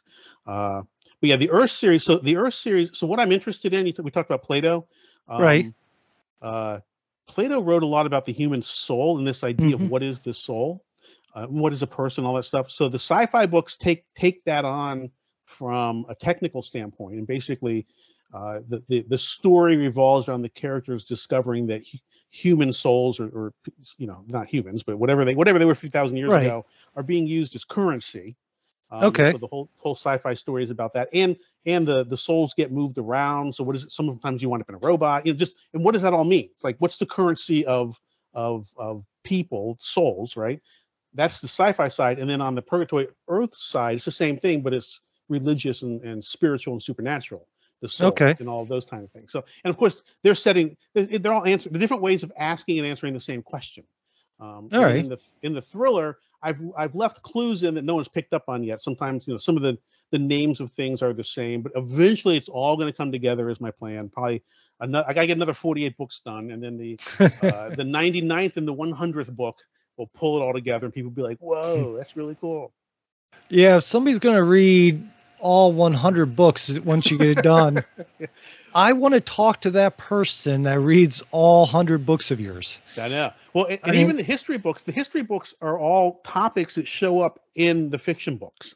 Uh, 0.46 0.82
but 1.20 1.30
yeah, 1.30 1.38
the 1.38 1.50
Earth 1.52 1.72
series. 1.80 2.04
So 2.06 2.20
the 2.20 2.36
Earth 2.36 2.54
series. 2.56 2.89
So 2.94 3.08
what 3.08 3.20
I'm 3.20 3.32
interested 3.32 3.74
in, 3.74 3.86
we 4.04 4.12
talked 4.12 4.30
about 4.30 4.44
Plato. 4.44 4.88
Right. 5.30 5.65
Um, 5.65 5.76
Uh, 6.41 6.80
Plato 7.28 7.62
wrote 7.62 7.84
a 7.84 7.88
lot 7.88 8.06
about 8.06 8.26
the 8.26 8.34
human 8.34 8.62
soul 8.62 9.17
and 9.17 9.26
this 9.28 9.44
idea 9.44 9.78
Mhm. 9.78 9.86
of 9.86 9.91
what 9.91 10.04
is 10.04 10.20
the 10.26 10.34
soul, 10.34 10.84
uh, 11.36 11.46
what 11.46 11.72
is 11.72 11.82
a 11.82 11.88
person, 11.88 12.26
all 12.26 12.34
that 12.36 12.46
stuff. 12.46 12.70
So 12.72 12.89
the 12.89 13.00
sci-fi 13.00 13.46
books 13.46 13.78
take 13.80 14.04
take 14.15 14.44
that 14.46 14.65
on 14.65 15.12
from 15.58 16.06
a 16.10 16.15
technical 16.15 16.62
standpoint, 16.63 17.17
and 17.17 17.28
basically, 17.28 17.86
uh, 18.34 18.60
the, 18.70 18.82
the 18.88 19.06
the 19.10 19.17
story 19.17 19.76
revolves 19.78 20.28
around 20.28 20.41
the 20.41 20.50
characters 20.50 21.04
discovering 21.06 21.67
that 21.67 21.82
hu- 21.91 22.00
human 22.30 22.72
souls, 22.74 23.20
or, 23.20 23.26
or 23.28 23.54
you 23.98 24.08
know, 24.08 24.24
not 24.28 24.48
humans, 24.48 24.84
but 24.86 24.98
whatever 24.98 25.26
they 25.26 25.36
whatever 25.36 25.60
they 25.60 25.65
were 25.65 25.76
50,000 25.76 26.15
years 26.17 26.30
Right. 26.30 26.44
ago, 26.44 26.65
are 26.96 27.04
being 27.04 27.28
used 27.28 27.56
as 27.56 27.63
currency. 27.65 28.36
Um, 28.91 29.04
Okay. 29.06 29.32
So 29.34 29.38
the 29.38 29.48
whole 29.48 29.70
whole 29.78 29.96
sci-fi 29.96 30.34
story 30.36 30.63
is 30.63 30.70
about 30.70 30.94
that, 30.94 31.10
and 31.13 31.36
and 31.65 31.88
the 31.88 32.04
the 32.06 32.17
souls 32.17 32.54
get 32.56 32.72
moved 32.72 32.98
around. 32.98 33.56
So 33.56 33.63
what 33.63 33.76
is 33.76 33.84
it? 33.84 33.91
Sometimes 33.91 34.41
you 34.41 34.50
wind 34.50 34.62
up 34.62 34.70
in 34.70 34.76
a 34.76 34.80
robot. 34.80 35.26
You 35.26 35.34
know, 35.34 35.39
just 35.39 35.54
and 35.74 35.84
what 35.84 35.94
does 35.94 36.02
that 36.04 36.13
all 36.13 36.24
mean? 36.26 36.50
It's 36.54 36.63
like 36.63 36.76
what's 36.80 36.98
the 36.98 37.06
currency 37.06 37.65
of 37.65 37.96
of 38.34 38.65
of 38.78 39.04
people 39.24 39.78
souls, 39.94 40.36
right? 40.36 40.62
That's 41.13 41.39
the 41.41 41.48
sci-fi 41.50 41.89
side, 41.89 42.20
and 42.20 42.30
then 42.30 42.41
on 42.41 42.56
the 42.56 42.62
purgatory 42.62 43.08
earth 43.28 43.52
side, 43.54 43.98
it's 43.98 44.06
the 44.06 44.12
same 44.12 44.39
thing, 44.39 44.62
but 44.62 44.74
it's 44.74 45.00
religious 45.30 45.82
and, 45.82 46.02
and 46.04 46.24
spiritual 46.24 46.74
and 46.74 46.84
supernatural. 46.84 47.48
The 47.82 47.89
soul 47.89 48.10
Okay. 48.10 48.36
and 48.39 48.48
all 48.48 48.65
those 48.65 48.86
kind 48.86 49.04
of 49.04 49.12
things. 49.12 49.32
So, 49.32 49.44
and 49.63 49.72
of 49.72 49.78
course, 49.78 50.02
they're 50.24 50.36
setting. 50.36 50.78
they- 50.94 51.17
They're 51.17 51.34
all 51.34 51.46
answering. 51.46 51.74
The 51.74 51.80
different 51.80 52.04
ways 52.04 52.22
of 52.24 52.32
asking 52.38 52.78
and 52.80 52.88
answering 52.88 53.13
the 53.13 53.22
same 53.22 53.41
question. 53.41 53.84
Um, 54.39 54.70
All 54.74 54.84
right. 54.84 54.98
In 54.98 55.10
the 55.10 55.17
in 55.44 55.54
the 55.54 55.62
thriller, 55.62 56.17
I've 56.44 56.60
I've 56.78 56.96
left 56.96 57.22
clues 57.24 57.63
in 57.63 57.76
that 57.76 57.84
no 57.84 57.96
one's 57.96 58.08
picked 58.08 58.34
up 58.34 58.44
on 58.48 58.63
yet. 58.63 58.82
Sometimes 58.82 59.28
you 59.28 59.34
know 59.34 59.39
some 59.39 59.56
of 59.58 59.63
the 59.63 59.78
the 60.12 60.17
names 60.20 60.60
of 60.60 60.72
things 60.74 61.02
are 61.02 61.13
the 61.13 61.24
same, 61.24 61.62
but 61.62 61.72
eventually 61.76 62.38
it's 62.38 62.50
all 62.50 62.76
going 62.76 62.91
to 62.91 62.96
come 62.96 63.12
together 63.12 63.50
as 63.50 63.62
my 63.62 63.72
plan. 63.72 64.10
Probably 64.10 64.44
another, 64.80 65.08
I 65.08 65.13
got 65.13 65.22
to 65.22 65.28
get 65.28 65.38
another 65.38 65.54
48 65.54 65.96
books 65.98 66.20
done, 66.26 66.52
and 66.52 66.62
then 66.62 66.78
the 66.78 67.00
uh, 67.20 67.70
the 67.76 67.84
99th 67.84 68.58
and 68.58 68.67
the 68.67 68.74
100th 68.74 69.30
book 69.36 69.56
will 69.98 70.08
pull 70.15 70.38
it 70.39 70.44
all 70.44 70.54
together, 70.54 70.86
and 70.86 70.94
people 70.94 71.10
will 71.12 71.15
be 71.15 71.22
like, 71.22 71.38
"Whoa, 71.39 71.96
that's 71.98 72.15
really 72.15 72.36
cool." 72.41 72.74
Yeah, 73.50 73.78
if 73.78 73.84
somebody's 73.84 74.20
going 74.20 74.36
to 74.36 74.44
read 74.44 75.08
all 75.41 75.73
100 75.73 76.36
books 76.36 76.71
once 76.86 77.10
you 77.10 77.17
get 77.17 77.38
it 77.38 77.41
done, 77.43 77.84
I 78.73 78.93
want 78.93 79.13
to 79.13 79.21
talk 79.21 79.62
to 79.62 79.71
that 79.71 79.97
person 79.97 80.63
that 80.63 80.80
reads 80.80 81.21
all 81.32 81.62
100 81.62 82.06
books 82.06 82.32
of 82.32 82.39
yours. 82.39 82.77
I 82.97 83.10
know. 83.10 83.32
Well, 83.54 83.65
and, 83.65 83.80
and 83.84 83.91
mean- 83.91 84.01
even 84.01 84.17
the 84.17 84.23
history 84.23 84.58
books, 84.58 84.82
the 84.86 84.91
history 84.91 85.23
books 85.23 85.54
are 85.62 85.77
all 85.77 86.21
topics 86.25 86.75
that 86.75 86.88
show 86.88 87.21
up 87.21 87.39
in 87.56 87.89
the 87.89 87.97
fiction 87.97 88.38
books. 88.38 88.73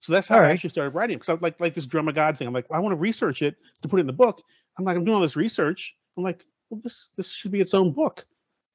So 0.00 0.12
that's 0.12 0.28
how 0.28 0.36
All 0.36 0.42
I 0.42 0.50
actually 0.50 0.70
started 0.70 0.94
writing. 0.94 1.18
Because 1.18 1.40
like 1.40 1.58
like 1.58 1.74
this 1.74 1.86
Drum 1.86 2.08
of 2.08 2.14
God 2.14 2.38
thing, 2.38 2.46
I'm 2.46 2.54
like, 2.54 2.66
I 2.70 2.78
want 2.78 2.92
to 2.92 2.96
research 2.96 3.42
it 3.42 3.56
to 3.82 3.88
put 3.88 3.98
it 3.98 4.02
in 4.02 4.06
the 4.06 4.12
book. 4.12 4.40
I'm 4.78 4.84
like, 4.84 4.96
I'm 4.96 5.04
doing 5.04 5.16
all 5.16 5.22
this 5.22 5.34
research. 5.34 5.94
I'm 6.16 6.22
like, 6.22 6.44
well, 6.70 6.80
this 6.84 6.94
this 7.16 7.28
should 7.40 7.50
be 7.50 7.60
its 7.60 7.74
own 7.74 7.92
book. 7.92 8.24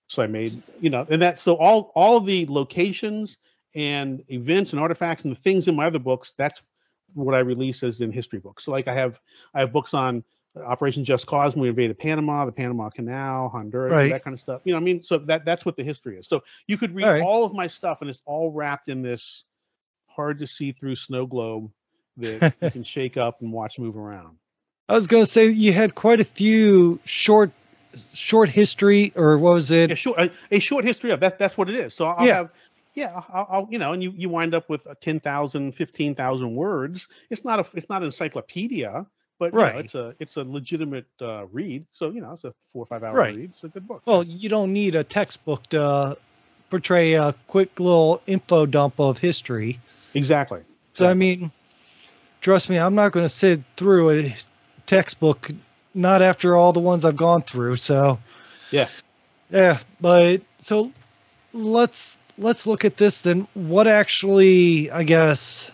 So 0.08 0.22
I 0.22 0.28
made, 0.28 0.62
you 0.82 0.90
know, 0.90 1.06
and 1.10 1.22
that 1.22 1.40
so 1.44 1.54
all 1.54 1.92
all 1.96 2.18
of 2.18 2.26
the 2.26 2.46
locations 2.50 3.38
and 3.74 4.22
events 4.28 4.72
and 4.72 4.80
artifacts 4.80 5.24
and 5.24 5.36
the 5.36 5.40
things 5.42 5.68
in 5.68 5.76
my 5.76 5.88
other 5.88 6.00
books, 6.00 6.34
that's 6.38 6.60
what 7.14 7.36
I 7.36 7.40
release 7.40 7.84
as 7.84 8.02
in 8.02 8.12
history 8.12 8.40
books. 8.40 8.66
So 8.66 8.72
like 8.72 8.88
I 8.88 8.94
have 8.96 9.16
I 9.54 9.60
have 9.62 9.72
books 9.74 9.94
on 9.94 10.24
uh, 10.58 10.62
Operation 10.64 11.04
Just 11.06 11.26
Cause 11.28 11.54
when 11.54 11.62
we 11.64 11.70
invaded 11.70 11.98
Panama, 11.98 12.46
the 12.46 12.52
Panama 12.52 12.90
Canal, 12.90 13.50
Honduras, 13.50 13.92
Right. 13.92 14.12
that 14.12 14.24
kind 14.24 14.34
of 14.34 14.40
stuff. 14.40 14.62
You 14.66 14.74
know, 14.74 14.78
I 14.78 14.82
mean, 14.82 15.04
so 15.04 15.18
that 15.20 15.46
that's 15.46 15.66
what 15.66 15.76
the 15.76 15.84
history 15.84 16.18
is. 16.18 16.28
So 16.28 16.42
you 16.68 16.78
could 16.78 16.94
read 16.96 17.06
All 17.06 17.12
right. 17.14 17.22
all 17.24 17.46
of 17.46 17.54
my 17.54 17.68
stuff, 17.68 18.00
and 18.02 18.10
it's 18.10 18.22
all 18.26 18.52
wrapped 18.52 18.90
in 18.90 19.02
this 19.02 19.24
hard 20.08 20.40
to 20.40 20.48
see 20.48 20.72
through 20.74 20.96
snow 20.96 21.26
globe 21.26 21.72
that 22.18 22.54
you 22.62 22.70
can 22.72 22.84
shake 22.84 23.18
up 23.18 23.42
and 23.42 23.52
watch 23.52 23.80
move 23.80 23.98
around. 23.98 24.38
I 24.90 24.94
was 24.94 25.08
going 25.08 25.26
to 25.26 25.32
say 25.32 25.48
you 25.48 25.74
had 25.74 25.96
quite 25.96 26.20
a 26.20 26.26
few 26.26 27.00
short 27.06 27.52
short 28.14 28.50
history 28.50 29.14
or 29.16 29.38
what 29.38 29.54
was 29.54 29.72
it? 29.72 29.92
A 29.92 29.96
short, 29.96 30.20
a, 30.20 30.32
a 30.52 30.60
short 30.60 30.84
history 30.84 31.12
of 31.12 31.20
that. 31.20 31.38
That's 31.40 31.56
what 31.58 31.70
it 31.70 31.76
is. 31.76 31.96
So 31.96 32.06
I'll 32.06 32.26
Yeah. 32.26 32.36
have. 32.38 32.50
Yeah, 32.96 33.22
I'll, 33.34 33.48
I'll, 33.50 33.68
you 33.72 33.80
know, 33.80 33.94
and 33.94 34.04
you, 34.04 34.12
you 34.16 34.30
wind 34.30 34.54
up 34.54 34.70
with 34.70 34.86
uh, 34.86 34.94
10,000, 35.02 35.74
15,000 35.76 36.56
words. 36.56 37.06
It's 37.30 37.44
not 37.44 37.60
a, 37.60 37.66
it's 37.74 37.90
not 37.90 38.02
an 38.02 38.08
encyclopedia, 38.08 39.06
but 39.40 39.46
you 39.48 39.52
know, 39.52 39.58
Right. 39.66 39.86
it's 39.86 39.96
a, 39.96 40.14
it's 40.20 40.36
a 40.38 40.42
legitimate 40.42 41.08
uh, 41.22 41.46
read. 41.48 41.86
So 41.94 42.12
you 42.12 42.22
know, 42.22 42.34
it's 42.34 42.44
a 42.44 42.54
four 42.72 42.84
or 42.84 42.86
five 42.86 43.04
hour 43.04 43.16
Right. 43.16 43.36
read. 43.36 43.52
It's 43.56 43.64
a 43.64 43.68
good 43.70 43.88
book. 43.88 44.04
Well, 44.06 44.24
you 44.24 44.48
don't 44.50 44.72
need 44.74 44.96
a 44.96 45.04
textbook 45.04 45.64
to 45.72 46.18
portray 46.70 47.14
a 47.14 47.36
quick 47.48 47.80
little 47.80 48.22
info 48.28 48.66
dump 48.66 49.00
of 49.00 49.18
history. 49.18 49.80
exactly. 50.14 50.62
So 50.96 51.06
I 51.06 51.14
mean, 51.16 51.52
trust 52.42 52.70
me, 52.70 52.78
I'm 52.78 52.94
not 52.96 53.12
going 53.12 53.28
to 53.28 53.34
sit 53.34 53.62
through 53.78 54.12
a 54.20 54.36
textbook. 54.86 55.50
Not 55.96 56.22
after 56.22 56.56
all 56.58 56.74
the 56.74 56.80
ones 56.80 57.06
I've 57.06 57.18
gone 57.18 57.44
through. 57.44 57.78
So 57.78 58.20
Yeah. 58.72 58.90
yeah. 59.50 59.80
But 60.02 60.42
so 60.62 60.92
let's 61.54 61.98
let's 62.38 62.66
look 62.66 62.86
at 62.86 62.98
this 62.98 63.22
then. 63.22 63.48
What 63.54 63.88
actually, 63.88 64.90
I 64.92 65.04
guess. 65.04 65.70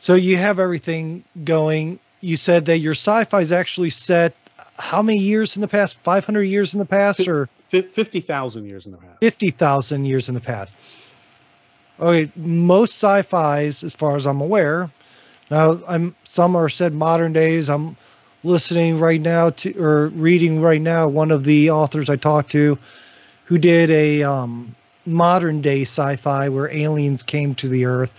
So 0.00 0.14
you 0.14 0.36
have 0.36 0.58
everything 0.58 1.24
going. 1.44 2.00
You 2.20 2.36
said 2.36 2.66
that 2.66 2.78
your 2.78 2.94
sci-fi 2.94 3.40
is 3.40 3.52
actually 3.52 3.90
set. 3.90 4.34
How 4.76 5.02
many 5.02 5.18
years 5.18 5.56
in 5.56 5.62
the 5.62 5.68
past? 5.68 5.96
500 6.04 6.42
years 6.42 6.72
in 6.72 6.78
the 6.78 6.86
past, 6.86 7.20
or 7.28 7.48
Fif- 7.70 7.92
50,000 7.94 8.64
years 8.64 8.86
in 8.86 8.92
the 8.92 8.98
past. 8.98 9.18
50,000 9.20 10.04
years 10.04 10.28
in 10.28 10.34
the 10.34 10.40
past. 10.40 10.72
Okay, 12.00 12.32
most 12.34 12.94
sci-fis, 12.94 13.84
as 13.84 13.94
far 13.94 14.16
as 14.16 14.26
I'm 14.26 14.40
aware, 14.40 14.90
now 15.50 15.82
I'm 15.86 16.16
some 16.24 16.56
are 16.56 16.70
said 16.70 16.94
modern 16.94 17.32
days. 17.32 17.68
I'm 17.68 17.96
listening 18.42 18.98
right 18.98 19.20
now 19.20 19.50
to 19.50 19.78
or 19.78 20.08
reading 20.08 20.62
right 20.62 20.80
now 20.80 21.08
one 21.08 21.30
of 21.30 21.44
the 21.44 21.70
authors 21.70 22.08
I 22.08 22.16
talked 22.16 22.52
to, 22.52 22.78
who 23.46 23.58
did 23.58 23.90
a 23.90 24.22
um, 24.22 24.74
modern 25.10 25.60
day 25.62 25.82
sci-fi 25.82 26.48
where 26.48 26.70
aliens 26.70 27.22
came 27.22 27.54
to 27.56 27.68
the 27.68 27.84
Earth. 27.84 28.10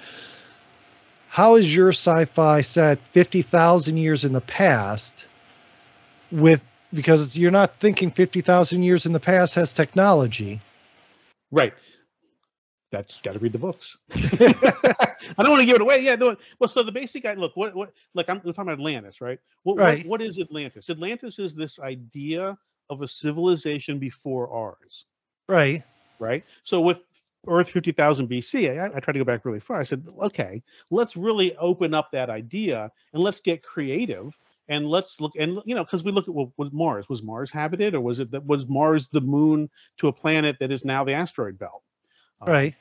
How 1.30 1.56
is 1.56 1.74
your 1.74 1.90
sci-fi 1.90 2.62
set 2.62 3.00
50,000 3.14 3.98
years 3.98 4.24
in 4.24 4.34
the 4.34 4.42
past? 4.42 5.26
With 6.32 6.62
because 6.94 7.36
you're 7.36 7.52
not 7.52 7.74
thinking 7.80 8.12
50,000 8.12 8.84
years 8.84 9.06
in 9.06 9.14
the 9.14 9.20
past 9.20 9.54
has 9.56 9.74
technology. 9.74 10.62
Right. 11.52 11.74
That's 12.92 13.14
got 13.24 13.34
to 13.34 13.40
read 13.40 13.54
the 13.54 13.60
books. 13.60 13.98
I 14.12 15.36
don't 15.38 15.50
want 15.50 15.62
to 15.62 15.66
give 15.66 15.76
it 15.76 15.82
away. 15.82 16.02
Yeah. 16.02 16.16
No, 16.16 16.36
well, 16.60 16.70
so 16.70 16.84
the 16.84 16.92
basic 16.92 17.24
guy. 17.24 17.36
Look, 17.36 17.56
what 17.56 17.74
what 17.74 17.94
like 18.14 18.28
I'm, 18.30 18.42
talking 18.42 18.54
about 18.58 18.74
Atlantis, 18.74 19.22
right? 19.22 19.40
What, 19.64 19.78
what- 19.78 19.84
Right. 19.84 20.06
what 20.06 20.22
is 20.22 20.38
Atlantis? 20.40 20.90
Atlantis 20.90 21.40
is 21.40 21.56
this 21.56 21.80
idea 21.80 22.58
of 22.90 23.02
a 23.02 23.08
civilization 23.08 24.00
before 24.00 24.52
ours, 24.52 25.06
Right. 25.48 25.84
Right? 26.22 26.44
So 26.64 26.80
with 26.80 26.98
Earth 27.48 27.70
50,000 27.70 28.30
BC, 28.30 28.80
I, 28.80 28.86
I 28.96 29.00
tried 29.00 29.14
to 29.14 29.20
go 29.20 29.26
back 29.26 29.44
really 29.44 29.60
far. 29.60 29.82
I 29.82 29.86
said, 29.86 30.06
okay, 30.24 30.62
let's 30.92 31.18
really 31.18 31.56
open 31.58 31.94
up 31.94 32.10
that 32.14 32.30
idea 32.30 32.92
and 33.14 33.22
let's 33.22 33.42
get 33.42 33.64
creative 33.64 34.32
and 34.70 34.88
let's 34.88 35.16
look 35.20 35.34
and 35.38 35.58
you 35.66 35.76
know 35.76 35.84
because 35.84 36.04
we 36.04 36.12
look 36.12 36.28
at 36.28 36.34
what 36.34 36.50
was 36.58 36.70
Mars 36.72 37.06
was 37.10 37.24
Mars 37.24 37.52
habited 37.52 37.96
or 37.96 38.00
was 38.00 38.20
it 38.20 38.32
that 38.32 38.46
was 38.46 38.64
Mars 38.70 39.08
the 39.12 39.20
moon 39.20 39.70
to 40.00 40.08
a 40.08 40.14
planet 40.14 40.56
that 40.60 40.72
is 40.72 40.86
now 40.86 41.04
the 41.04 41.14
asteroid 41.14 41.58
belt? 41.58 41.84
Um, 42.42 42.50
Right. 42.50 42.76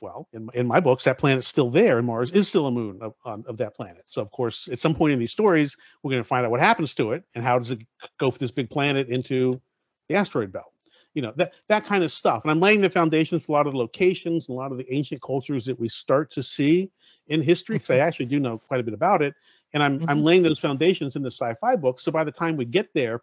well, 0.00 0.28
in, 0.34 0.48
in 0.54 0.66
my 0.66 0.78
books, 0.80 1.04
that 1.04 1.18
planet's 1.18 1.48
still 1.48 1.70
there, 1.70 1.98
and 1.98 2.06
Mars 2.06 2.30
is 2.32 2.48
still 2.48 2.66
a 2.66 2.70
moon 2.70 2.98
of, 3.00 3.14
um, 3.24 3.44
of 3.48 3.56
that 3.58 3.74
planet. 3.74 4.04
So, 4.08 4.20
of 4.20 4.30
course, 4.30 4.68
at 4.70 4.78
some 4.78 4.94
point 4.94 5.14
in 5.14 5.18
these 5.18 5.32
stories, 5.32 5.74
we're 6.02 6.12
going 6.12 6.22
to 6.22 6.28
find 6.28 6.44
out 6.44 6.50
what 6.50 6.60
happens 6.60 6.92
to 6.94 7.12
it 7.12 7.24
and 7.34 7.42
how 7.42 7.58
does 7.58 7.70
it 7.70 7.78
go 8.20 8.30
for 8.30 8.38
this 8.38 8.50
big 8.50 8.68
planet 8.68 9.08
into 9.08 9.60
the 10.08 10.14
asteroid 10.14 10.52
belt. 10.52 10.72
You 11.16 11.22
know 11.22 11.32
that 11.36 11.52
that 11.68 11.86
kind 11.86 12.04
of 12.04 12.12
stuff. 12.12 12.42
And 12.44 12.50
I'm 12.50 12.60
laying 12.60 12.82
the 12.82 12.90
foundations 12.90 13.42
for 13.42 13.52
a 13.52 13.54
lot 13.54 13.66
of 13.66 13.72
the 13.72 13.78
locations 13.78 14.46
and 14.46 14.54
a 14.54 14.58
lot 14.58 14.70
of 14.70 14.76
the 14.76 14.86
ancient 14.92 15.22
cultures 15.22 15.64
that 15.64 15.80
we 15.80 15.88
start 15.88 16.30
to 16.32 16.42
see 16.42 16.90
in 17.28 17.40
history. 17.42 17.76
Because 17.78 17.88
I 17.90 17.98
actually 18.06 18.26
do 18.26 18.38
know 18.38 18.58
quite 18.58 18.80
a 18.80 18.82
bit 18.82 18.92
about 18.92 19.22
it, 19.22 19.32
and 19.72 19.82
I'm 19.82 20.04
I'm 20.08 20.20
Mhm. 20.20 20.24
laying 20.24 20.42
those 20.42 20.58
foundations 20.58 21.16
in 21.16 21.22
the 21.22 21.30
sci-fi 21.30 21.74
books. 21.76 22.04
So 22.04 22.12
by 22.12 22.24
the 22.24 22.32
time 22.32 22.58
we 22.58 22.66
get 22.66 22.88
there, 22.92 23.22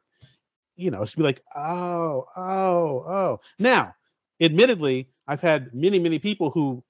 you 0.76 0.90
know, 0.90 1.04
it's 1.04 1.14
be 1.14 1.22
like, 1.22 1.44
oh, 1.56 2.26
oh, 2.36 3.06
oh. 3.08 3.40
Now, 3.60 3.94
admittedly, 4.42 5.08
I've 5.28 5.40
had 5.40 5.72
many, 5.72 6.00
many 6.00 6.18
people 6.18 6.50
who, 6.50 6.84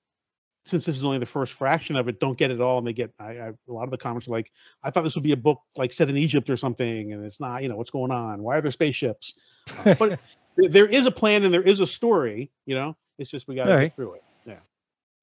since 0.68 0.86
this 0.86 0.96
is 0.96 1.04
only 1.04 1.20
the 1.20 1.26
first 1.26 1.52
fraction 1.60 1.98
of 1.98 2.08
it, 2.08 2.22
don't 2.22 2.38
get 2.38 2.50
it 2.50 2.62
all, 2.62 2.78
and 2.78 2.88
they 2.88 2.94
get. 2.94 3.12
I, 3.20 3.32
I, 3.46 3.48
a 3.50 3.74
lot 3.74 3.84
of 3.84 3.92
the 3.92 3.98
comments 3.98 4.30
are 4.30 4.32
like, 4.32 4.50
"I 4.82 4.90
thought 4.90 5.04
this 5.04 5.16
would 5.16 5.24
be 5.26 5.34
a 5.34 5.44
book 5.48 5.60
like 5.76 5.92
set 5.92 6.08
in 6.10 6.16
Egypt 6.16 6.50
or 6.50 6.56
something, 6.56 7.12
and 7.12 7.26
it's 7.26 7.42
not. 7.42 7.62
You 7.62 7.68
know, 7.68 7.76
what's 7.76 7.92
going 7.92 8.12
on? 8.12 8.42
Why 8.42 8.56
are 8.56 8.62
there 8.62 8.72
spaceships?" 8.72 9.34
Uh, 9.68 9.96
but 10.00 10.20
there 10.58 10.88
is 10.88 11.08
a 11.08 11.12
plan 11.12 11.44
and 11.44 11.54
there 11.54 11.64
is 11.64 11.80
a 11.80 11.88
story. 11.88 12.52
You 12.66 12.76
know, 12.76 12.96
it's 13.18 13.32
just 13.32 13.48
we 13.48 13.56
got 13.56 13.66
to 13.66 13.82
get 13.84 13.96
through 13.96 14.14
it. 14.16 14.24
Yeah. 14.46 14.60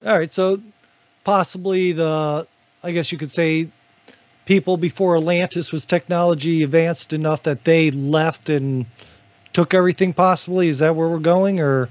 All 0.04 0.18
right. 0.18 0.32
So 0.32 0.58
possibly 1.24 1.92
the, 1.92 2.46
I 2.82 2.92
guess 2.92 3.12
you 3.12 3.18
could 3.18 3.32
say, 3.32 3.72
people 4.46 4.76
before 4.76 5.16
Atlantis 5.16 5.70
was 5.70 5.84
technology 5.84 6.64
advanced 6.64 7.12
enough 7.12 7.44
that 7.44 7.64
they 7.64 7.90
left 7.92 8.48
and 8.48 8.86
took 9.52 9.74
everything. 9.74 10.12
Possibly 10.12 10.68
is 10.68 10.80
that 10.80 10.96
where 10.96 11.08
we're 11.08 11.20
going, 11.20 11.60
or 11.60 11.88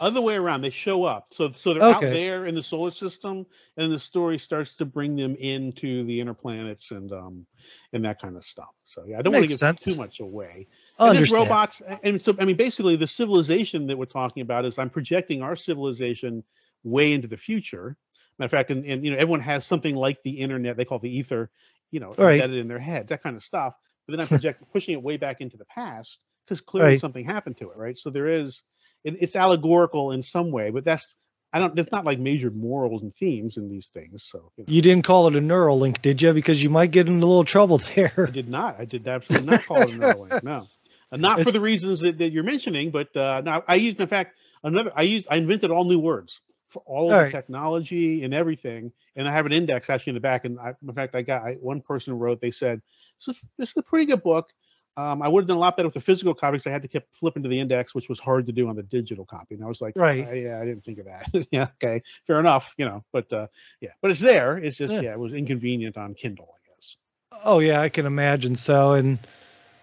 Other 0.00 0.20
way 0.20 0.34
around, 0.34 0.62
they 0.62 0.70
show 0.84 1.04
up. 1.04 1.28
So 1.32 1.50
so 1.62 1.72
they're 1.72 1.82
out 1.82 2.00
there 2.00 2.46
in 2.46 2.54
the 2.54 2.62
solar 2.64 2.90
system, 2.90 3.46
and 3.76 3.92
the 3.92 4.00
story 4.00 4.38
starts 4.38 4.70
to 4.78 4.84
bring 4.84 5.16
them 5.16 5.36
into 5.36 6.04
the 6.04 6.20
inner 6.20 6.34
planets 6.34 6.84
and 6.90 7.12
um 7.12 7.46
and 7.92 8.04
that 8.04 8.20
kind 8.20 8.36
of 8.36 8.44
stuff. 8.44 8.74
So 8.86 9.04
yeah, 9.06 9.18
I 9.18 9.22
don't 9.22 9.32
want 9.32 9.44
to 9.44 9.48
give 9.48 9.58
sense. 9.58 9.82
too 9.82 9.94
much 9.94 10.20
away. 10.20 10.66
And 10.98 11.16
there's 11.16 11.30
robots 11.30 11.80
and 12.02 12.20
so 12.22 12.34
i 12.38 12.44
mean 12.44 12.56
basically 12.56 12.96
the 12.96 13.06
civilization 13.06 13.86
that 13.88 13.96
we're 13.98 14.04
talking 14.04 14.42
about 14.42 14.64
is 14.64 14.78
i'm 14.78 14.90
projecting 14.90 15.42
our 15.42 15.56
civilization 15.56 16.44
way 16.84 17.12
into 17.12 17.28
the 17.28 17.36
future 17.36 17.96
matter 18.38 18.46
of 18.46 18.50
fact 18.50 18.70
and, 18.70 18.84
and 18.84 19.04
you 19.04 19.10
know 19.10 19.16
everyone 19.16 19.40
has 19.40 19.64
something 19.66 19.94
like 19.94 20.18
the 20.24 20.30
internet 20.30 20.76
they 20.76 20.84
call 20.84 20.98
it 20.98 21.02
the 21.02 21.16
ether 21.16 21.50
you 21.90 22.00
know 22.00 22.14
Right. 22.16 22.34
embedded 22.40 22.58
in 22.58 22.68
their 22.68 22.78
heads 22.78 23.08
that 23.08 23.22
kind 23.22 23.36
of 23.36 23.42
stuff 23.42 23.74
but 24.06 24.12
then 24.12 24.20
i'm 24.20 24.28
projecting 24.36 24.66
pushing 24.72 24.94
it 24.94 25.02
way 25.02 25.16
back 25.16 25.40
into 25.40 25.56
the 25.56 25.64
past 25.66 26.10
because 26.46 26.60
clearly 26.60 26.92
Right. 26.92 27.00
something 27.00 27.24
happened 27.24 27.56
to 27.58 27.70
it 27.70 27.76
right 27.76 27.96
so 27.98 28.10
there 28.10 28.28
is 28.28 28.60
it, 29.04 29.16
it's 29.20 29.34
allegorical 29.36 30.12
in 30.12 30.22
some 30.22 30.50
way 30.50 30.70
but 30.70 30.84
that's 30.84 31.04
i 31.52 31.58
don't 31.58 31.74
there's 31.74 31.90
not 31.92 32.04
like 32.04 32.18
major 32.18 32.50
morals 32.50 33.02
and 33.02 33.14
themes 33.16 33.56
in 33.56 33.68
these 33.68 33.88
things 33.92 34.24
so 34.30 34.52
you 34.56 34.64
know. 34.64 34.72
You 34.72 34.82
didn't 34.82 35.04
call 35.04 35.26
it 35.28 35.36
a 35.36 35.40
neural 35.40 35.78
link, 35.78 36.00
did 36.02 36.20
you? 36.22 36.32
Because 36.32 36.62
you 36.62 36.70
might 36.70 36.90
get 36.90 37.06
in 37.08 37.16
a 37.16 37.26
little 37.26 37.44
trouble 37.44 37.80
there. 37.96 38.26
I 38.28 38.30
did 38.30 38.48
not. 38.48 38.78
I 38.80 38.84
did 38.84 39.06
absolutely 39.08 39.46
not 39.46 39.66
call 39.66 39.88
it 39.88 39.94
a 39.94 39.96
Neuralink. 39.96 40.42
No, 40.42 40.68
Uh, 41.12 41.16
not 41.18 41.40
for 41.42 41.52
the 41.52 41.60
reasons 41.60 42.00
that, 42.00 42.18
that 42.18 42.30
you're 42.32 42.42
mentioning, 42.42 42.90
but 42.90 43.14
uh, 43.16 43.42
no, 43.44 43.62
I 43.68 43.74
used, 43.74 44.00
in 44.00 44.08
fact, 44.08 44.34
another. 44.64 44.90
I 44.96 45.02
used. 45.02 45.26
I 45.30 45.36
invented 45.36 45.70
all 45.70 45.84
new 45.84 45.98
words 45.98 46.32
for 46.70 46.82
all 46.86 47.08
of 47.08 47.12
All 47.12 47.18
the 47.18 47.24
right. 47.24 47.32
technology 47.32 48.24
and 48.24 48.32
everything, 48.32 48.90
and 49.14 49.28
I 49.28 49.32
have 49.32 49.44
an 49.44 49.52
index 49.52 49.90
actually 49.90 50.12
in 50.12 50.14
the 50.14 50.20
back. 50.20 50.44
And 50.46 50.58
I, 50.58 50.74
in 50.86 50.94
fact, 50.94 51.14
I 51.14 51.22
got 51.22 51.42
I, 51.42 51.52
one 51.60 51.82
person 51.82 52.18
wrote. 52.18 52.40
They 52.40 52.50
said, 52.50 52.80
"This 53.26 53.36
is, 53.36 53.42
this 53.58 53.68
is 53.68 53.74
a 53.76 53.82
pretty 53.82 54.06
good 54.06 54.22
book. 54.22 54.48
Um, 54.96 55.22
I 55.22 55.28
would 55.28 55.42
have 55.44 55.48
done 55.48 55.56
a 55.56 55.60
lot 55.60 55.76
better 55.76 55.88
with 55.88 55.94
the 55.94 56.02
physical 56.02 56.34
copy 56.34 56.58
because 56.58 56.68
I 56.68 56.72
had 56.72 56.82
to 56.82 56.88
keep 56.88 57.04
flipping 57.18 57.42
to 57.44 57.48
the 57.48 57.58
index, 57.58 57.94
which 57.94 58.10
was 58.10 58.18
hard 58.18 58.44
to 58.46 58.52
do 58.52 58.68
on 58.68 58.76
the 58.76 58.82
digital 58.82 59.24
copy. 59.24 59.54
And 59.54 59.64
I 59.64 59.66
was 59.66 59.80
like, 59.80 59.94
Right. 59.96 60.26
"Uh, 60.26 60.32
yeah, 60.32 60.60
I 60.60 60.64
didn't 60.66 60.84
think 60.84 60.98
of 60.98 61.06
that. 61.06 61.46
yeah, 61.50 61.68
okay, 61.82 62.02
fair 62.26 62.40
enough. 62.40 62.64
You 62.78 62.86
know, 62.86 63.04
but 63.12 63.30
uh, 63.32 63.46
yeah, 63.80 63.90
but 64.00 64.10
it's 64.10 64.20
there. 64.22 64.56
It's 64.58 64.76
just 64.76 64.92
Yeah. 64.92 65.00
yeah. 65.00 65.12
it 65.12 65.18
was 65.18 65.32
inconvenient 65.34 65.96
on 65.98 66.14
Kindle, 66.14 66.48
I 66.54 66.60
guess. 66.74 66.96
Oh 67.44 67.58
yeah, 67.58 67.80
I 67.80 67.88
can 67.90 68.06
imagine 68.06 68.56
so. 68.56 68.92
And 68.92 69.18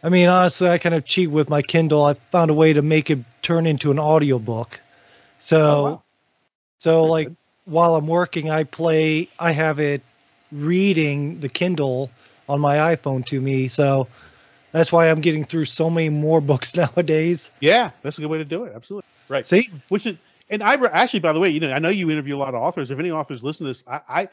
I 0.01 0.09
mean, 0.09 0.27
honestly, 0.29 0.67
I 0.69 0.77
kind 0.77 0.95
of 0.95 1.05
cheat 1.05 1.29
with 1.29 1.49
my 1.49 1.61
Kindle. 1.61 2.05
I 2.05 2.15
found 2.31 2.51
a 2.51 2.53
way 2.53 2.73
to 2.73 2.81
make 2.81 3.09
it 3.09 3.19
turn 3.41 3.65
into 3.65 3.91
an 3.91 3.99
audiobook. 3.99 4.79
So, 5.39 5.57
Oh, 5.57 5.83
wow. 5.83 6.03
so 6.79 6.91
Very 7.01 7.09
like 7.09 7.27
good. 7.27 7.37
while 7.65 7.95
I'm 7.95 8.07
working, 8.07 8.49
I 8.49 8.63
play. 8.63 9.29
I 9.37 9.51
have 9.51 9.79
it 9.79 10.01
reading 10.51 11.39
the 11.41 11.49
Kindle 11.49 12.09
on 12.47 12.59
my 12.59 12.95
iPhone 12.95 13.25
to 13.27 13.39
me. 13.39 13.67
So 13.67 14.07
that's 14.71 14.91
why 14.91 15.09
I'm 15.09 15.21
getting 15.21 15.45
through 15.45 15.65
so 15.65 15.89
many 15.89 16.09
more 16.09 16.41
books 16.51 16.73
nowadays. 16.75 17.45
Yeah, 17.59 17.91
that's 18.03 18.17
a 18.17 18.21
good 18.21 18.29
way 18.29 18.37
to 18.37 18.45
do 18.45 18.63
it. 18.63 18.73
Absolutely. 18.75 19.07
Right. 19.27 19.47
See, 19.47 19.69
Which 19.89 20.05
is, 20.05 20.17
and 20.49 20.63
I 20.63 20.75
actually, 20.91 21.19
by 21.19 21.33
the 21.33 21.39
way, 21.39 21.49
you 21.49 21.59
know, 21.59 21.71
I 21.71 21.79
know 21.79 21.89
you 21.89 22.09
interview 22.09 22.35
a 22.35 22.39
lot 22.39 22.49
of 22.55 22.61
authors. 22.61 22.89
If 22.89 22.97
any 22.99 23.11
authors 23.11 23.43
listen 23.43 23.65
to 23.67 23.73
this, 23.73 23.83
I, 23.85 23.99
I, 24.07 24.29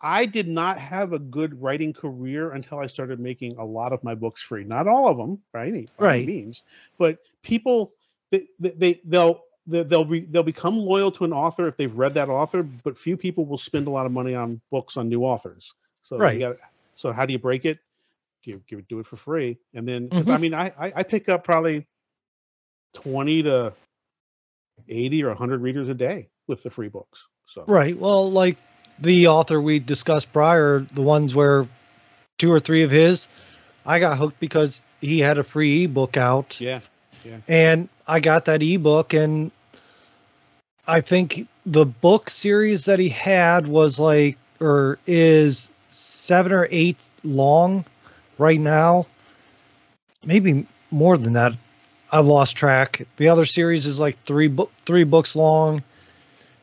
I 0.00 0.26
did 0.26 0.46
not 0.48 0.78
have 0.78 1.12
a 1.12 1.18
good 1.18 1.60
writing 1.60 1.92
career 1.92 2.52
until 2.52 2.78
I 2.78 2.86
started 2.86 3.18
making 3.20 3.56
a 3.58 3.64
lot 3.64 3.92
of 3.92 4.02
my 4.04 4.14
books 4.14 4.40
free. 4.48 4.64
Not 4.64 4.86
all 4.86 5.08
of 5.08 5.16
them, 5.16 5.38
by 5.52 5.66
any, 5.66 5.88
by 5.98 6.04
any 6.18 6.26
means, 6.26 6.62
but 6.98 7.18
people, 7.42 7.92
they, 8.30 8.44
they, 8.60 8.70
they 8.70 9.00
they'll. 9.04 9.34
they- 9.34 9.44
They'll 9.70 10.02
be, 10.06 10.20
they'll 10.20 10.42
become 10.42 10.78
loyal 10.78 11.12
to 11.12 11.24
an 11.26 11.32
author 11.34 11.68
if 11.68 11.76
they've 11.76 11.94
read 11.94 12.14
that 12.14 12.30
author, 12.30 12.62
but 12.62 12.96
few 13.04 13.18
people 13.18 13.44
will 13.44 13.58
spend 13.58 13.86
a 13.86 13.90
lot 13.90 14.06
of 14.06 14.12
money 14.12 14.34
on 14.34 14.62
books 14.70 14.96
on 14.96 15.10
new 15.10 15.24
authors. 15.24 15.62
So 16.04 16.14
you 16.16 16.22
Right. 16.22 16.40
gotta- 16.40 16.58
so 16.96 17.12
how 17.12 17.26
do 17.26 17.34
you 17.34 17.38
break 17.38 17.66
it? 17.66 17.78
Give 18.42 18.66
give 18.66 18.88
do 18.88 18.98
it 18.98 19.06
for 19.06 19.18
free, 19.18 19.58
and 19.74 19.86
then 19.86 20.08
'cause 20.08 20.26
I 20.26 20.32
mm-hmm. 20.32 20.40
mean 20.40 20.54
I, 20.54 20.68
I 20.80 20.92
I 20.96 21.02
pick 21.02 21.28
up 21.28 21.44
probably 21.44 21.86
twenty 22.94 23.42
to 23.42 23.74
80 24.88 25.22
or 25.24 25.28
100 25.28 25.60
readers 25.60 25.88
a 25.90 25.94
day 25.94 26.28
with 26.46 26.62
the 26.62 26.70
free 26.70 26.88
books. 26.88 27.18
So 27.54 27.64
right? 27.68 27.98
Well, 27.98 28.32
like 28.32 28.56
the 29.00 29.26
author 29.26 29.60
we 29.60 29.78
discussed 29.78 30.32
prior, 30.32 30.86
the 30.94 31.02
ones 31.02 31.34
where 31.34 31.68
two 32.38 32.50
or 32.50 32.60
three 32.60 32.82
of 32.82 32.90
his, 32.90 33.26
I 33.84 33.98
got 33.98 34.18
hooked 34.18 34.40
because 34.40 34.80
he 35.00 35.20
had 35.20 35.38
a 35.38 35.44
free 35.44 35.84
ebook 35.84 36.16
out. 36.16 36.56
yeah, 37.24 37.38
and 37.48 37.88
I 38.06 38.20
got 38.20 38.44
that 38.46 38.62
ebook 38.62 39.12
and 39.12 39.50
I 40.86 41.00
think 41.00 41.46
the 41.66 41.84
book 41.84 42.30
series 42.30 42.84
that 42.86 42.98
he 42.98 43.10
had 43.10 43.66
was 43.66 43.98
like 43.98 44.38
or 44.60 44.98
is 45.06 45.68
7 45.90 46.52
or 46.52 46.66
8 46.70 46.96
long 47.22 47.84
right 48.38 48.58
now. 48.58 49.06
Maybe 50.24 50.66
more 50.90 51.16
than 51.16 51.34
that. 51.34 51.52
I've 52.10 52.24
lost 52.24 52.56
track. 52.56 53.06
The 53.18 53.28
other 53.28 53.44
series 53.44 53.84
is 53.84 53.98
like 53.98 54.16
3 54.26 54.48
book 54.48 54.70
3 54.86 55.04
books 55.04 55.36
long 55.36 55.82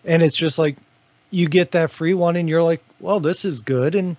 and 0.03 0.23
it's 0.23 0.38
just 0.38 0.57
like 0.57 0.77
you 1.32 1.49
get 1.49 1.71
that 1.73 1.91
free 1.91 2.13
one 2.13 2.36
and 2.36 2.47
you're 2.47 2.63
like, 2.63 2.82
"Well, 2.99 3.19
this 3.19 3.45
is 3.45 3.59
good." 3.61 3.95
And 3.95 4.17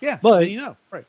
yeah. 0.00 0.18
But- 0.22 0.48
you 0.50 0.58
know, 0.58 0.76
right? 0.90 1.04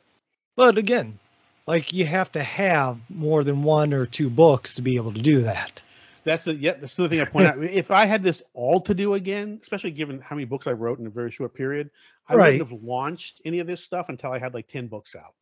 but 0.56 0.78
again, 0.78 1.18
like 1.66 1.92
you 1.92 2.06
have 2.06 2.30
to 2.32 2.42
have 2.42 2.98
more 3.08 3.44
than 3.44 3.62
one 3.62 3.92
or 3.94 4.06
two 4.06 4.30
books 4.30 4.74
to 4.76 4.82
be 4.82 4.96
able 4.96 5.14
to 5.14 5.22
do 5.22 5.42
that. 5.42 5.80
That's 6.24 6.44
the 6.44 6.54
yeah. 6.54 6.74
That's 6.80 6.94
the 6.96 7.08
thing 7.08 7.20
I 7.20 7.24
point 7.24 7.46
out. 7.48 7.56
If 7.62 7.90
I 7.90 8.06
had 8.06 8.22
this 8.22 8.40
all 8.54 8.80
to 8.82 8.94
do 8.94 9.14
again, 9.14 9.58
especially 9.62 9.90
given 9.92 10.20
how 10.20 10.36
many 10.36 10.44
books 10.46 10.66
I 10.66 10.72
wrote 10.72 10.98
in 10.98 11.06
a 11.06 11.10
very 11.10 11.30
short 11.32 11.54
period, 11.54 11.90
I 12.28 12.34
Right. 12.34 12.52
wouldn't 12.60 12.70
have 12.70 12.82
launched 12.82 13.40
any 13.44 13.58
of 13.58 13.66
this 13.66 13.84
stuff 13.84 14.06
until 14.08 14.30
I 14.30 14.38
had 14.38 14.54
like 14.54 14.68
10 14.68 14.86
books 14.86 15.10
out. 15.16 15.34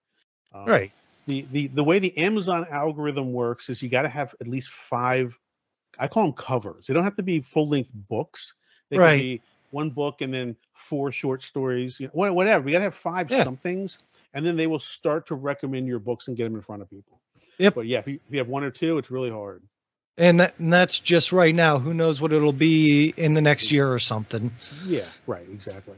Um, 0.59 0.67
Right. 0.67 0.93
The 1.27 1.47
the 1.53 1.67
the 1.69 1.85
way 1.85 1.99
the 1.99 2.17
Amazon 2.17 2.67
algorithm 2.71 3.33
works 3.33 3.69
is 3.69 3.83
you 3.83 3.91
got 3.91 4.03
to 4.03 4.09
have 4.09 4.35
at 4.41 4.49
least 4.49 4.69
five. 4.89 5.35
I 5.99 6.09
call 6.09 6.25
them 6.25 6.33
covers. 6.33 6.87
They 6.89 6.95
don't 6.95 7.05
have 7.05 7.17
to 7.17 7.23
be 7.23 7.45
full 7.53 7.69
length 7.69 7.91
books. 7.93 8.41
They 8.89 8.97
Right. 8.97 9.11
can 9.11 9.19
be 9.21 9.43
one 9.71 9.91
book 9.91 10.17
and 10.21 10.33
then 10.33 10.57
four 10.89 11.13
short 11.13 11.43
stories. 11.43 11.97
You 11.99 12.11
know, 12.15 12.33
whatever. 12.33 12.65
We 12.65 12.73
got 12.73 12.79
to 12.79 12.85
have 12.85 12.95
five 13.03 13.31
Yeah. 13.31 13.45
somethings, 13.45 13.97
and 14.35 14.45
then 14.45 14.57
they 14.57 14.67
will 14.67 14.83
start 14.99 15.29
to 15.29 15.35
recommend 15.35 15.87
your 15.87 15.99
books 15.99 16.29
and 16.29 16.37
get 16.37 16.45
them 16.45 16.57
in 16.57 16.63
front 16.63 16.83
of 16.83 16.91
people. 16.91 17.21
Yep. 17.59 17.75
But 17.75 17.87
yeah, 17.87 17.99
if 17.99 18.07
you, 18.07 18.15
if 18.15 18.33
you 18.33 18.39
have 18.39 18.49
one 18.49 18.65
or 18.65 18.71
two, 18.71 18.99
it's 18.99 19.11
really 19.11 19.31
hard. 19.31 19.63
And, 20.17 20.41
that, 20.41 20.59
and 20.59 20.73
that's 20.73 20.99
just 20.99 21.33
right 21.33 21.55
now. 21.55 21.79
Who 21.79 21.95
knows 21.95 22.21
what 22.21 22.33
it'll 22.33 22.53
be 22.53 23.15
in 23.17 23.35
the 23.35 23.41
next 23.41 23.67
mm-hmm. 23.67 23.75
year 23.75 23.93
or 23.93 23.99
something. 23.99 24.51
Yeah. 24.85 25.09
Right. 25.27 25.47
Exactly. 25.51 25.95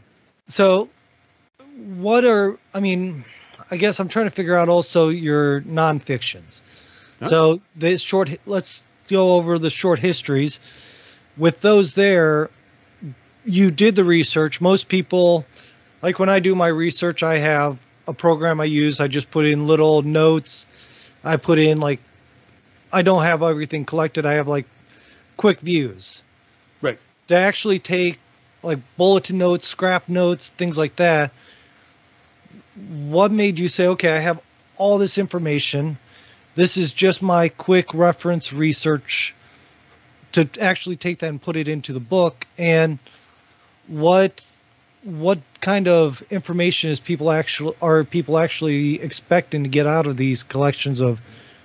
So, 0.50 0.88
what 1.96 2.24
are, 2.24 2.58
I 2.74 2.80
mean, 2.80 3.24
I 3.70 3.76
guess 3.76 3.98
I'm 3.98 4.08
trying 4.08 4.28
to 4.28 4.34
figure 4.34 4.56
out 4.56 4.68
also 4.68 5.08
your 5.08 5.62
nonfictions. 5.62 6.58
Huh? 7.20 7.28
So, 7.30 7.60
the 7.76 7.98
short, 7.98 8.28
let's 8.46 8.80
go 9.08 9.34
over 9.34 9.58
the 9.58 9.70
short 9.70 9.98
histories. 9.98 10.58
With 11.38 11.60
those 11.62 11.94
there, 11.94 12.50
you 13.44 13.70
did 13.70 13.96
the 13.96 14.04
research. 14.04 14.60
Most 14.60 14.88
people, 14.88 15.44
like 16.02 16.18
when 16.18 16.28
I 16.28 16.40
do 16.40 16.54
my 16.54 16.68
research, 16.68 17.22
I 17.22 17.38
have 17.38 17.78
a 18.06 18.12
program 18.12 18.60
I 18.60 18.64
use. 18.64 19.00
I 19.00 19.08
just 19.08 19.30
put 19.30 19.46
in 19.46 19.66
little 19.66 20.02
notes. 20.02 20.66
I 21.24 21.36
put 21.36 21.58
in 21.58 21.78
like, 21.78 22.00
I 22.92 23.02
don't 23.02 23.22
have 23.22 23.42
everything 23.42 23.84
collected. 23.84 24.26
I 24.26 24.34
have 24.34 24.48
like 24.48 24.66
quick 25.36 25.60
views. 25.60 26.22
Right. 26.80 26.98
To 27.28 27.36
actually 27.36 27.78
take 27.78 28.18
like 28.62 28.78
bulletin 28.96 29.38
notes, 29.38 29.66
scrap 29.68 30.08
notes, 30.08 30.50
things 30.58 30.76
like 30.76 30.96
that. 30.96 31.32
What 32.76 33.32
made 33.32 33.58
you 33.58 33.68
say, 33.68 33.86
okay, 33.88 34.10
I 34.10 34.20
have 34.20 34.40
all 34.76 34.98
this 34.98 35.18
information. 35.18 35.98
This 36.54 36.76
is 36.76 36.92
just 36.92 37.22
my 37.22 37.48
quick 37.48 37.94
reference 37.94 38.52
research 38.52 39.34
to 40.32 40.48
actually 40.60 40.96
take 40.96 41.20
that 41.20 41.28
and 41.28 41.40
put 41.40 41.56
it 41.56 41.68
into 41.68 41.92
the 41.92 42.00
book. 42.00 42.46
And 42.58 42.98
what 43.88 44.40
what 45.04 45.40
kind 45.60 45.88
of 45.88 46.22
information 46.30 46.90
is 46.90 47.00
people 47.00 47.30
actually 47.30 47.74
are 47.82 48.04
people 48.04 48.38
actually 48.38 49.00
expecting 49.00 49.64
to 49.64 49.68
get 49.68 49.86
out 49.86 50.06
of 50.06 50.16
these 50.16 50.42
collections 50.42 51.00
of 51.00 51.18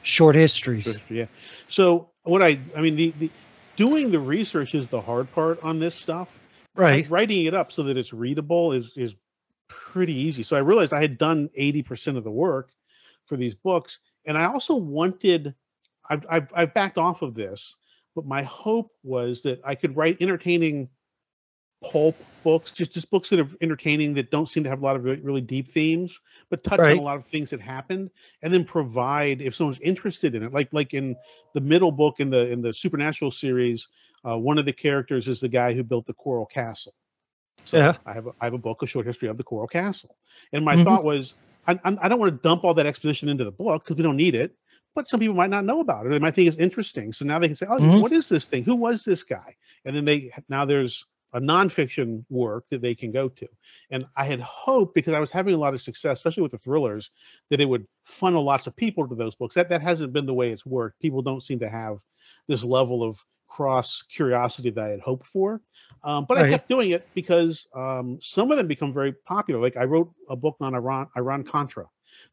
short 0.03 0.35
histories? 0.35 0.87
Yeah. 1.09 1.25
So 1.69 2.09
what 2.23 2.41
I 2.41 2.59
I 2.75 2.81
mean 2.81 2.95
the, 2.95 3.13
the 3.19 3.31
doing 3.75 4.11
the 4.11 4.19
research 4.19 4.73
is 4.73 4.87
the 4.89 5.01
hard 5.01 5.31
part 5.31 5.61
on 5.61 5.79
this 5.79 5.95
stuff. 5.95 6.27
Right. 6.75 7.09
Writing 7.09 7.45
it 7.45 7.53
up 7.53 7.71
so 7.71 7.83
that 7.83 7.97
it's 7.97 8.13
readable 8.13 8.73
is 8.73 8.85
is 8.95 9.13
pretty 9.69 10.13
easy. 10.13 10.43
So 10.43 10.55
I 10.55 10.59
realized 10.59 10.93
I 10.93 11.01
had 11.01 11.17
done 11.17 11.49
80% 11.59 12.17
of 12.17 12.23
the 12.23 12.31
work 12.31 12.69
for 13.27 13.37
these 13.37 13.53
books 13.55 13.97
and 14.25 14.37
I 14.37 14.45
also 14.45 14.75
wanted 14.75 15.53
I've 16.09 16.25
I've, 16.29 16.47
I've 16.55 16.73
backed 16.73 16.97
off 16.97 17.21
of 17.21 17.35
this, 17.35 17.61
but 18.15 18.25
my 18.25 18.43
hope 18.43 18.91
was 19.03 19.41
that 19.43 19.61
I 19.65 19.75
could 19.75 19.95
write 19.95 20.17
entertaining 20.21 20.89
pulp 21.83 22.15
books, 22.43 22.71
just 22.75 22.93
just 22.93 23.09
books 23.11 23.29
that 23.29 23.39
are 23.39 23.49
entertaining 23.61 24.13
that 24.15 24.31
don't 24.31 24.49
seem 24.49 24.63
to 24.63 24.69
have 24.69 24.81
a 24.81 24.85
lot 24.85 24.95
of 24.95 25.03
really, 25.03 25.21
really 25.21 25.41
deep 25.41 25.71
themes, 25.73 26.11
but 26.49 26.63
touch 26.63 26.79
Right. 26.79 26.93
on 26.93 26.97
a 26.99 27.01
lot 27.01 27.17
of 27.17 27.25
things 27.27 27.49
that 27.51 27.61
happened, 27.61 28.09
and 28.41 28.53
then 28.53 28.65
provide 28.65 29.41
if 29.41 29.53
someone's 29.55 29.79
interested 29.81 30.33
in 30.35 30.43
it, 30.43 30.53
like 30.53 30.69
like 30.71 30.93
in 30.93 31.15
the 31.53 31.59
middle 31.61 31.91
book 31.91 32.15
in 32.19 32.29
the 32.29 32.49
in 32.51 32.61
the 32.61 32.73
supernatural 32.73 33.31
series, 33.31 33.85
uh, 34.27 34.37
one 34.37 34.57
of 34.57 34.65
the 34.65 34.73
characters 34.73 35.27
is 35.27 35.39
the 35.39 35.49
guy 35.49 35.73
who 35.73 35.83
built 35.83 36.05
the 36.07 36.13
Coral 36.13 36.45
Castle. 36.45 36.93
So 37.65 37.77
Yeah. 37.77 37.97
I 38.05 38.13
have 38.13 38.27
a, 38.27 38.31
I 38.41 38.45
have 38.45 38.53
a 38.53 38.57
book, 38.57 38.81
a 38.81 38.87
short 38.87 39.05
history 39.05 39.27
of 39.27 39.37
the 39.37 39.43
Coral 39.43 39.67
Castle, 39.67 40.15
and 40.53 40.63
my 40.63 40.75
Mhm. 40.77 40.83
thought 40.83 41.03
was 41.03 41.33
I, 41.67 41.77
I'm- 41.83 41.99
don't 42.01 42.19
want 42.19 42.33
to 42.33 42.41
dump 42.47 42.63
all 42.63 42.73
that 42.75 42.85
exposition 42.85 43.27
into 43.27 43.43
the 43.43 43.51
book 43.51 43.83
because 43.83 43.97
we 43.97 44.03
don't 44.03 44.15
need 44.15 44.35
it. 44.35 44.55
But 44.95 45.07
some 45.09 45.19
people 45.19 45.35
might 45.35 45.49
not 45.51 45.65
know 45.65 45.81
about 45.81 46.05
it. 46.07 46.09
They 46.09 46.17
might 46.17 46.33
think 46.33 46.47
it's 46.47 46.57
interesting. 46.57 47.11
So 47.13 47.23
now 47.25 47.37
they 47.37 47.47
can 47.47 47.55
say, 47.57 47.67
"Oh, 47.69 47.77
Mhm. 47.79 47.99
what 47.99 48.11
is 48.13 48.27
this 48.29 48.45
thing? 48.47 48.63
Who 48.63 48.73
was 48.75 49.03
this 49.03 49.21
guy?" 49.23 49.55
And 49.85 49.95
then 49.95 50.05
they 50.05 50.31
now 50.49 50.65
there's 50.65 51.05
a 51.33 51.39
nonfiction 51.39 52.23
work 52.29 52.65
that 52.69 52.81
they 52.81 52.95
can 52.95 53.11
go 53.11 53.29
to. 53.29 53.47
And 53.91 54.05
I 54.15 54.25
had 54.25 54.39
hoped 54.39 54.93
because 54.95 55.13
I 55.13 55.19
was 55.19 55.31
having 55.31 55.53
a 55.53 55.57
lot 55.57 55.73
of 55.73 55.81
success, 55.81 56.17
especially 56.17 56.43
with 56.43 56.51
the 56.51 56.57
thrillers, 56.59 57.09
that 57.49 57.59
it 57.59 57.65
would 57.65 57.85
funnel 58.19 58.43
lots 58.43 58.67
of 58.67 58.75
people 58.75 59.07
to 59.07 59.15
those 59.15 59.35
books. 59.35 59.55
That 59.55 59.69
that 59.69 59.81
hasn't 59.81 60.13
been 60.13 60.25
the 60.25 60.33
way 60.33 60.51
it's 60.51 60.65
worked. 60.65 60.99
People 61.01 61.21
don't 61.21 61.43
seem 61.43 61.59
to 61.59 61.69
have 61.69 61.97
this 62.47 62.63
level 62.63 63.03
of 63.03 63.17
cross 63.47 64.03
curiosity 64.15 64.69
that 64.69 64.83
I 64.83 64.89
had 64.89 64.99
hoped 64.99 65.25
for. 65.33 65.61
Um, 66.03 66.25
but 66.27 66.37
I 66.37 66.49
kept 66.51 66.69
doing 66.69 66.91
it 66.91 67.09
because 67.13 67.65
um, 67.75 68.19
some 68.21 68.51
of 68.51 68.57
them 68.57 68.67
become 68.67 68.93
very 68.93 69.13
popular. 69.25 69.59
Like 69.61 69.77
I 69.77 69.83
wrote 69.83 70.11
a 70.29 70.35
book 70.35 70.55
on 70.61 70.75
Iran 70.75 71.07
Iran 71.17 71.43
Contra 71.43 71.85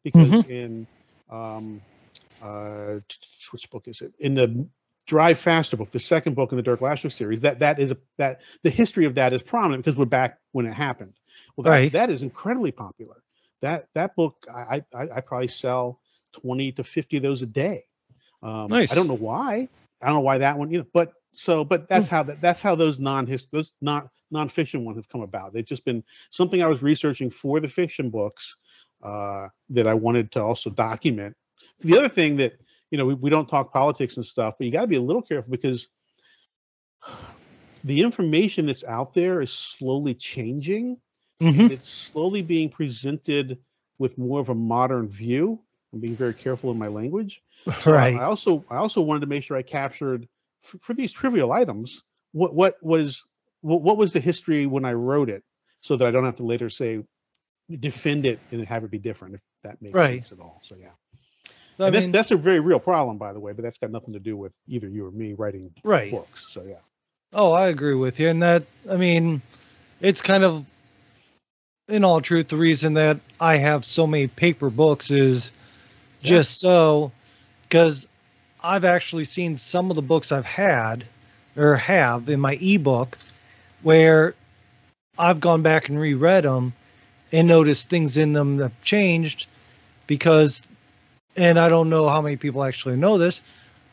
because 0.03 0.29
Mhm. 0.29 0.49
in 0.49 0.87
um, 1.29 1.81
uh, 2.41 2.99
which 3.51 3.69
book 3.71 3.83
is 3.87 4.01
it? 4.01 4.13
In 4.19 4.35
the 4.35 4.67
Drive 5.07 5.39
Faster 5.43 5.77
book, 5.77 5.91
the 5.91 5.99
second 5.99 6.35
book 6.35 6.51
in 6.51 6.57
the 6.57 6.63
Dirk 6.63 6.81
Lasher 6.81 7.09
series, 7.09 7.41
that 7.41 7.59
that 7.59 7.79
is 7.79 7.91
a 7.91 7.97
that 8.17 8.39
the 8.63 8.69
history 8.69 9.05
of 9.05 9.15
that 9.15 9.33
is 9.33 9.41
prominent 9.43 9.83
because 9.85 9.97
we're 9.97 10.05
back 10.05 10.39
when 10.51 10.65
it 10.65 10.73
happened. 10.73 11.13
Well, 11.55 11.63
that, 11.65 11.69
Right. 11.69 11.93
that 11.93 12.09
is 12.09 12.21
incredibly 12.21 12.71
popular. 12.71 13.21
That 13.61 13.87
that 13.93 14.15
book, 14.15 14.35
I, 14.53 14.83
I 14.93 15.01
I 15.17 15.21
probably 15.21 15.47
sell 15.47 15.99
twenty 16.41 16.71
to 16.73 16.83
fifty 16.83 17.17
of 17.17 17.23
those 17.23 17.41
a 17.41 17.45
day. 17.45 17.85
Um, 18.41 18.67
Nice. 18.69 18.91
I 18.91 18.95
don't 18.95 19.07
know 19.07 19.15
why. 19.17 19.67
I 20.01 20.07
don't 20.07 20.15
know 20.15 20.21
why 20.21 20.39
that 20.39 20.57
one, 20.57 20.71
you 20.71 20.79
know, 20.79 20.85
but 20.93 21.13
so 21.33 21.63
but 21.63 21.87
that's 21.89 22.07
how 22.07 22.23
that 22.23 22.41
that's 22.41 22.59
how 22.59 22.75
those 22.75 22.99
non 22.99 23.25
those 23.51 23.71
non 23.81 24.09
nonfiction 24.33 24.83
ones 24.83 24.97
have 24.97 25.07
come 25.09 25.21
about. 25.21 25.53
They've 25.53 25.65
just 25.65 25.85
been 25.85 26.03
something 26.31 26.61
I 26.61 26.67
was 26.67 26.81
researching 26.81 27.31
for 27.41 27.59
the 27.59 27.67
fiction 27.69 28.09
books 28.09 28.43
uh, 29.03 29.47
that 29.69 29.87
I 29.87 29.93
wanted 29.93 30.31
to 30.33 30.41
also 30.41 30.69
document 30.71 31.35
The 31.81 31.97
other 31.97 32.09
thing 32.09 32.37
that 32.37 32.53
you 32.95 32.99
know 32.99 33.07
we, 33.07 33.13
we 33.15 33.29
don't 33.29 33.47
talk 33.47 33.73
politics 33.73 34.15
and 34.15 34.25
stuff, 34.25 34.53
but 34.57 34.63
you 34.63 34.71
got 34.71 34.79
to 34.81 34.87
be 34.87 34.95
a 34.95 35.01
little 35.01 35.21
careful 35.21 35.51
because 35.51 35.85
the 37.83 38.01
information 38.01 38.67
that's 38.67 38.85
out 38.85 39.13
there 39.13 39.41
is 39.41 39.51
slowly 39.77 40.13
changing. 40.33 40.95
Mhm. 41.41 41.69
It's 41.71 42.09
slowly 42.13 42.41
being 42.41 42.69
presented 42.69 43.57
with 43.99 44.17
more 44.17 44.39
of 44.39 44.47
a 44.47 44.55
modern 44.55 45.09
view. 45.09 45.59
I'm 45.91 45.99
being 45.99 46.15
very 46.15 46.33
careful 46.33 46.71
in 46.71 46.77
my 46.77 46.87
language. 46.87 47.41
So 47.65 47.91
I- 47.91 47.91
Right. 47.91 48.15
I 48.15 48.23
also 48.23 48.63
I 48.69 48.77
also 48.77 49.01
wanted 49.01 49.19
to 49.21 49.27
make 49.27 49.43
sure 49.43 49.57
I 49.57 49.61
captured 49.61 50.25
for, 50.63 50.77
for 50.85 50.93
these 50.93 51.11
trivial 51.11 51.51
items 51.51 52.01
what 52.31 52.53
what 52.55 52.81
was 52.81 53.21
what, 53.61 53.81
what 53.81 53.97
was 53.97 54.13
the 54.13 54.21
history 54.21 54.67
when 54.67 54.85
I 54.85 54.93
wrote 54.93 55.29
it, 55.29 55.43
so 55.81 55.97
that 55.97 56.07
I 56.07 56.11
don't 56.11 56.23
have 56.23 56.37
to 56.37 56.45
later 56.45 56.69
say 56.69 57.03
defend 57.79 58.25
it 58.25 58.39
and 58.51 58.65
have 58.65 58.83
it 58.85 58.91
be 58.91 58.99
different 58.99 59.35
if 59.35 59.41
that 59.63 59.81
makes 59.81 59.95
Right. 59.95 60.21
sense 60.23 60.31
at 60.31 60.39
all. 60.39 60.61
So 60.69 60.75
yeah, 60.79 60.91
I 61.79 61.89
mean, 61.89 62.11
that's, 62.11 62.29
that's 62.29 62.39
a 62.39 62.41
very 62.41 62.59
real 62.59 62.79
problem, 62.79 63.17
by 63.17 63.33
the 63.33 63.39
way. 63.39 63.51
But 63.53 63.63
that's 63.63 63.77
got 63.77 63.91
nothing 63.91 64.13
to 64.13 64.19
do 64.19 64.37
with 64.37 64.53
either 64.67 64.87
you 64.87 65.05
or 65.07 65.11
me 65.11 65.33
writing 65.33 65.71
right. 65.83 66.11
books. 66.11 66.39
So 66.53 66.63
yeah, 66.63 66.75
Oh, 67.33 67.51
I 67.51 67.67
agree 67.67 67.95
with 67.95 68.17
you. 68.19 68.29
And 68.29 68.41
that, 68.41 68.63
I 68.89 68.95
mean, 68.95 69.41
it's 69.99 70.21
kind 70.21 70.43
of, 70.43 70.63
in 71.89 72.03
all 72.05 72.21
truth, 72.21 72.47
the 72.47 72.57
reason 72.57 72.93
that 72.93 73.19
I 73.39 73.57
have 73.57 73.83
so 73.83 74.07
many 74.07 74.27
paper 74.27 74.69
books 74.69 75.11
is 75.11 75.51
Yeah. 76.21 76.29
just 76.29 76.59
so, 76.59 77.11
because 77.63 78.05
I've 78.63 78.85
actually 78.85 79.25
seen 79.25 79.57
some 79.57 79.89
of 79.89 79.95
the 79.95 80.01
books 80.01 80.31
I've 80.31 80.45
had 80.45 81.05
or 81.57 81.75
have 81.75 82.29
in 82.29 82.39
my 82.39 82.53
ebook 82.53 83.17
where 83.83 84.33
I've 85.17 85.41
gone 85.41 85.61
back 85.61 85.89
and 85.89 85.99
reread 85.99 86.45
them 86.45 86.73
and 87.31 87.47
noticed 87.47 87.89
things 87.89 88.17
in 88.17 88.33
them 88.33 88.57
that 88.57 88.71
have 88.71 88.81
changed 88.83 89.45
because, 90.07 90.61
and 91.35 91.59
I 91.59 91.69
don't 91.69 91.89
know 91.89 92.07
how 92.07 92.21
many 92.21 92.37
people 92.37 92.63
actually 92.63 92.95
know 92.97 93.17
this, 93.17 93.41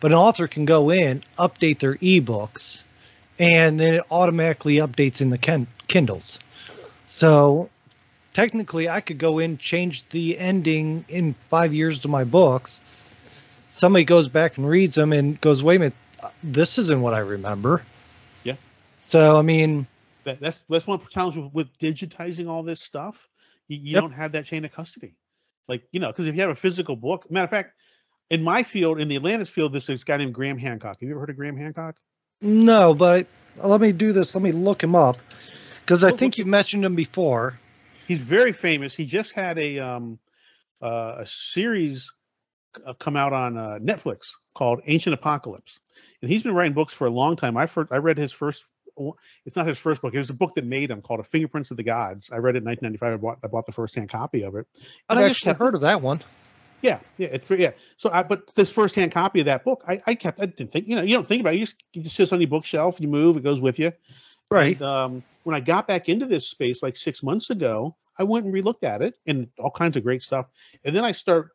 but 0.01 0.13
an 0.13 0.17
author 0.19 0.47
can 0.49 0.65
go 0.65 0.91
in, 0.91 1.23
update 1.39 1.81
their 1.81 1.97
ebooks, 1.97 2.79
and 3.39 3.79
then 3.79 3.95
it 3.95 4.05
automatically 4.11 4.77
updates 4.77 5.21
in 5.21 5.31
the 5.31 5.39
Ken- 5.39 5.69
Kindles. 5.89 6.39
So 7.09 7.69
technically, 8.35 8.89
I 8.89 9.01
could 9.01 9.19
go 9.19 9.39
in, 9.39 9.59
change 9.59 10.05
the 10.11 10.39
ending 10.39 11.05
in 11.09 11.35
five 11.51 11.73
years 11.73 11.99
to 12.01 12.09
my 12.09 12.25
books. 12.25 12.81
Somebody 13.71 14.05
goes 14.05 14.29
back 14.29 14.57
and 14.59 14.69
reads 14.69 14.95
them 14.97 15.13
and 15.13 15.41
goes, 15.41 15.63
"Wait 15.63 15.77
a 15.77 15.79
minute, 15.81 15.95
this 16.43 16.79
isn't 16.79 17.01
what 17.01 17.15
I 17.15 17.19
remember." 17.19 17.83
Yeah. 18.45 18.57
So 19.09 19.37
I 19.39 19.43
mean, 19.43 19.87
that, 20.25 20.41
that's 20.41 20.59
that's 20.69 20.87
one 20.87 21.01
challenge 21.11 21.37
with, 21.37 21.53
with 21.53 21.67
digitizing 21.81 22.49
all 22.49 22.63
this 22.63 22.83
stuff. 22.83 23.17
You, 23.69 23.79
you 23.79 23.95
Yep. 23.95 24.05
don't 24.05 24.13
have 24.13 24.33
that 24.33 24.47
chain 24.47 24.65
of 24.65 24.73
custody, 24.73 25.17
like 25.69 25.83
you 25.93 26.01
know, 26.01 26.09
because 26.11 26.27
if 26.27 26.35
you 26.35 26.41
have 26.41 26.51
a 26.51 26.57
physical 26.57 26.97
book, 26.97 27.31
matter 27.31 27.45
of 27.45 27.51
fact, 27.51 27.73
in 28.31 28.43
my 28.43 28.63
field, 28.65 29.01
in 29.01 29.09
the 29.09 29.17
Atlantis 29.17 29.49
field, 29.55 29.73
this 29.73 29.89
is 29.89 30.03
a 30.03 30.05
guy 30.05 30.17
named 30.17 30.35
Graham 30.35 30.59
Hancock. 30.59 30.99
Have 31.01 31.03
you 31.09 31.11
ever 31.11 31.21
heard 31.21 31.31
of 31.31 31.37
Graham 31.37 31.57
Hancock? 31.57 31.97
no, 32.41 32.95
but 32.95 33.27
let 33.63 33.81
me 33.81 33.93
do 33.93 34.13
this. 34.13 34.35
Let 34.35 34.43
me 34.43 34.53
look 34.53 34.83
him 34.83 34.95
up 34.95 35.17
because 35.85 36.03
I 36.03 36.09
Look- 36.09 36.19
think 36.19 36.39
you 36.39 36.45
mentioned 36.45 36.85
him 36.85 36.97
before. 36.97 37.59
He's 38.09 38.21
very 38.21 38.53
famous. 38.53 38.95
He 38.97 39.07
just 39.07 39.33
had 39.33 39.59
a 39.59 39.79
um, 39.79 40.19
uh, 40.83 41.23
a 41.23 41.27
series 41.53 42.05
uh, 42.87 42.95
come 42.95 43.17
out 43.17 43.33
on 43.33 43.57
uh, 43.57 43.79
Netflix 43.81 44.19
called 44.57 44.81
Ancient 44.87 45.15
Apocalypse, 45.15 45.79
and 46.21 46.31
he's 46.31 46.43
been 46.43 46.55
writing 46.55 46.75
books 46.75 46.93
for 46.99 47.07
a 47.07 47.11
long 47.11 47.37
time. 47.37 47.57
I 47.57 47.67
first 47.69 47.93
I 47.93 47.97
read 47.97 48.19
his 48.19 48.33
first. 48.33 48.61
It's 49.45 49.57
not 49.57 49.67
his 49.67 49.79
first 49.79 50.03
book. 50.03 50.15
It 50.15 50.19
was 50.19 50.31
a 50.31 50.35
book 50.35 50.55
that 50.57 50.65
made 50.65 50.91
him 50.91 51.03
called 51.03 51.21
A 51.21 51.25
Fingerprints 51.25 51.71
of 51.71 51.77
the 51.77 51.83
Gods. 51.83 52.29
I 52.33 52.37
read 52.37 52.57
it 52.57 52.59
in 52.59 52.65
1995. 52.65 53.13
I 53.13 53.17
bought 53.17 53.39
I 53.45 53.47
bought 53.49 53.67
the 53.67 53.73
first 53.73 53.95
hand 53.95 54.11
copy 54.11 54.43
of 54.43 54.55
it. 54.55 54.67
I've 55.09 55.17
And 55.17 55.19
I 55.19 55.29
just 55.29 55.39
actually 55.39 55.51
kept- 55.51 55.59
heard 55.61 55.75
of 55.75 55.81
that 55.83 56.01
one. 56.03 56.23
Yeah, 56.83 56.99
yeah, 57.17 57.29
it's 57.31 57.45
yeah. 57.49 57.71
So, 57.99 58.11
I 58.11 58.25
but 58.25 58.43
this 58.57 58.69
first-hand 58.71 59.13
copy 59.13 59.39
of 59.39 59.47
that 59.47 59.65
book, 59.65 59.85
I, 59.87 60.03
I 60.05 60.15
kept. 60.17 60.41
I 60.41 60.47
didn't 60.47 60.73
think, 60.73 60.89
you 60.89 60.97
know, 60.97 61.03
you 61.03 61.15
don't 61.15 61.29
think 61.29 61.41
about 61.41 61.55
it. 61.55 61.59
You 61.59 61.67
just, 61.67 61.77
it 61.95 62.03
just 62.03 62.17
sits 62.17 62.33
on 62.33 62.41
your 62.41 62.51
bookshelf. 62.51 62.97
You 62.99 63.07
move, 63.07 63.37
it 63.37 63.45
goes 63.45 63.61
with 63.61 63.79
you. 63.79 63.93
Right. 64.51 64.77
And, 64.77 64.85
um, 64.85 65.23
when 65.45 65.55
I 65.55 65.61
got 65.61 65.87
back 65.87 66.09
into 66.09 66.27
this 66.27 66.51
space 66.51 66.81
like 66.83 66.97
six 66.97 67.23
months 67.23 67.51
ago, 67.51 67.97
I 68.19 68.25
went 68.25 68.47
and 68.47 68.53
relooked 68.55 68.83
at 68.83 69.01
it 69.01 69.15
and 69.27 69.47
all 69.59 69.71
kinds 69.71 69.97
of 69.97 70.03
great 70.03 70.23
stuff. 70.23 70.47
And 70.85 70.95
then 70.95 71.05
I 71.05 71.13
start 71.13 71.51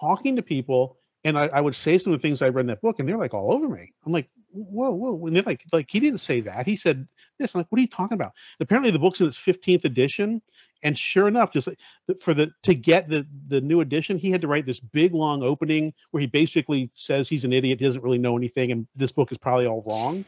talking 0.00 0.34
to 0.36 0.42
people, 0.42 0.98
and 1.24 1.38
I, 1.38 1.46
I 1.46 1.60
would 1.60 1.74
say 1.76 1.96
some 1.98 2.12
of 2.12 2.20
the 2.20 2.22
things 2.22 2.42
I 2.42 2.48
read 2.48 2.62
in 2.62 2.66
that 2.68 2.80
book, 2.82 2.96
and 2.98 3.08
they're 3.08 3.18
like 3.18 3.34
all 3.34 3.52
over 3.52 3.68
me. 3.68 3.92
I'm 4.04 4.12
like, 4.12 4.28
whoa, 4.52 4.90
whoa. 4.90 5.26
And 5.26 5.36
they're 5.36 5.42
like, 5.42 5.62
like 5.72 5.86
he 5.88 6.00
didn't 6.00 6.20
say 6.20 6.40
that. 6.42 6.66
He 6.66 6.76
said 6.76 7.06
this. 7.38 7.50
I'm 7.54 7.60
like, 7.60 7.66
what 7.70 7.78
are 7.78 7.82
you 7.82 7.88
talking 7.88 8.14
about? 8.14 8.32
apparently, 8.60 8.90
the 8.90 8.98
book's 8.98 9.20
in 9.20 9.26
its 9.26 9.38
15th 9.46 9.84
edition. 9.84 10.42
And 10.84 10.98
sure 10.98 11.28
enough, 11.28 11.52
just 11.52 11.68
like 11.68 11.78
for 12.24 12.34
the 12.34 12.48
to 12.64 12.74
get 12.74 13.08
the 13.08 13.24
the 13.48 13.60
new 13.60 13.80
edition, 13.80 14.18
he 14.18 14.32
had 14.32 14.40
to 14.40 14.48
write 14.48 14.66
this 14.66 14.80
big 14.80 15.14
long 15.14 15.42
opening 15.42 15.92
where 16.10 16.20
he 16.20 16.26
basically 16.26 16.90
says 16.94 17.28
he's 17.28 17.44
an 17.44 17.52
idiot, 17.52 17.78
he 17.78 17.86
doesn't 17.86 18.02
really 18.02 18.18
know 18.18 18.36
anything, 18.36 18.72
and 18.72 18.86
this 18.96 19.12
book 19.12 19.30
is 19.30 19.38
probably 19.38 19.66
all 19.66 19.84
wrong. 19.86 20.24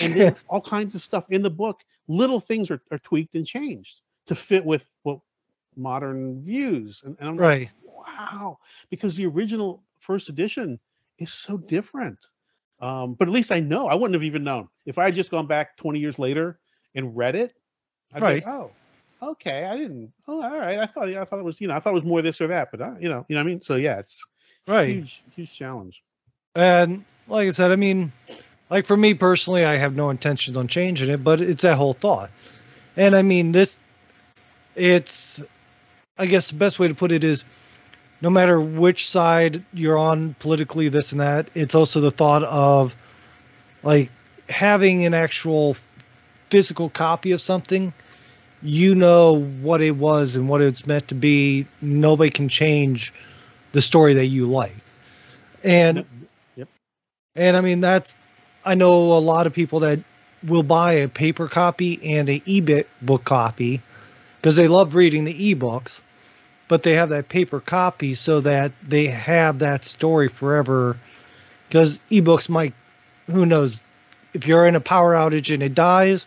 And 0.00 0.18
then 0.18 0.36
all 0.48 0.60
kinds 0.60 0.94
of 0.96 1.02
stuff 1.02 1.24
in 1.28 1.42
the 1.42 1.50
book, 1.50 1.78
little 2.08 2.40
things 2.40 2.70
are, 2.70 2.80
are 2.90 2.98
tweaked 2.98 3.34
and 3.36 3.46
changed 3.46 4.00
to 4.26 4.36
fit 4.48 4.64
with 4.64 4.82
what 5.04 5.20
modern 5.76 6.42
views. 6.44 7.00
And, 7.04 7.16
and 7.20 7.28
I'm 7.28 7.36
like, 7.36 7.70
wow, 7.84 8.58
because 8.90 9.16
the 9.16 9.26
original 9.26 9.82
first 10.00 10.28
edition 10.28 10.80
is 11.18 11.32
so 11.46 11.56
different. 11.56 12.18
Um, 12.82 13.14
but 13.14 13.28
at 13.28 13.32
least 13.34 13.50
I 13.52 13.60
know. 13.60 13.86
I 13.86 13.94
wouldn't 13.94 14.14
have 14.14 14.24
even 14.24 14.44
known 14.44 14.68
if 14.86 14.98
I 14.98 15.04
had 15.06 15.14
just 15.14 15.30
gone 15.30 15.46
back 15.46 15.76
20 15.78 16.00
years 16.00 16.18
later 16.18 16.58
and 16.94 17.16
read 17.16 17.36
it. 17.36 17.54
I'd 18.12 18.18
be 18.20 18.24
like, 18.26 18.46
Right. 18.46 18.54
oh, 18.54 18.70
okay. 19.22 19.64
I 19.64 19.76
didn't. 19.76 20.12
Oh, 20.28 20.42
all 20.42 20.58
right. 20.58 20.78
I 20.80 20.86
thought. 20.86 21.08
I 21.08 21.24
thought 21.24 21.38
it 21.38 21.44
was. 21.44 21.60
You 21.60 21.68
know. 21.68 21.74
I 21.74 21.80
thought 21.80 21.90
it 21.90 21.94
was 21.94 22.04
more 22.04 22.20
this 22.22 22.40
or 22.40 22.48
that. 22.48 22.68
But 22.72 22.80
uh, 22.80 22.94
you 23.00 23.08
know. 23.08 23.24
You 23.28 23.36
know 23.36 23.40
what 23.40 23.46
I 23.48 23.50
mean. 23.50 23.62
So 23.64 23.76
yeah, 23.76 24.00
it's 24.00 24.14
Right. 24.66 24.88
huge, 24.88 25.22
huge 25.34 25.50
challenge. 25.58 26.02
And 26.54 27.04
like 27.28 27.48
I 27.48 27.52
said, 27.52 27.70
I 27.70 27.76
mean, 27.76 28.12
like 28.68 28.86
for 28.86 28.96
me 28.96 29.14
personally, 29.14 29.64
I 29.64 29.78
have 29.78 29.94
no 29.94 30.10
intentions 30.10 30.56
on 30.56 30.68
changing 30.68 31.08
it, 31.08 31.22
but 31.24 31.40
it's 31.40 31.62
that 31.62 31.76
whole 31.78 31.94
thought. 31.94 32.30
And 32.96 33.16
I 33.16 33.22
mean, 33.22 33.52
this, 33.52 33.76
it's, 34.74 35.40
I 36.18 36.26
guess 36.26 36.50
the 36.50 36.56
best 36.56 36.78
way 36.78 36.88
to 36.88 36.94
put 36.94 37.10
it 37.12 37.24
is 37.24 37.42
no 38.22 38.30
matter 38.30 38.60
which 38.60 39.10
side 39.10 39.64
you're 39.72 39.98
on 39.98 40.36
politically, 40.38 40.88
this 40.88 41.10
and 41.10 41.20
that, 41.20 41.50
it's 41.54 41.74
also 41.74 42.00
the 42.00 42.12
thought 42.12 42.44
of 42.44 42.92
like 43.82 44.10
having 44.48 45.04
an 45.04 45.12
actual 45.12 45.76
physical 46.50 46.88
copy 46.88 47.32
of 47.32 47.40
something. 47.40 47.92
You 48.62 48.94
know 48.94 49.44
what 49.60 49.80
it 49.80 49.96
was 49.96 50.36
and 50.36 50.48
what 50.48 50.60
it's 50.60 50.86
meant 50.86 51.08
to 51.08 51.16
be. 51.16 51.66
Nobody 51.80 52.30
can 52.30 52.48
change 52.48 53.12
the 53.72 53.82
story 53.82 54.14
that 54.14 54.26
you 54.26 54.46
like. 54.46 54.76
And 55.64 56.04
Yep. 56.54 56.68
and 57.34 57.56
I 57.56 57.60
mean, 57.60 57.80
that's, 57.80 58.14
I 58.64 58.76
know 58.76 59.14
a 59.14 59.18
lot 59.18 59.48
of 59.48 59.52
people 59.52 59.80
that 59.80 59.98
will 60.46 60.62
buy 60.62 60.92
a 60.94 61.08
paper 61.08 61.48
copy 61.48 62.00
and 62.16 62.28
a 62.28 62.42
e-book 62.46 63.24
copy 63.24 63.82
because 64.40 64.56
they 64.56 64.68
love 64.68 64.94
reading 64.94 65.24
the 65.24 65.54
ebooks, 65.54 65.92
but 66.72 66.84
they 66.84 66.94
have 66.94 67.10
that 67.10 67.28
paper 67.28 67.60
copy 67.60 68.14
so 68.14 68.40
that 68.40 68.72
they 68.88 69.04
have 69.06 69.58
that 69.58 69.84
story 69.84 70.30
forever. 70.40 70.98
Because 71.68 71.98
ebooks 72.10 72.48
might, 72.48 72.72
who 73.26 73.44
knows, 73.44 73.78
if 74.32 74.46
you're 74.46 74.66
in 74.66 74.74
a 74.74 74.80
power 74.80 75.12
outage 75.12 75.52
and 75.52 75.62
it 75.62 75.74
dies, 75.74 76.24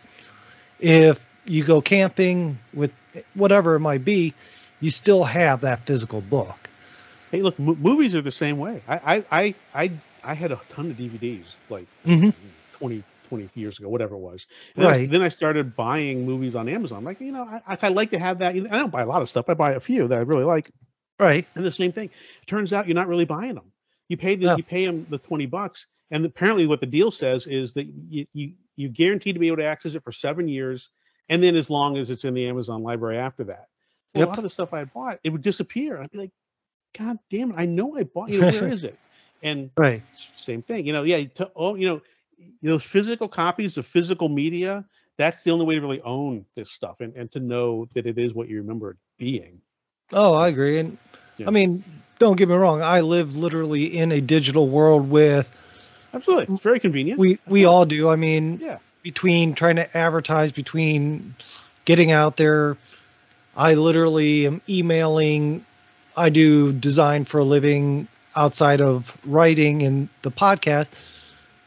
if 0.78 1.18
you 1.46 1.66
go 1.66 1.80
camping 1.80 2.60
with 2.72 2.92
whatever 3.34 3.74
it 3.74 3.80
might 3.80 4.04
be, 4.04 4.36
you 4.78 4.90
still 4.90 5.24
have 5.24 5.62
that 5.62 5.84
physical 5.84 6.20
book. 6.20 6.54
Hey, 7.32 7.42
look, 7.42 7.58
mo- 7.58 7.74
movies 7.74 8.14
are 8.14 8.22
the 8.22 8.30
same 8.30 8.56
way. 8.56 8.84
I, 8.86 8.94
I, 8.94 9.24
I, 9.32 9.54
I, 9.74 10.00
I 10.22 10.34
had 10.34 10.52
a 10.52 10.60
ton 10.72 10.92
of 10.92 10.96
DVDs 10.96 11.46
like 11.68 11.88
Mhm. 12.04 12.32
20, 12.78 13.02
20 13.28 13.48
years 13.54 13.78
ago, 13.78 13.88
whatever 13.88 14.14
it 14.14 14.20
was. 14.20 14.44
Then 14.74 14.86
I- 14.86 14.90
Right. 14.90 15.10
then 15.10 15.22
I 15.22 15.28
started 15.28 15.76
buying 15.76 16.24
movies 16.26 16.54
on 16.54 16.68
Amazon. 16.68 17.04
like, 17.04 17.20
you 17.20 17.32
know, 17.32 17.42
I, 17.42 17.60
I, 17.74 17.78
I 17.82 17.88
like 17.88 18.10
to 18.12 18.18
have 18.18 18.38
that. 18.40 18.54
I 18.54 18.58
don't 18.60 18.90
buy 18.92 19.02
a 19.02 19.06
lot 19.06 19.22
of 19.22 19.28
stuff. 19.28 19.46
I 19.48 19.54
buy 19.54 19.72
a 19.72 19.80
few 19.80 20.08
that 20.08 20.16
I 20.16 20.22
really 20.22 20.44
like. 20.44 20.70
Right. 21.18 21.46
And 21.54 21.64
the 21.64 21.72
same 21.72 21.92
thing. 21.92 22.10
Turns 22.46 22.72
out 22.72 22.86
you're 22.86 22.94
not 22.94 23.08
really 23.08 23.24
buying 23.24 23.54
them. 23.54 23.72
You 24.08 24.16
pay 24.16 24.36
the 24.36 24.46
No. 24.46 24.56
you 24.56 24.62
pay 24.62 24.86
them 24.86 25.06
the 25.10 25.18
twenty 25.18 25.46
bucks, 25.46 25.84
and 26.10 26.24
apparently 26.24 26.66
what 26.66 26.80
the 26.80 26.86
deal 26.86 27.10
says 27.10 27.46
is 27.46 27.72
that 27.74 27.86
you 28.08 28.26
you 28.34 28.52
you 28.76 28.88
guarantee 28.88 29.32
to 29.32 29.38
be 29.38 29.46
able 29.48 29.56
to 29.56 29.64
access 29.64 29.94
it 29.94 30.04
for 30.04 30.12
seven 30.12 30.46
years, 30.46 30.88
and 31.28 31.42
then 31.42 31.56
as 31.56 31.68
long 31.70 31.96
as 31.96 32.08
it's 32.10 32.22
in 32.24 32.34
the 32.34 32.46
Amazon 32.46 32.82
library 32.82 33.18
after 33.18 33.44
that. 33.44 33.66
Well, 34.14 34.20
Yep. 34.20 34.26
A 34.26 34.30
lot 34.30 34.38
of 34.38 34.44
the 34.44 34.50
stuff 34.50 34.72
I 34.74 34.84
bought, 34.84 35.18
it 35.24 35.30
would 35.30 35.42
disappear. 35.42 36.00
I'd 36.00 36.10
be 36.12 36.18
like, 36.18 36.30
God 36.96 37.18
damn 37.30 37.50
it! 37.50 37.54
I 37.58 37.66
know 37.66 37.96
I 37.98 38.04
bought. 38.04 38.28
You 38.28 38.40
know, 38.42 38.50
where 38.50 38.68
is 38.72 38.84
it? 38.84 38.96
And 39.42 39.70
Right. 39.76 40.02
same 40.44 40.62
thing. 40.62 40.86
You 40.86 40.92
know, 40.92 41.02
yeah. 41.02 41.24
To, 41.36 41.50
oh, 41.56 41.74
you 41.74 41.88
know, 41.88 42.00
those 42.62 42.82
physical 42.92 43.28
copies 43.28 43.76
of 43.76 43.86
physical 43.86 44.28
media. 44.28 44.84
That's 45.18 45.42
the 45.44 45.50
only 45.50 45.64
way 45.64 45.74
to 45.76 45.80
really 45.80 46.02
own 46.02 46.44
this 46.56 46.70
stuff 46.74 46.96
and, 47.00 47.14
and 47.16 47.30
to 47.32 47.40
know 47.40 47.88
that 47.94 48.06
it 48.06 48.18
is 48.18 48.34
what 48.34 48.48
you 48.48 48.58
remember 48.58 48.90
it 48.90 48.96
being. 49.18 49.60
Oh, 50.12 50.34
I 50.34 50.48
agree. 50.48 50.78
And 50.78 50.98
Yeah. 51.38 51.48
I 51.48 51.50
mean, 51.50 51.84
don't 52.18 52.36
get 52.36 52.48
me 52.48 52.54
wrong. 52.54 52.82
I 52.82 53.00
live 53.00 53.34
literally 53.34 53.96
in 53.96 54.12
a 54.12 54.20
digital 54.20 54.68
world 54.68 55.08
with 55.10 55.46
Absolutely, 56.12 56.54
it's 56.54 56.62
very 56.62 56.80
convenient. 56.80 57.18
we 57.18 57.38
we 57.46 57.64
all 57.64 57.84
do. 57.86 58.08
I 58.08 58.16
mean, 58.16 58.58
Yeah. 58.62 58.78
between 59.02 59.54
trying 59.54 59.76
to 59.76 59.96
advertise, 59.96 60.52
between 60.52 61.34
getting 61.84 62.10
out 62.12 62.36
there, 62.36 62.76
I 63.56 63.74
literally 63.74 64.46
am 64.46 64.60
emailing. 64.68 65.64
I 66.16 66.28
do 66.30 66.72
design 66.72 67.24
for 67.24 67.38
a 67.38 67.44
living. 67.44 68.08
outside 68.38 68.82
of 68.82 69.04
writing 69.24 69.82
and 69.82 70.10
the 70.22 70.30
podcast, 70.30 70.88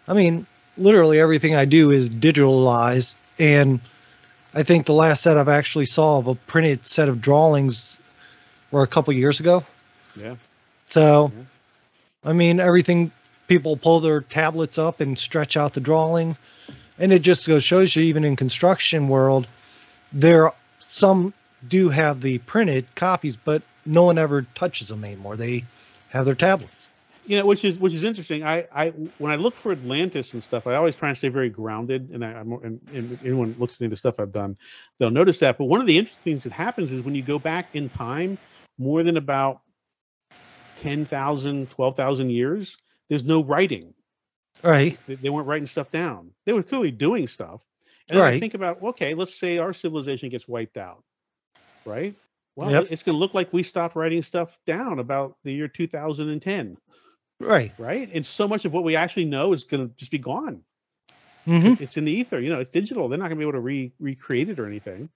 I 0.08 0.14
mean, 0.14 0.46
literally 0.80 1.20
everything 1.20 1.56
I 1.56 1.66
do 1.66 1.92
is 1.92 2.10
digitalized. 2.10 3.14
And 3.38 3.82
I 4.54 4.64
think 4.64 4.86
the 4.86 4.94
last 4.94 5.24
set 5.24 5.38
I've 5.38 5.48
actually 5.48 5.86
saw 5.86 6.18
of 6.18 6.28
a 6.28 6.36
printed 6.36 6.88
set 6.88 7.10
of 7.10 7.22
drawings 7.22 7.98
were 8.72 8.84
a 8.84 8.88
couple 8.88 9.14
years 9.14 9.40
ago. 9.40 9.64
Yeah. 10.16 10.36
So, 10.90 11.32
Yeah. 11.36 11.44
I 12.24 12.34
mean, 12.34 12.60
everything 12.60 13.12
people 13.48 13.78
pull 13.78 14.02
their 14.02 14.22
tablets 14.22 14.78
up 14.78 15.00
and 15.00 15.18
stretch 15.18 15.56
out 15.56 15.74
the 15.74 15.80
drawing, 15.80 16.36
and 16.98 17.14
it 17.14 17.22
just 17.22 17.48
goes 17.48 17.64
shows 17.64 17.96
you 17.96 18.04
even 18.04 18.24
in 18.24 18.36
construction 18.36 19.08
world, 19.08 19.48
there 20.12 20.52
some 20.90 21.34
do 21.68 21.90
have 21.90 22.22
the 22.22 22.40
printed 22.40 22.86
copies, 22.96 23.38
but 23.44 23.62
no 23.86 24.04
one 24.04 24.18
ever 24.18 24.46
touches 24.56 24.90
them 24.90 25.04
anymore. 25.04 25.38
They 25.38 25.66
have 26.10 26.26
their 26.26 26.36
tablets. 26.36 26.88
You 27.30 27.38
know, 27.38 27.46
which 27.46 27.64
is 27.64 27.78
which 27.78 27.94
is 27.94 28.04
interesting. 28.04 28.44
I, 28.44 28.66
I 28.74 28.88
when 29.20 29.32
I 29.32 29.36
look 29.36 29.54
for 29.62 29.72
Atlantis 29.72 30.34
and 30.34 30.42
stuff, 30.42 30.66
I 30.66 30.74
always 30.74 30.96
try 30.96 31.10
and 31.10 31.18
stay 31.18 31.30
very 31.30 31.52
grounded. 31.52 32.10
And 32.10 32.26
I, 32.26 32.30
I'm 32.30 32.52
and, 32.54 32.80
and 32.92 33.20
anyone 33.24 33.54
looks 33.56 33.80
at 33.80 33.88
the 33.88 33.96
stuff 33.96 34.16
I've 34.18 34.32
done, 34.32 34.58
they'll 34.98 35.12
notice 35.12 35.40
that. 35.42 35.60
But 35.60 35.66
one 35.66 35.80
of 35.80 35.86
the 35.86 35.96
interesting 35.96 36.34
things 36.34 36.44
that 36.44 36.52
happens 36.52 36.92
is 36.92 37.04
when 37.04 37.14
you 37.14 37.22
go 37.24 37.38
back 37.38 37.70
in 37.74 37.88
time, 37.92 38.40
more 38.80 39.04
than 39.04 39.16
about 39.18 39.62
10,000, 40.78 41.70
12,000 41.70 42.30
years, 42.32 42.76
there's 43.10 43.24
no 43.24 43.44
writing. 43.44 43.94
Right. 44.64 44.98
They, 45.08 45.16
they 45.16 45.30
weren't 45.30 45.48
writing 45.48 45.68
stuff 45.68 45.92
down. 45.92 46.32
They 46.48 46.54
were 46.54 46.64
clearly 46.64 46.90
doing 46.90 47.28
stuff. 47.28 47.62
And 48.10 48.18
then 48.18 48.26
I 48.26 48.32
Right. 48.32 48.40
think 48.40 48.56
about, 48.56 48.82
okay, 48.82 49.14
let's 49.14 49.40
say 49.40 49.60
our 49.60 49.74
civilization 49.76 50.30
gets 50.30 50.48
wiped 50.48 50.78
out, 50.78 51.04
right? 51.86 52.16
Well, 52.56 52.72
Yep. 52.72 52.88
it's 52.90 53.04
going 53.04 53.14
to 53.14 53.20
look 53.20 53.36
like 53.36 53.54
we 53.54 53.62
stopped 53.62 53.96
writing 53.96 54.24
stuff 54.24 54.50
down 54.66 54.98
about 54.98 55.38
the 55.44 55.54
year 55.54 55.68
2010 55.68 56.76
Right. 57.40 57.72
right? 57.78 58.10
And 58.14 58.26
so 58.26 58.48
much 58.48 58.66
of 58.66 58.74
what 58.74 58.84
we 58.84 58.96
actually 58.96 59.26
know 59.26 59.54
is 59.54 59.64
going 59.64 59.88
to 59.88 59.94
just 59.98 60.12
be 60.12 60.18
gone. 60.18 60.62
hmm 61.46 61.74
It's 61.80 61.96
in 61.98 62.06
the 62.06 62.12
ether. 62.12 62.40
You 62.40 62.50
know, 62.52 62.60
it's 62.60 62.70
digital. 62.72 63.08
They're 63.10 63.18
not 63.18 63.26
going 63.30 63.38
to 63.38 63.40
be 63.40 63.44
able 63.44 63.54
to 63.54 63.60
re- 63.62 63.94
recreate 64.00 64.50
it 64.50 64.60
or 64.60 64.68
anything. 64.68 65.10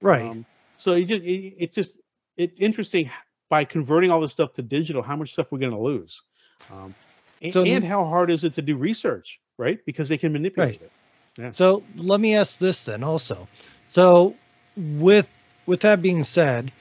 Right. 0.00 0.22
Um, 0.22 0.46
so 0.78 0.92
it 0.92 1.06
just 1.06 1.22
it, 1.22 1.54
it's 1.58 1.74
just 1.74 1.90
it's 2.36 2.58
interesting 2.60 3.10
by 3.48 3.64
converting 3.64 4.10
all 4.10 4.20
this 4.20 4.32
stuff 4.32 4.52
to 4.54 4.62
digital, 4.62 5.02
how 5.02 5.16
much 5.16 5.32
stuff 5.32 5.46
we're 5.50 5.58
going 5.58 5.72
to 5.72 5.78
lose, 5.80 6.14
um, 6.70 6.94
a- 7.42 7.50
So- 7.52 7.64
and 7.64 7.84
how 7.84 8.04
hard 8.04 8.30
is 8.30 8.42
it 8.44 8.54
to 8.56 8.62
do 8.62 8.76
research, 8.76 9.38
right? 9.58 9.78
Because 9.86 10.08
they 10.08 10.18
can 10.18 10.32
manipulate 10.32 10.80
it. 10.82 10.90
So 11.54 11.82
let 11.94 12.18
me 12.20 12.34
ask 12.34 12.58
this 12.58 12.82
then 12.86 13.02
also. 13.04 13.46
So 13.92 14.34
with 14.76 15.26
with 15.66 15.80
that 15.82 16.00
being 16.02 16.24
said, 16.24 16.72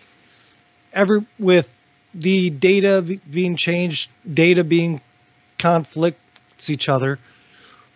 every 0.94 1.26
with 1.40 1.68
the 2.16 2.50
data 2.50 3.04
being 3.30 3.58
changed, 3.58 4.10
data 4.34 4.64
being 4.64 5.02
conflicts 5.60 6.70
each 6.70 6.88
other, 6.88 7.20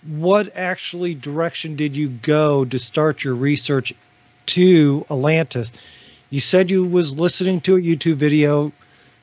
what 0.06 0.52
actually 0.56 1.16
direction 1.16 1.76
did 1.76 1.96
you 1.96 2.10
go 2.10 2.66
to 2.66 2.80
start 2.80 3.24
your 3.24 3.36
research 3.36 3.94
to 4.48 5.06
Atlantis? 5.10 5.72
You 6.30 6.42
said 6.42 6.70
you 6.70 6.86
was 6.86 7.14
listening 7.14 7.62
to 7.62 7.76
a 7.76 7.80
YouTube 7.80 8.20
video. 8.20 8.72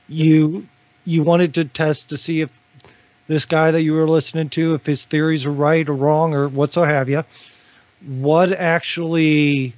You 0.09 0.67
you 1.05 1.23
wanted 1.23 1.55
to 1.55 1.65
test 1.65 2.09
to 2.09 2.17
see 2.17 2.41
if 2.41 2.51
this 3.29 3.45
guy 3.45 3.71
that 3.71 3.83
you 3.83 3.93
were 3.93 4.09
listening 4.09 4.51
to, 4.51 4.75
if 4.75 4.85
his 4.85 5.05
theories 5.05 5.47
are 5.47 5.53
right 5.53 5.89
or 5.89 5.95
wrong 5.95 6.35
or 6.35 6.49
what 6.49 6.73
so 6.73 6.85
have 6.85 7.09
you. 7.09 7.23
What 8.05 8.53
actually, 8.53 9.75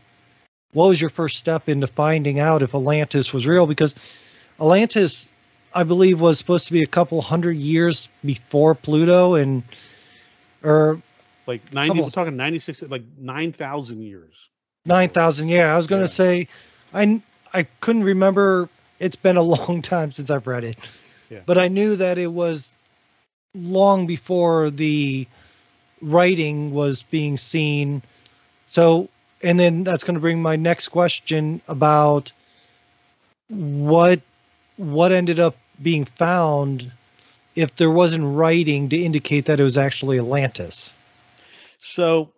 what 0.72 0.88
was 0.88 1.00
your 1.00 1.10
first 1.10 1.36
step 1.36 1.68
into 1.68 1.86
finding 1.86 2.40
out 2.40 2.62
if 2.62 2.74
Atlantis 2.74 3.32
was 3.32 3.46
real? 3.46 3.66
Because 3.66 3.94
Atlantis, 4.60 5.26
I 5.72 5.84
believe, 5.84 6.20
was 6.20 6.38
supposed 6.38 6.66
to 6.66 6.72
be 6.72 6.82
a 6.82 6.86
couple 6.86 7.20
hundred 7.22 7.56
years 7.56 8.08
before 8.24 8.74
Pluto, 8.74 9.34
and 9.34 9.62
or 10.62 11.02
Like 11.46 11.72
ninety, 11.72 12.00
we're 12.00 12.10
talking 12.10 12.36
ninety 12.36 12.58
six, 12.58 12.82
like 12.82 13.02
nine 13.18 13.52
thousand 13.52 14.02
years. 14.02 14.32
nine 14.84 15.10
thousand. 15.10 15.48
Yeah, 15.48 15.72
I 15.72 15.76
was 15.76 15.86
going 15.86 16.02
to 16.04 16.10
Yeah. 16.10 16.16
say, 16.16 16.48
I 16.92 17.22
I 17.52 17.68
couldn't 17.80 18.04
remember. 18.04 18.68
It's 18.98 19.16
been 19.16 19.36
a 19.36 19.42
long 19.56 19.82
time 19.82 20.10
since 20.12 20.30
I've 20.30 20.46
read 20.46 20.64
it, 20.64 20.76
Yeah. 21.30 21.40
but 21.46 21.56
I 21.58 21.68
knew 21.68 21.96
that 21.96 22.18
it 22.18 22.26
was 22.26 22.66
long 23.54 24.06
before 24.06 24.70
the 24.70 25.26
writing 26.02 26.72
was 26.72 27.04
being 27.10 27.36
seen. 27.36 28.02
So, 28.70 29.08
and 29.42 29.58
then 29.58 29.84
that's 29.84 30.04
going 30.04 30.14
to 30.14 30.20
bring 30.20 30.42
my 30.42 30.56
next 30.56 30.88
question 30.88 31.60
about 31.68 32.30
what 33.48 34.20
what 34.78 35.12
ended 35.12 35.38
up 35.38 35.56
being 35.82 36.08
found 36.18 36.90
if 37.54 37.70
there 37.76 37.90
wasn't 37.90 38.24
writing 38.24 38.88
to 38.88 38.96
indicate 38.96 39.46
that 39.46 39.60
it 39.60 39.64
was 39.64 39.76
actually 39.76 40.18
Atlantis. 40.18 40.90
So 41.94 42.30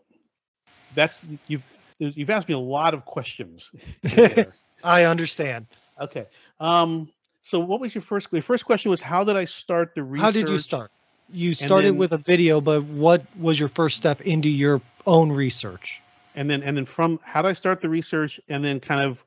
that's 0.97 1.14
you've 1.47 1.62
you've 1.99 2.30
asked 2.30 2.49
me 2.49 2.55
a 2.55 2.59
lot 2.59 2.95
of 2.95 3.05
questions. 3.05 3.68
I 4.84 5.05
understand. 5.05 5.66
Okay. 6.01 6.26
Um, 6.59 7.11
so 7.45 7.59
what 7.59 7.80
was 7.80 7.95
your 7.95 8.03
first 8.03 8.28
your 8.32 8.43
first 8.43 8.64
question 8.64 8.91
was 8.91 9.01
how 9.01 9.24
did 9.24 9.36
I 9.36 9.45
start 9.45 9.93
the 9.95 10.03
research? 10.03 10.24
How 10.24 10.30
did 10.30 10.49
you 10.49 10.59
start? 10.59 10.91
You 11.32 11.55
started 11.55 11.93
then- 11.93 11.99
with 11.99 12.12
a 12.12 12.18
video, 12.18 12.61
but 12.61 12.84
what 12.84 13.24
was 13.38 13.59
your 13.59 13.68
first 13.68 13.97
step 13.97 14.20
into 14.22 14.49
your 14.49 14.80
own 15.07 15.30
research? 15.30 16.01
And 16.34 16.49
then 16.49 16.62
and 16.62 16.76
then 16.76 16.86
from 16.86 17.20
how 17.22 17.43
did 17.43 17.49
I 17.49 17.55
start 17.55 17.82
the 17.82 17.88
research 17.88 18.41
and 18.49 18.64
then 18.64 18.80
kind 18.80 19.03
of 19.03 19.18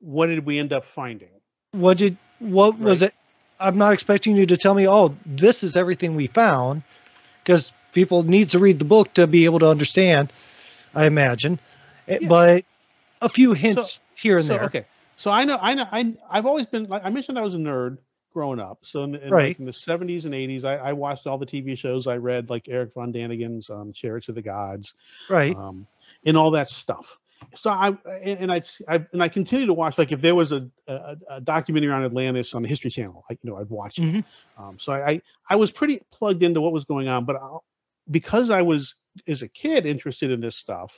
what 0.00 0.26
did 0.26 0.44
we 0.44 0.58
end 0.58 0.72
up 0.72 0.84
finding? 0.94 1.28
What 1.72 1.98
did 1.98 2.18
what 2.42 2.78
was 2.78 3.02
it? 3.02 3.14
I'm 3.60 3.78
not 3.78 3.92
expecting 3.92 4.36
you 4.36 4.46
to 4.46 4.56
tell 4.56 4.74
me, 4.74 4.88
"Oh, 4.88 5.14
this 5.24 5.62
is 5.62 5.76
everything 5.76 6.16
we 6.16 6.26
found," 6.26 6.82
because 7.44 7.70
people 7.92 8.22
need 8.22 8.50
to 8.50 8.58
read 8.58 8.78
the 8.78 8.84
book 8.84 9.14
to 9.14 9.26
be 9.26 9.44
able 9.44 9.60
to 9.60 9.68
understand. 9.68 10.32
I 10.94 11.06
imagine, 11.06 11.58
Eh, 12.08 12.18
Yeah. 12.22 12.28
but 12.28 12.64
a 13.20 13.28
few 13.28 13.52
hints 13.52 14.00
here 14.16 14.38
and 14.38 14.46
so, 14.48 14.52
there. 14.54 14.64
Okay. 14.64 14.84
So 15.16 15.30
I 15.30 15.44
know 15.44 15.56
I 15.60 15.74
know 15.74 15.86
I 15.90 16.12
I've 16.30 16.46
always 16.46 16.66
been 16.66 16.84
like 16.86 17.02
I 17.04 17.10
mentioned 17.10 17.38
I 17.38 17.42
was 17.42 17.54
a 17.54 17.58
nerd 17.58 17.98
growing 18.34 18.58
up. 18.60 18.78
So 18.82 19.04
in, 19.04 19.12
the- 19.12 19.26
in, 19.26 19.30
Right. 19.30 19.48
like, 19.48 19.58
in 19.60 19.66
the 19.66 19.72
70s 19.72 20.24
and 20.24 20.32
80s, 20.34 20.64
I, 20.64 20.76
I 20.76 20.92
watched 20.94 21.26
all 21.26 21.36
the 21.36 21.44
TV 21.46 21.76
shows. 21.76 22.06
I 22.06 22.16
read 22.16 22.48
like 22.48 22.66
Erich 22.66 22.94
von 22.94 23.12
Däniken's 23.12 23.68
um, 23.68 23.92
Chariots 23.92 24.28
of 24.30 24.34
the 24.34 24.42
Gods. 24.42 24.90
Right. 25.28 25.54
um, 25.54 25.86
and 26.24 26.36
all 26.36 26.50
that 26.52 26.68
stuff. 26.68 27.04
So 27.56 27.70
I 27.70 27.88
and, 27.88 28.38
and 28.40 28.52
I, 28.52 28.62
I 28.88 29.06
and 29.12 29.22
I 29.22 29.28
continue 29.28 29.66
to 29.66 29.74
watch 29.74 29.96
like 29.98 30.12
if 30.12 30.20
there 30.22 30.34
was 30.34 30.52
a, 30.52 30.68
a, 30.88 31.16
a 31.30 31.40
documentary 31.40 31.92
on 31.92 32.04
Atlantis 32.04 32.50
on 32.54 32.62
the 32.62 32.68
History 32.68 32.90
Channel, 32.90 33.24
like 33.28 33.38
you 33.42 33.50
know 33.50 33.56
I'd 33.58 33.68
watch 33.70 33.98
it. 33.98 34.02
Mhm. 34.02 34.24
Um, 34.58 34.78
so 34.80 34.92
I, 34.92 35.10
I 35.10 35.22
I 35.50 35.56
was 35.56 35.70
pretty 35.70 36.00
plugged 36.12 36.42
into 36.42 36.60
what 36.60 36.72
was 36.72 36.84
going 36.84 37.08
on, 37.08 37.24
but 37.24 37.36
I'll, 37.36 37.64
because 38.10 38.50
I 38.50 38.62
was 38.62 38.94
as 39.28 39.42
a 39.42 39.48
kid 39.48 39.86
interested 39.86 40.30
in 40.30 40.40
this 40.40 40.56
stuff, 40.58 40.90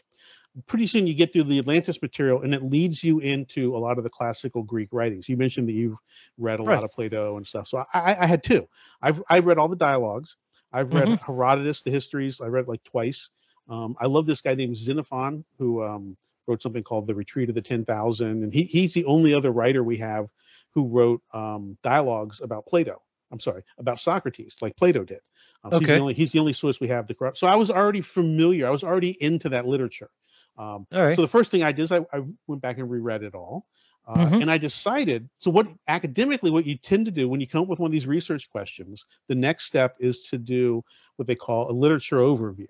pretty 0.68 0.86
soon 0.86 1.07
you 1.07 1.14
get 1.14 1.32
through 1.32 1.45
the 1.45 1.59
Atlantis 1.59 1.99
material 2.01 2.42
and 2.42 2.55
it 2.55 2.62
leads 2.62 3.03
you 3.03 3.18
into 3.20 3.76
a 3.76 3.78
lot 3.78 3.99
of 3.99 4.05
the 4.05 4.11
classical 4.11 4.62
Greek 4.62 4.88
writings. 4.92 5.28
You 5.28 5.36
mentioned 5.36 5.68
that 5.68 5.72
you've 5.72 5.97
read 6.38 6.61
a 6.61 6.62
Right. 6.62 6.74
lot 6.76 6.84
of 6.84 6.92
Plato 6.92 7.36
and 7.36 7.47
stuff. 7.47 7.66
So 7.68 7.78
I, 7.92 7.99
I, 7.99 8.22
I 8.24 8.26
had 8.26 8.42
two. 8.45 8.68
I've 9.03 9.20
I 9.28 9.38
read 9.40 9.59
all 9.59 9.68
the 9.68 9.76
dialogues. 9.76 10.34
I've 10.72 10.92
read 10.92 11.09
Mhm. 11.09 11.18
Herodotus, 11.26 11.82
the 11.84 11.90
histories. 11.90 12.38
I 12.40 12.47
read 12.47 12.68
like 12.68 12.82
twice. 12.84 13.28
Um, 13.68 13.97
I 14.01 14.07
love 14.07 14.26
this 14.26 14.40
guy 14.40 14.55
named 14.55 14.76
Xenophon 14.76 15.45
who 15.59 15.82
um, 15.82 16.16
wrote 16.47 16.62
something 16.62 16.82
called 16.82 17.07
The 17.07 17.14
Retreat 17.14 17.49
of 17.49 17.55
the 17.55 17.62
Ten 17.62 17.84
Thousand, 17.84 18.42
and 18.42 18.53
he, 18.53 18.64
he's 18.64 18.92
the 18.92 19.05
only 19.05 19.34
other 19.34 19.51
writer 19.51 19.82
we 19.82 19.99
have 19.99 20.28
who 20.72 20.86
wrote 20.88 21.22
um, 21.32 21.76
dialogues 21.82 22.40
about 22.42 22.66
Plato. 22.66 23.01
I'm 23.32 23.40
sorry, 23.40 23.62
about 23.78 24.01
Socrates, 24.01 24.55
like 24.61 24.76
Plato 24.76 25.05
did. 25.05 25.20
Um, 25.64 25.80
He's 25.80 25.88
the 25.88 25.99
only 25.99 26.14
he's 26.14 26.32
the 26.32 26.38
only 26.38 26.53
source 26.53 26.78
we 26.80 26.88
have 26.88 27.07
to 27.09 27.14
corrupt. 27.14 27.38
So 27.38 27.47
I 27.47 27.57
was 27.57 27.70
already 27.70 28.03
familiar. 28.03 28.66
I 28.66 28.70
was 28.70 28.82
already 28.82 29.16
into 29.20 29.49
that 29.49 29.66
literature. 29.66 30.11
Um, 30.59 30.86
All 30.92 31.05
right. 31.05 31.16
so 31.16 31.22
the 31.22 31.28
first 31.28 31.51
thing 31.51 31.62
I 31.62 31.72
did 31.72 31.84
is 31.84 31.92
I, 31.92 32.01
I 32.12 32.20
went 32.47 32.62
back 32.62 32.78
and 32.78 32.88
reread 32.90 33.22
it 33.22 33.34
all. 33.34 33.66
Uh, 34.07 34.26
Mhm. 34.26 34.42
And 34.42 34.51
I 34.51 34.59
decided, 34.59 35.30
so 35.38 35.51
what 35.51 35.66
academically, 35.88 36.51
what 36.51 36.66
you 36.66 36.76
tend 36.76 37.07
to 37.07 37.11
do 37.11 37.26
when 37.28 37.40
you 37.40 37.49
come 37.49 37.62
up 37.62 37.68
with 37.68 37.78
one 37.78 37.88
of 37.88 37.92
these 37.92 38.07
research 38.07 38.47
questions, 38.53 39.03
the 39.28 39.34
next 39.34 39.64
step 39.64 39.97
is 39.99 40.18
to 40.30 40.36
do 40.36 40.84
what 41.16 41.26
they 41.26 41.34
call 41.34 41.70
a 41.70 41.72
literature 41.72 42.18
overview. 42.18 42.68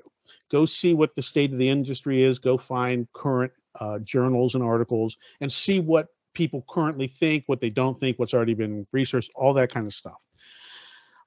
Go 0.53 0.65
see 0.65 0.95
what 0.95 1.15
the 1.17 1.23
state 1.23 1.53
of 1.53 1.59
the 1.59 1.69
industry 1.69 2.23
is, 2.23 2.39
go 2.39 2.57
find 2.57 3.09
current 3.13 3.53
uh, 3.81 3.99
journals 4.01 4.55
and 4.55 4.63
articles, 4.63 5.17
and 5.41 5.51
see 5.53 5.81
what 5.81 6.09
people 6.35 6.65
currently 6.69 7.13
think, 7.21 7.45
what 7.47 7.61
they 7.61 7.71
don't 7.71 7.99
think, 8.01 8.19
what's 8.19 8.35
already 8.35 8.55
been 8.55 8.87
researched, 8.93 9.31
all 9.35 9.55
that 9.55 9.73
kind 9.73 9.87
of 9.87 9.93
stuff. 9.93 10.19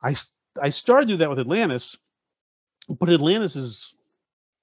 I 0.03 0.15
I 0.61 0.69
started 0.69 1.07
to 1.07 1.13
do 1.13 1.17
that 1.19 1.29
with 1.29 1.39
Atlantis, 1.39 1.95
but 2.99 3.09
Atlantis 3.09 3.55
is 3.55 3.93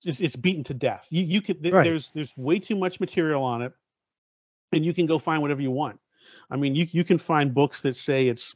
it's, 0.05 0.21
it's 0.21 0.37
beaten 0.37 0.65
to 0.65 0.75
death. 0.75 1.05
You 1.11 1.23
you 1.25 1.43
could 1.43 1.63
th- 1.63 1.75
Right. 1.75 1.85
there's 1.85 2.09
there's 2.15 2.31
way 2.37 2.59
too 2.59 2.77
much 2.77 3.01
material 3.01 3.43
on 3.43 3.63
it, 3.63 3.73
and 4.73 4.85
you 4.85 4.95
can 4.95 5.07
go 5.07 5.19
find 5.19 5.43
whatever 5.43 5.63
you 5.63 5.71
want. 5.71 5.99
I 6.51 6.57
mean, 6.57 6.75
you 6.75 6.87
you 6.91 7.05
can 7.05 7.19
find 7.19 7.55
books 7.55 7.81
that 7.83 7.97
say 7.97 8.29
it's 8.29 8.55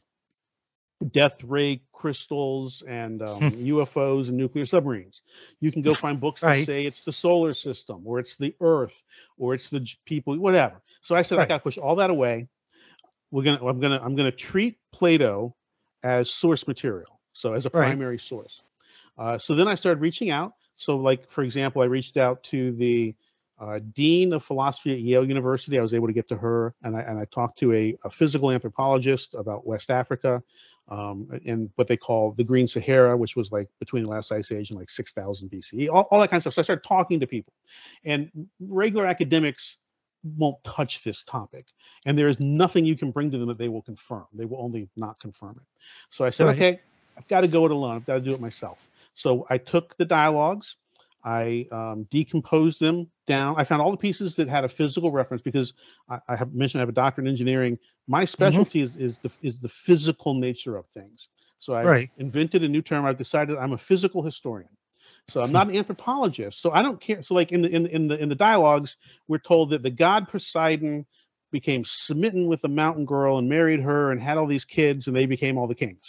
death 1.07 1.33
ray 1.43 1.81
crystals 1.93 2.83
and 2.87 3.21
um, 3.21 3.51
UFOs 3.53 4.27
and 4.27 4.37
nuclear 4.37 4.65
submarines. 4.65 5.21
You 5.59 5.71
can 5.71 5.81
go 5.81 5.95
find 6.01 6.19
books 6.19 6.41
that 6.45 6.47
Right. 6.47 6.65
say 6.65 6.85
it's 6.85 7.03
the 7.05 7.11
solar 7.11 7.53
system 7.53 8.01
or 8.05 8.19
it's 8.19 8.35
the 8.39 8.53
Earth 8.61 8.93
or 9.37 9.53
it's 9.53 9.69
the 9.69 9.85
people, 10.05 10.37
whatever. 10.37 10.81
So 11.03 11.15
I 11.15 11.21
said 11.23 11.39
I 11.39 11.45
got 11.45 11.57
to 11.57 11.63
push 11.63 11.77
all 11.77 11.95
that 11.97 12.09
away. 12.09 12.47
We're 13.31 13.43
gonna 13.43 13.65
I'm 13.65 13.79
gonna 13.79 13.99
I'm 14.03 14.15
gonna 14.15 14.31
treat 14.31 14.77
Plato 14.93 15.55
as 16.03 16.31
source 16.39 16.67
material, 16.67 17.19
so 17.33 17.53
as 17.53 17.65
a 17.65 17.69
Right. 17.69 17.81
primary 17.87 18.19
source. 18.19 18.61
Uh, 19.17 19.37
so 19.39 19.55
then 19.55 19.67
I 19.67 19.75
started 19.75 20.01
reaching 20.01 20.29
out. 20.31 20.53
So, 20.77 20.95
like 20.97 21.29
for 21.31 21.43
example, 21.43 21.81
I 21.81 21.85
reached 21.85 22.17
out 22.17 22.43
to 22.51 22.71
the 22.73 23.15
uh, 23.59 23.79
dean 23.93 24.33
of 24.33 24.43
philosophy 24.45 24.93
at 24.93 24.99
Yale 24.99 25.25
University. 25.27 25.77
I 25.77 25.81
was 25.81 25.93
able 25.93 26.07
to 26.07 26.13
get 26.13 26.27
to 26.29 26.37
her, 26.37 26.73
and 26.83 26.95
I 26.95 27.01
and 27.01 27.19
I 27.19 27.25
talked 27.33 27.59
to 27.59 27.73
a, 27.73 27.95
a 28.05 28.09
physical 28.11 28.51
anthropologist 28.51 29.33
about 29.33 29.65
West 29.67 29.89
Africa, 29.89 30.41
um, 30.89 31.29
and 31.45 31.69
what 31.75 31.87
they 31.87 31.97
call 31.97 32.33
the 32.37 32.43
Green 32.43 32.67
Sahara, 32.67 33.15
which 33.15 33.35
was 33.35 33.51
like 33.51 33.67
between 33.79 34.03
the 34.03 34.09
last 34.09 34.31
ice 34.31 34.51
age 34.51 34.69
and 34.69 34.79
like 34.79 34.89
6,000 34.89 35.49
BCE, 35.49 35.89
all, 35.89 36.07
all 36.11 36.19
that 36.19 36.29
kind 36.29 36.39
of 36.39 36.43
stuff. 36.43 36.55
So 36.55 36.61
I 36.61 36.63
started 36.63 36.85
talking 36.87 37.19
to 37.19 37.27
people, 37.27 37.53
and 38.05 38.29
regular 38.59 39.05
academics 39.05 39.63
won't 40.37 40.57
touch 40.65 40.99
this 41.05 41.23
topic, 41.29 41.65
and 42.05 42.17
there 42.17 42.27
is 42.27 42.37
nothing 42.39 42.85
you 42.85 42.97
can 42.97 43.11
bring 43.11 43.31
to 43.31 43.37
them 43.37 43.47
that 43.47 43.57
they 43.57 43.69
will 43.69 43.83
confirm. 43.83 44.25
They 44.33 44.45
will 44.45 44.61
only 44.61 44.89
not 44.95 45.19
confirm 45.19 45.57
it. 45.57 45.67
So 46.11 46.25
I 46.25 46.31
said, 46.31 46.47
Right. 46.47 46.55
okay, 46.55 46.79
I've 47.17 47.27
got 47.27 47.41
to 47.41 47.47
go 47.47 47.65
it 47.65 47.71
alone. 47.71 47.95
I've 47.95 48.05
got 48.05 48.15
to 48.15 48.21
do 48.21 48.33
it 48.33 48.41
myself. 48.41 48.77
So 49.15 49.45
I 49.49 49.57
took 49.57 49.95
the 49.97 50.05
dialogues, 50.05 50.75
I 51.23 51.67
um, 51.71 52.07
decomposed 52.11 52.79
them 52.79 53.07
down. 53.27 53.55
I 53.57 53.65
found 53.65 53.81
all 53.81 53.91
the 53.91 53.97
pieces 53.97 54.35
that 54.37 54.47
had 54.47 54.63
a 54.63 54.69
physical 54.69 55.11
reference 55.11 55.41
because 55.43 55.73
I, 56.09 56.19
I 56.27 56.35
have 56.35 56.53
mentioned 56.53 56.79
I 56.79 56.83
have 56.83 56.89
a 56.89 56.93
doctorate 56.93 57.27
in 57.27 57.31
engineering. 57.31 57.77
My 58.07 58.25
specialty 58.25 58.81
is, 58.81 58.95
is 58.95 59.19
the 59.21 59.31
is 59.41 59.59
the 59.61 59.69
physical 59.85 60.33
nature 60.33 60.77
of 60.77 60.85
things. 60.93 61.27
So 61.59 61.73
I 61.73 61.83
Right. 61.83 62.09
invented 62.17 62.63
a 62.63 62.67
new 62.67 62.81
term. 62.81 63.05
I've 63.05 63.17
decided 63.17 63.57
I'm 63.57 63.73
a 63.73 63.77
physical 63.77 64.23
historian. 64.23 64.69
So 65.29 65.41
I'm 65.41 65.51
not 65.51 65.67
an 65.67 65.75
anthropologist. 65.75 66.61
So 66.61 66.71
I 66.71 66.81
don't 66.81 66.99
care. 67.01 67.21
So 67.21 67.33
like 67.33 67.51
in 67.51 67.61
the 67.61 67.69
in, 67.69 67.85
in 67.87 68.07
the 68.07 68.17
in 68.17 68.29
the 68.29 68.35
dialogues, 68.35 68.95
we're 69.27 69.39
told 69.39 69.71
that 69.71 69.83
the 69.83 69.91
god 69.91 70.29
Poseidon 70.29 71.05
became 71.51 71.83
smitten 71.85 72.47
with 72.47 72.61
the 72.61 72.67
mountain 72.67 73.05
girl 73.05 73.37
and 73.37 73.49
married 73.49 73.81
her 73.81 74.11
and 74.11 74.21
had 74.21 74.37
all 74.37 74.47
these 74.47 74.65
kids 74.65 75.07
and 75.07 75.15
they 75.15 75.25
became 75.25 75.57
all 75.57 75.67
the 75.67 75.75
kings. 75.75 76.01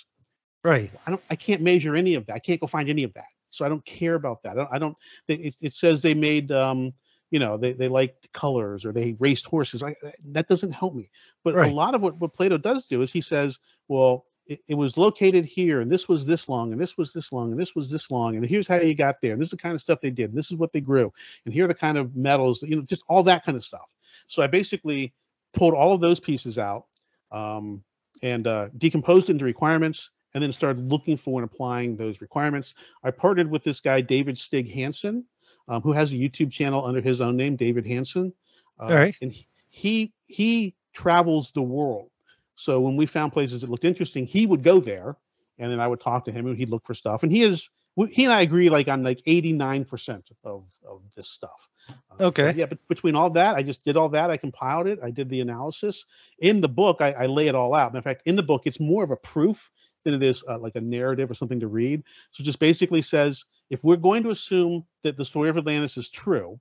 Right. 0.63 0.91
I 1.07 1.11
don't 1.11 1.23
I 1.31 1.37
can't 1.37 1.63
measure 1.63 1.97
any 1.97 2.15
of 2.15 2.27
that. 2.27 2.35
I 2.35 2.39
can't 2.39 2.61
go 2.61 2.67
find 2.67 2.89
any 2.89 3.03
of 3.03 3.13
that. 3.15 3.25
So 3.51 3.65
I 3.65 3.69
don't 3.69 3.85
care 3.85 4.15
about 4.15 4.43
that. 4.43 4.53
I 4.53 4.55
don't, 4.55 4.69
I 4.75 4.79
don't 4.79 4.97
they, 5.29 5.35
it, 5.35 5.55
it 5.61 5.75
says 5.75 6.01
they 6.03 6.15
made 6.15 6.53
um 6.53 6.93
you 7.31 7.39
know 7.39 7.57
they, 7.57 7.73
they 7.73 7.89
liked 7.89 8.33
colors 8.33 8.85
or 8.85 8.93
they 8.93 9.17
raced 9.19 9.47
horses. 9.47 9.83
I, 9.83 9.95
that 10.33 10.49
doesn't 10.49 10.73
help 10.73 10.95
me. 10.95 11.11
But 11.45 11.55
Right. 11.55 11.71
a 11.71 11.75
lot 11.75 11.95
of 11.95 12.01
what, 12.01 12.19
what 12.19 12.35
Plato 12.35 12.59
does 12.59 12.87
do 12.89 13.03
is 13.03 13.13
he 13.13 13.21
says, 13.21 13.57
well, 13.89 14.27
it, 14.47 14.61
it 14.67 14.75
was 14.75 14.97
located 14.97 15.45
here 15.45 15.81
and 15.81 15.91
this 15.91 16.09
was 16.09 16.27
this 16.27 16.49
long 16.49 16.73
and 16.73 16.81
this 16.81 16.95
was 16.99 17.13
this 17.13 17.29
long 17.31 17.53
and 17.53 17.61
this 17.61 17.71
was 17.77 17.89
this 17.89 18.07
long 18.11 18.37
and 18.37 18.45
here's 18.45 18.67
how 18.67 18.77
you 18.77 18.97
got 18.97 19.17
there 19.23 19.33
and 19.33 19.41
this 19.41 19.47
is 19.47 19.53
the 19.53 19.57
kind 19.57 19.77
of 19.77 19.81
stuff 19.81 20.01
they 20.03 20.11
did 20.11 20.31
and 20.31 20.39
this 20.39 20.51
is 20.51 20.57
what 20.59 20.73
they 20.73 20.81
grew 20.81 21.13
and 21.45 21.55
here 21.55 21.67
are 21.67 21.69
the 21.69 21.75
kind 21.75 21.97
of 21.97 22.17
metals 22.17 22.59
you 22.63 22.75
know 22.75 22.83
just 22.83 23.05
all 23.09 23.23
that 23.23 23.45
kind 23.45 23.57
of 23.57 23.65
stuff. 23.65 23.89
So 24.29 24.43
I 24.43 24.49
basically 24.49 25.13
pulled 25.55 25.75
all 25.75 25.95
of 25.95 26.01
those 26.01 26.19
pieces 26.21 26.59
out 26.59 26.87
um, 27.31 27.83
and 28.23 28.47
uh, 28.47 28.69
decomposed 28.79 29.31
into 29.31 29.45
requirements 29.45 30.01
and 30.35 30.43
then 30.43 30.53
started 30.53 30.89
looking 30.91 31.19
for 31.19 31.41
and 31.41 31.51
applying 31.51 31.97
those 31.97 32.21
requirements. 32.21 32.73
I 33.03 33.11
partnered 33.11 33.51
with 33.51 33.65
this 33.65 33.81
guy, 33.81 34.01
David 34.01 34.39
Stig 34.39 34.73
Hansen, 34.73 35.25
um, 35.69 35.83
who 35.83 35.93
has 35.93 36.11
a 36.11 36.15
YouTube 36.15 36.53
channel 36.53 36.85
under 36.85 37.01
his 37.01 37.21
own 37.21 37.37
name, 37.37 37.57
David 37.57 37.87
Hansen. 37.87 38.33
Uh, 38.79 38.85
All 38.85 38.95
right. 38.95 39.15
And 39.21 39.35
he, 39.71 40.13
he 40.27 40.75
travels 40.95 41.51
the 41.55 41.63
world. 41.63 42.11
So 42.57 42.81
when 42.81 42.97
we 42.97 43.07
found 43.07 43.33
places 43.33 43.63
that 43.63 43.71
looked 43.71 43.85
interesting, 43.85 44.27
he 44.27 44.47
would 44.47 44.63
go 44.63 44.81
there, 44.81 45.17
and 45.59 45.71
then 45.71 45.81
I 45.81 45.89
would 45.89 46.01
talk 46.01 46.27
to 46.27 46.33
him, 46.33 46.47
and 46.47 46.57
he'd 46.57 46.69
look 46.69 46.85
for 46.87 46.95
stuff. 46.95 47.23
And 47.23 47.33
he 47.33 47.43
is 47.43 47.63
he 48.09 48.25
and 48.25 48.33
I 48.33 48.43
agree 48.43 48.71
like 48.71 48.89
on 48.89 49.03
like 49.03 49.21
89% 49.27 50.23
of 50.45 50.65
of 50.89 51.03
this 51.17 51.29
stuff. 51.35 51.51
Uh, 51.89 51.95
but 52.19 52.25
Okay. 52.25 52.53
yeah, 52.57 52.67
but 52.67 52.79
between 52.89 53.17
all 53.17 53.31
that, 53.31 53.57
I 53.57 53.63
just 53.63 53.85
did 53.85 53.97
all 53.97 54.11
that. 54.11 54.31
I 54.31 54.37
compiled 54.37 54.87
it. 54.87 55.01
I 55.03 55.11
did 55.11 55.29
the 55.29 55.41
analysis. 55.41 56.03
In 56.39 56.61
the 56.61 56.69
book, 56.69 56.99
I, 57.01 57.13
I 57.13 57.27
lay 57.27 57.49
it 57.49 57.55
all 57.55 57.75
out. 57.75 57.89
And 57.89 57.97
in 57.97 58.03
fact, 58.03 58.23
in 58.27 58.37
the 58.37 58.43
book, 58.43 58.63
it's 58.65 58.79
more 58.79 59.03
of 59.03 59.11
a 59.11 59.17
proof 59.17 59.57
than 60.05 60.15
it 60.15 60.23
is 60.23 60.43
uh, 60.49 60.59
like 60.59 60.77
a 60.77 60.81
narrative 60.81 61.31
or 61.31 61.35
something 61.35 61.61
to 61.61 61.67
read. 61.69 62.03
So 62.33 62.43
it 62.43 62.45
just 62.45 62.59
basically 62.61 63.03
says 63.03 63.43
if 63.71 63.81
we're 63.83 63.97
going 63.97 64.23
to 64.25 64.31
assume 64.31 64.85
that 65.05 65.17
the 65.17 65.25
story 65.25 65.51
of 65.51 65.57
Atlantis 65.59 65.97
is 65.97 66.09
true, 66.13 66.59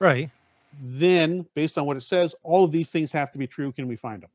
Right. 0.00 0.30
then 0.82 1.46
based 1.54 1.76
on 1.78 1.86
what 1.86 1.96
it 1.96 2.04
says, 2.04 2.34
all 2.42 2.64
of 2.64 2.72
these 2.72 2.88
things 2.88 3.10
have 3.12 3.32
to 3.32 3.38
be 3.38 3.46
true. 3.46 3.72
Can 3.72 3.88
we 3.88 3.96
find 3.96 4.22
them? 4.22 4.30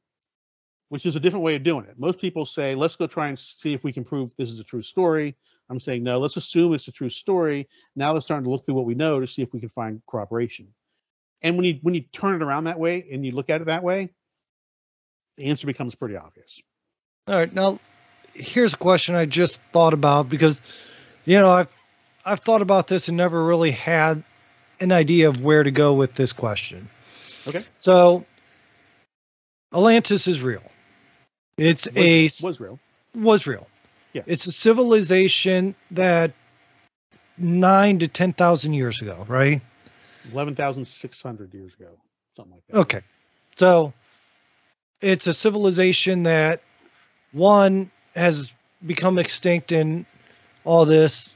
Which 0.90 1.06
is 1.06 1.16
a 1.16 1.20
different 1.20 1.44
way 1.44 1.56
of 1.56 1.64
doing 1.64 1.86
it. 1.86 1.98
Most 1.98 2.20
people 2.20 2.46
say, 2.46 2.76
let's 2.76 2.96
go 2.96 3.08
try 3.08 3.30
and 3.30 3.40
see 3.62 3.74
if 3.74 3.84
we 3.84 3.92
can 3.92 4.06
prove 4.06 4.30
this 4.38 4.50
is 4.50 4.60
a 4.60 4.64
true 4.64 4.84
story. 4.84 5.36
I'm 5.70 5.80
saying, 5.80 6.04
no, 6.04 6.20
let's 6.20 6.38
assume 6.38 6.76
it's 6.76 6.88
a 6.88 6.92
true 6.92 7.10
story. 7.10 7.68
Now 7.96 8.14
let's 8.14 8.26
start 8.26 8.44
to 8.44 8.50
look 8.50 8.66
through 8.66 8.76
what 8.76 8.86
we 8.86 8.94
know 8.94 9.20
to 9.20 9.28
see 9.28 9.42
if 9.42 9.52
we 9.52 9.60
can 9.60 9.70
find 9.70 10.02
corroboration. 10.08 10.68
And 11.42 11.58
when 11.58 11.66
you 11.66 11.80
when 11.82 11.96
you 11.96 12.04
turn 12.14 12.36
it 12.36 12.44
around 12.44 12.66
that 12.66 12.80
way 12.80 13.06
and 13.12 13.26
you 13.26 13.32
look 13.32 13.50
at 13.50 13.62
it 13.62 13.66
that 13.68 13.84
way, 13.84 14.10
the 15.38 15.46
answer 15.50 15.66
becomes 15.66 15.96
pretty 15.96 16.16
obvious. 16.16 16.50
All 17.28 17.36
right. 17.36 17.52
Now, 17.52 17.80
here's 18.36 18.74
a 18.74 18.78
question 18.78 19.16
I 19.16 19.26
just 19.26 19.60
thought 19.74 19.94
about 19.94 20.30
because, 20.30 20.60
you 21.26 21.40
know, 21.40 21.50
I've 21.50 21.70
I've 22.24 22.42
thought 22.42 22.62
about 22.62 22.88
this 22.88 23.08
and 23.08 23.18
never 23.18 23.44
really 23.46 23.72
had 23.72 24.24
an 24.80 24.92
idea 24.92 25.30
of 25.30 25.40
where 25.42 25.64
to 25.64 25.72
go 25.72 25.94
with 25.94 26.16
this 26.16 26.34
question. 26.34 26.90
Okay. 27.48 27.64
So, 27.80 28.26
Atlantis 29.74 30.28
is 30.28 30.42
real. 30.42 30.64
It's 31.58 31.88
a 31.96 32.24
Was, 32.26 32.42
was 32.42 32.60
real. 32.60 32.80
was 33.14 33.48
real. 33.48 33.68
Yeah. 34.14 34.24
It's 34.26 34.48
a 34.48 34.52
civilization 34.52 35.76
that 35.92 36.34
nine 37.38 38.00
to 38.00 38.08
ten 38.08 38.34
thousand 38.34 38.74
years 38.74 39.02
ago, 39.02 39.26
right? 39.30 39.62
Eleven 40.32 40.56
thousand 40.56 40.88
six 41.02 41.22
hundred 41.22 41.54
years 41.54 41.74
ago, 41.80 41.90
something 42.36 42.54
like 42.54 42.64
that. 42.70 42.78
Okay. 42.78 43.02
So 43.58 43.94
it's 45.02 45.28
a 45.28 45.34
civilization 45.34 46.24
that 46.24 46.62
one 47.32 47.92
has 48.16 48.50
become 48.86 49.18
extinct 49.18 49.72
in 49.72 50.06
all 50.64 50.86
this 50.86 51.30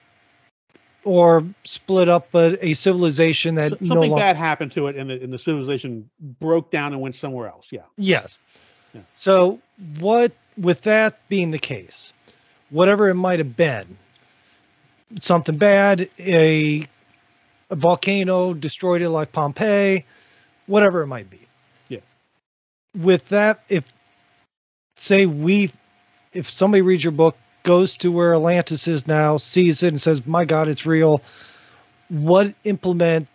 or 1.04 1.44
split 1.64 2.10
up 2.10 2.28
but 2.32 2.64
a 2.64 2.74
civilization 2.74 3.56
that 3.56 3.82
no 3.82 3.88
something 3.88 4.12
longer 4.12 4.16
bad 4.18 4.36
happened 4.36 4.72
to 4.74 4.88
it, 4.88 4.96
and 4.96 5.10
the, 5.10 5.14
and 5.14 5.32
the 5.32 5.40
civilization 5.40 6.10
broke 6.40 6.72
down 6.72 6.94
and 6.94 7.02
went 7.02 7.16
somewhere 7.16 7.48
else. 7.48 7.66
Yeah. 7.72 7.82
Yes. 7.98 8.38
Yeah. 8.94 9.02
So 9.18 9.60
what 10.00 10.34
with 10.58 10.82
that 10.84 11.20
being 11.30 11.52
the 11.52 11.60
case, 11.60 12.12
whatever 12.70 13.10
it 13.10 13.16
might 13.16 13.40
have 13.40 13.56
been, 13.56 13.98
something 15.22 15.58
bad, 15.58 16.10
a, 16.20 16.88
a 17.70 17.76
volcano 17.76 18.54
destroyed 18.54 19.02
it 19.02 19.10
like 19.10 19.32
Pompeii, 19.32 20.06
whatever 20.68 21.02
it 21.02 21.08
might 21.08 21.30
be. 21.30 21.48
Yeah. 21.88 22.00
With 22.96 23.22
that, 23.30 23.62
if 23.70 23.86
say 24.98 25.26
we 25.26 25.72
if 26.34 26.50
somebody 26.50 26.82
reads 26.82 27.04
your 27.04 27.12
book, 27.12 27.36
goes 27.64 27.96
to 27.98 28.10
where 28.10 28.34
Atlantis 28.34 28.88
is 28.88 29.06
now, 29.06 29.38
sees 29.38 29.84
it 29.84 29.90
and 29.90 30.02
says, 30.02 30.22
My 30.26 30.46
God, 30.46 30.68
it's 30.68 30.86
real, 30.86 31.22
what 32.10 32.54
implement 32.64 33.28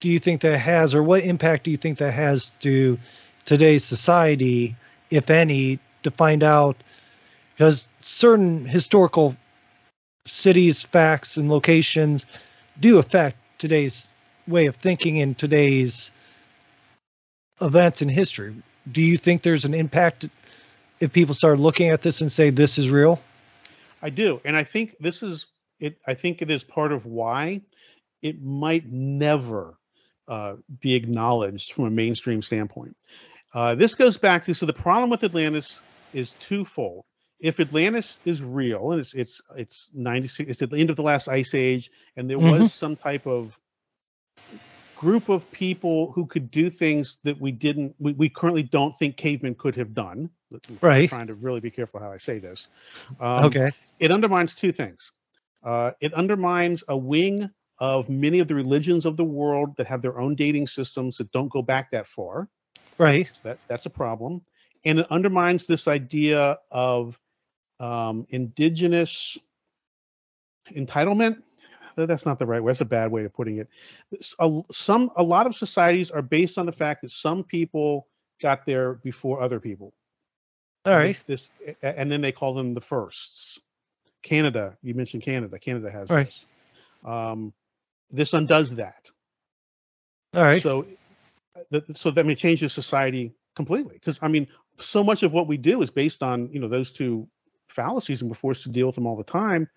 do 0.00 0.08
you 0.08 0.18
think 0.18 0.42
that 0.42 0.58
has 0.58 0.94
or 0.94 1.02
what 1.02 1.24
impact 1.24 1.64
do 1.64 1.70
you 1.70 1.76
think 1.76 1.98
that 1.98 2.12
has 2.12 2.50
to 2.62 2.98
today's 3.46 3.84
society, 3.84 4.76
if 5.10 5.30
any, 5.30 5.80
to 6.02 6.10
find 6.10 6.42
out 6.42 6.76
because 7.62 7.84
certain 8.02 8.66
historical 8.66 9.36
cities, 10.26 10.86
facts, 10.92 11.36
and 11.36 11.48
locations 11.48 12.24
do 12.80 12.98
affect 12.98 13.36
today's 13.58 14.08
way 14.48 14.66
of 14.66 14.74
thinking 14.76 15.20
and 15.20 15.38
today's 15.38 16.10
events 17.60 18.02
in 18.02 18.08
history. 18.08 18.60
Do 18.90 19.00
you 19.00 19.16
think 19.16 19.42
there's 19.42 19.64
an 19.64 19.74
impact 19.74 20.24
if 21.02 21.12
people 21.12 21.34
start 21.34 21.58
looking 21.58 21.88
at 21.88 22.00
this 22.00 22.20
and 22.20 22.30
say 22.30 22.48
this 22.50 22.78
is 22.78 22.88
real? 22.88 23.20
I 24.00 24.08
do, 24.08 24.40
and 24.44 24.56
I 24.56 24.64
think 24.64 24.96
this 25.00 25.20
is 25.22 25.44
it. 25.80 25.98
I 26.06 26.14
think 26.14 26.40
it 26.42 26.50
is 26.50 26.62
part 26.62 26.92
of 26.92 27.04
why 27.04 27.60
it 28.22 28.40
might 28.40 28.90
never 28.90 29.74
uh, 30.28 30.54
be 30.80 30.94
acknowledged 30.94 31.72
from 31.74 31.86
a 31.86 31.90
mainstream 31.90 32.40
standpoint. 32.40 32.96
Uh, 33.52 33.74
this 33.74 33.96
goes 33.96 34.16
back 34.16 34.46
to 34.46 34.54
so 34.54 34.64
the 34.64 34.72
problem 34.72 35.10
with 35.10 35.24
Atlantis 35.24 35.68
is 36.12 36.32
twofold. 36.48 37.04
If 37.40 37.58
Atlantis 37.58 38.16
is 38.24 38.40
real 38.40 38.92
and 38.92 39.00
it's 39.00 39.12
it's 39.12 39.40
it's 39.56 39.88
ninety 39.92 40.28
six, 40.28 40.50
it's 40.50 40.62
at 40.62 40.70
the 40.70 40.78
end 40.78 40.90
of 40.90 40.96
the 40.96 41.02
last 41.02 41.26
ice 41.26 41.52
age, 41.52 41.90
and 42.16 42.30
there 42.30 42.38
Mhm. 42.38 42.60
was 42.60 42.72
some 42.74 42.94
type 42.94 43.26
of 43.26 43.50
group 44.96 45.28
of 45.28 45.42
people 45.50 46.12
who 46.12 46.26
could 46.26 46.48
do 46.52 46.70
things 46.70 47.18
that 47.24 47.40
we 47.40 47.50
didn't, 47.50 47.92
we, 47.98 48.12
we 48.12 48.28
currently 48.28 48.62
don't 48.62 48.96
think 49.00 49.16
cavemen 49.16 49.56
could 49.56 49.74
have 49.74 49.92
done. 49.94 50.30
I'm 50.68 50.78
Right. 50.80 51.08
trying 51.08 51.26
to 51.28 51.34
really 51.34 51.60
be 51.60 51.70
careful 51.70 52.00
how 52.00 52.10
I 52.12 52.18
say 52.18 52.38
this. 52.38 52.66
Um, 53.20 53.44
okay. 53.46 53.72
it 54.00 54.10
undermines 54.10 54.54
two 54.54 54.72
things. 54.72 54.98
Uh, 55.64 55.92
it 56.00 56.12
undermines 56.14 56.82
a 56.88 56.96
wing 56.96 57.48
of 57.78 58.08
many 58.08 58.38
of 58.40 58.48
the 58.48 58.54
religions 58.54 59.06
of 59.06 59.16
the 59.16 59.24
world 59.24 59.70
that 59.76 59.86
have 59.86 60.02
their 60.02 60.18
own 60.18 60.34
dating 60.34 60.66
systems 60.66 61.16
that 61.18 61.30
don't 61.32 61.50
go 61.52 61.62
back 61.62 61.90
that 61.90 62.06
far. 62.14 62.48
Right. 62.98 63.26
So 63.34 63.40
that 63.48 63.58
that's 63.68 63.86
a 63.86 63.90
problem, 63.90 64.42
and 64.84 64.98
it 65.00 65.06
undermines 65.10 65.66
this 65.66 65.88
idea 65.88 66.58
of 66.70 67.14
um, 67.80 68.26
indigenous 68.30 69.10
entitlement. 70.76 71.36
That's 71.96 72.24
not 72.24 72.38
the 72.38 72.46
right 72.46 72.62
way. 72.62 72.72
That's 72.72 72.80
a 72.80 72.86
bad 72.86 73.10
way 73.10 73.24
of 73.24 73.34
putting 73.34 73.58
it. 73.58 73.68
A- 74.38 74.60
some 74.72 75.10
a 75.16 75.22
lot 75.22 75.46
of 75.46 75.54
societies 75.54 76.10
are 76.10 76.22
based 76.22 76.56
on 76.58 76.66
the 76.66 76.72
fact 76.72 77.02
that 77.02 77.10
some 77.10 77.44
people 77.44 78.06
got 78.40 78.64
there 78.66 78.94
before 78.94 79.42
other 79.42 79.60
people. 79.60 79.92
All 80.84 80.92
right. 80.94 81.16
This, 81.26 81.42
this, 81.66 81.76
and 81.82 82.10
then 82.10 82.20
they 82.20 82.32
call 82.32 82.54
them 82.54 82.74
the 82.74 82.80
firsts. 82.80 83.58
Canada, 84.22 84.76
you 84.82 84.94
mentioned 84.94 85.22
Canada. 85.22 85.58
Canada 85.58 85.90
has 85.90 86.08
Right. 86.10 86.26
this. 86.26 86.44
Um, 87.04 87.52
this 88.10 88.32
undoes 88.32 88.70
that. 88.76 89.02
All 90.34 90.42
right. 90.42 90.62
So, 90.62 90.86
uh, 91.56 91.60
th- 91.70 91.84
so 91.98 92.10
that 92.12 92.24
may 92.24 92.34
change 92.34 92.60
the 92.60 92.68
society 92.68 93.32
completely. 93.56 93.94
Because 93.94 94.18
I 94.22 94.28
mean, 94.28 94.46
so 94.80 95.02
much 95.02 95.22
of 95.22 95.32
what 95.32 95.46
we 95.48 95.56
do 95.56 95.82
is 95.82 95.90
based 95.90 96.22
on 96.22 96.50
you 96.52 96.60
know 96.60 96.68
those 96.68 96.90
two 96.92 97.28
fallacies, 97.74 98.20
and 98.20 98.30
we're 98.30 98.36
forced 98.36 98.62
to 98.64 98.68
deal 98.68 98.86
with 98.86 98.94
them 98.94 99.06
all 99.06 99.16
the 99.16 99.24
time. 99.24 99.68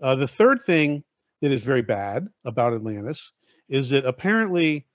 Uh, 0.00 0.14
the 0.14 0.28
third 0.28 0.60
thing 0.64 1.04
that 1.42 1.52
is 1.52 1.62
very 1.62 1.82
bad 1.82 2.28
about 2.44 2.72
Atlantis 2.74 3.20
is 3.68 3.90
that 3.90 4.04
apparently, 4.06 4.86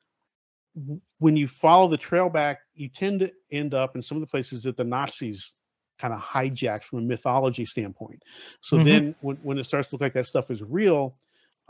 when 1.19 1.35
you 1.35 1.47
follow 1.61 1.89
the 1.89 1.97
trail 1.97 2.29
back, 2.29 2.59
you 2.73 2.89
tend 2.93 3.19
to 3.21 3.31
end 3.51 3.73
up 3.73 3.95
in 3.95 4.01
some 4.01 4.17
of 4.17 4.21
the 4.21 4.27
places 4.27 4.63
that 4.63 4.77
the 4.77 4.83
Nazis 4.83 5.51
kind 5.99 6.13
of 6.13 6.19
hijacked 6.19 6.83
from 6.89 6.99
a 6.99 7.01
mythology 7.01 7.65
standpoint. 7.65 8.21
So 8.61 8.77
Mhm. 8.77 8.85
then, 8.85 9.15
when, 9.21 9.37
when 9.37 9.57
it 9.57 9.65
starts 9.65 9.89
to 9.89 9.95
look 9.95 10.01
like 10.01 10.13
that 10.13 10.27
stuff 10.27 10.49
is 10.51 10.61
real, 10.61 11.17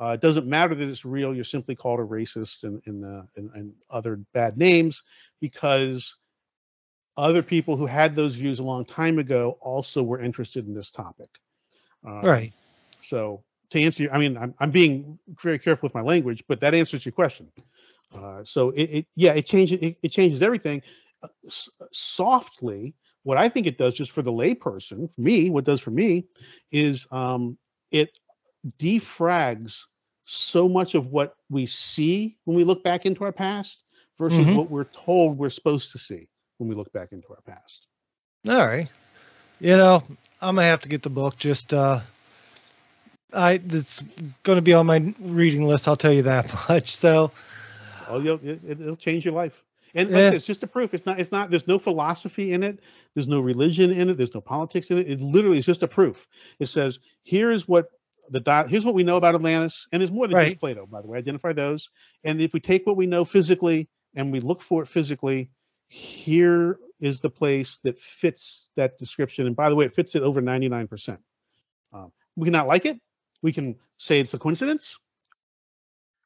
uh, 0.01 0.09
it 0.09 0.21
doesn't 0.21 0.47
matter 0.47 0.75
that 0.75 0.87
it's 0.89 1.05
real. 1.05 1.33
You're 1.35 1.45
simply 1.45 1.75
called 1.75 1.99
a 1.99 2.03
racist 2.03 2.63
and 2.63 2.81
and, 2.85 3.05
uh, 3.05 3.23
and 3.35 3.49
and 3.55 3.73
other 3.89 4.19
bad 4.33 4.57
names 4.57 4.99
because 5.41 6.05
other 7.17 7.41
people 7.43 7.75
who 7.77 7.85
had 7.85 8.15
those 8.15 8.35
views 8.35 8.59
a 8.59 8.63
long 8.63 8.85
time 8.85 9.19
ago 9.19 9.57
also 9.61 10.01
were 10.03 10.21
interested 10.21 10.65
in 10.67 10.73
this 10.73 10.89
topic. 10.95 11.29
Um, 12.05 12.47
right. 12.47 12.53
So 13.03 13.43
to 13.71 13.81
answer, 13.81 14.03
your, 14.03 14.13
I 14.13 14.19
mean, 14.19 14.37
I'm 14.37 14.53
I'm 14.59 14.71
being 14.71 15.17
very 15.43 15.59
careful 15.59 15.87
with 15.87 15.95
my 15.95 16.01
language, 16.01 16.43
but 16.47 16.59
that 16.61 16.73
answers 16.73 17.05
your 17.05 17.13
question. 17.13 17.49
Uh, 18.13 18.41
so 18.43 18.69
it, 18.71 18.83
it 18.83 19.05
yeah, 19.15 19.33
it 19.33 19.45
changes 19.45 19.79
it, 19.81 19.97
it 20.01 20.11
changes 20.11 20.41
everything. 20.41 20.81
Uh, 21.23 21.27
s- 21.45 21.69
softly, 21.91 22.93
what 23.23 23.37
I 23.37 23.49
think 23.49 23.65
it 23.67 23.77
does, 23.77 23.93
just 23.95 24.11
for 24.11 24.21
the 24.21 24.31
layperson, 24.31 25.13
for 25.13 25.21
me, 25.21 25.49
what 25.49 25.65
does 25.65 25.79
for 25.81 25.91
me, 25.91 26.25
is 26.71 27.05
um, 27.11 27.57
it 27.91 28.09
defrags 28.79 29.71
so 30.25 30.67
much 30.67 30.93
of 30.95 31.07
what 31.07 31.35
we 31.49 31.65
see 31.65 32.37
when 32.45 32.55
we 32.57 32.63
look 32.63 32.83
back 32.83 33.05
into 33.05 33.23
our 33.23 33.31
past 33.31 33.75
versus 34.17 34.49
Mhm. 34.49 34.51
what 34.51 34.69
we're 34.69 34.87
told 35.05 35.37
we're 35.37 35.49
supposed 35.49 35.91
to 35.91 35.99
see 35.99 36.27
when 36.57 36.69
we 36.69 36.75
look 36.75 36.91
back 36.93 37.11
into 37.11 37.27
our 37.29 37.41
past. 37.41 37.87
All 38.47 38.65
right. 38.65 38.89
You 39.59 39.77
know, 39.77 40.03
I'm 40.41 40.55
gonna 40.55 40.67
have 40.67 40.81
to 40.81 40.89
get 40.89 41.03
the 41.03 41.09
book. 41.09 41.37
Just 41.37 41.73
uh, 41.73 42.01
I 43.33 43.59
it's 43.63 44.03
gonna 44.43 44.61
be 44.61 44.73
on 44.73 44.85
my 44.85 45.13
reading 45.19 45.63
list. 45.63 45.87
I'll 45.87 45.95
tell 45.97 46.13
you 46.13 46.23
that 46.23 46.45
much. 46.69 46.95
So 46.95 47.31
Oh, 48.09 48.19
you'll, 48.19 48.39
it, 48.43 48.61
it'll 48.81 48.95
change 48.95 49.25
your 49.25 49.33
life. 49.33 49.53
And 49.93 50.09
like 50.09 50.17
Yeah. 50.19 50.31
it's 50.31 50.45
just 50.45 50.63
a 50.63 50.67
proof. 50.67 50.93
It's 50.93 51.05
not. 51.05 51.19
It's 51.19 51.31
not. 51.31 51.49
There's 51.49 51.67
no 51.67 51.79
philosophy 51.79 52.51
in 52.53 52.63
it. 52.63 52.79
There's 53.13 53.27
no 53.27 53.39
religion 53.39 53.91
in 53.91 54.09
it. 54.09 54.17
There's 54.17 54.33
no 54.33 54.41
politics 54.41 54.87
in 54.89 54.97
it. 54.97 55.09
It 55.09 55.21
literally 55.21 55.57
is 55.59 55.65
just 55.65 55.83
a 55.83 55.87
proof. 55.87 56.17
It 56.59 56.69
says, 56.69 56.97
here's 57.23 57.67
what 57.67 57.85
the 58.29 58.39
dot. 58.41 58.69
Here's 58.69 58.83
what 58.83 58.93
we 58.93 59.03
know 59.03 59.15
about 59.17 59.35
Atlantis, 59.35 59.73
and 59.91 60.01
there's 60.01 60.11
more 60.11 60.27
than 60.27 60.35
Right. 60.35 60.49
just 60.49 60.59
Plato, 60.59 60.85
by 60.85 61.01
the 61.01 61.07
way. 61.07 61.17
Identify 61.17 61.53
those. 61.53 61.87
And 62.25 62.41
if 62.41 62.51
we 62.53 62.59
take 62.59 62.85
what 62.85 62.97
we 62.97 63.05
know 63.05 63.23
physically 63.23 63.87
and 64.15 64.31
we 64.31 64.39
look 64.41 64.61
for 64.67 64.83
it 64.83 64.89
physically, 64.89 65.49
here 65.87 66.77
is 66.99 67.21
the 67.21 67.29
place 67.29 67.77
that 67.83 67.95
fits 68.19 68.67
that 68.75 68.97
description. 68.97 69.45
And 69.47 69.55
by 69.55 69.69
the 69.69 69.75
way, 69.75 69.85
it 69.85 69.95
fits 69.95 70.15
it 70.15 70.23
over 70.23 70.41
99%. 70.41 71.17
Um, 71.93 72.11
we 72.35 72.45
cannot 72.47 72.67
like 72.67 72.85
it. 72.85 72.97
We 73.41 73.53
can 73.53 73.75
say 73.99 74.19
it's 74.19 74.33
a 74.33 74.39
coincidence. 74.39 74.83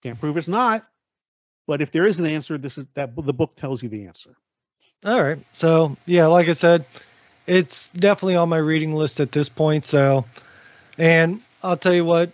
Can't 0.04 0.20
prove 0.20 0.38
it's 0.38 0.48
not. 0.48 0.88
But 1.70 1.84
if 1.84 1.92
there 1.92 2.08
is 2.08 2.18
an 2.18 2.26
answer, 2.26 2.58
this 2.58 2.76
is 2.80 2.88
that 2.96 3.16
the 3.16 3.32
book 3.32 3.56
tells 3.56 3.84
you 3.84 3.90
the 3.90 4.08
answer. 4.08 4.32
all 5.06 5.22
right. 5.22 5.38
So 5.58 5.98
yeah, 6.08 6.26
like 6.26 6.50
I 6.50 6.54
said, 6.54 6.88
it's 7.46 7.90
definitely 7.94 8.38
on 8.38 8.50
my 8.50 8.58
reading 8.58 8.94
list 8.94 9.20
at 9.20 9.32
this 9.32 9.50
point. 9.50 9.86
So, 9.86 10.26
and 10.98 11.42
I'll 11.62 11.78
tell 11.78 11.94
you 11.94 12.04
what. 12.04 12.32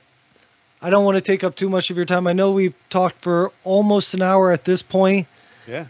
I 0.82 0.90
don't 0.90 1.04
want 1.04 1.16
to 1.16 1.22
take 1.22 1.44
up 1.44 1.58
too 1.58 1.68
much 1.68 1.90
of 1.90 1.98
your 1.98 2.06
time. 2.06 2.28
I 2.28 2.32
know 2.32 2.54
we've 2.54 2.76
talked 2.90 3.22
for 3.24 3.52
almost 3.66 4.14
an 4.14 4.22
hour 4.22 4.54
at 4.54 4.64
this 4.64 4.82
point. 4.82 5.28
Yeah. 5.68 5.88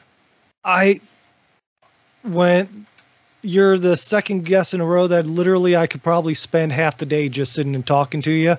I 0.64 1.02
went. 2.28 2.72
You're 3.44 3.78
the 3.78 3.96
second 3.96 4.48
guest 4.48 4.74
in 4.74 4.82
a 4.82 4.86
row 4.88 5.08
that 5.10 5.28
literally 5.28 5.76
I 5.76 5.86
could 5.86 6.02
probably 6.02 6.34
spend 6.34 6.72
half 6.72 6.98
the 6.98 7.06
day 7.06 7.30
just 7.30 7.54
sitting 7.54 7.76
and 7.76 7.86
talking 7.86 8.24
to 8.24 8.32
you. 8.32 8.56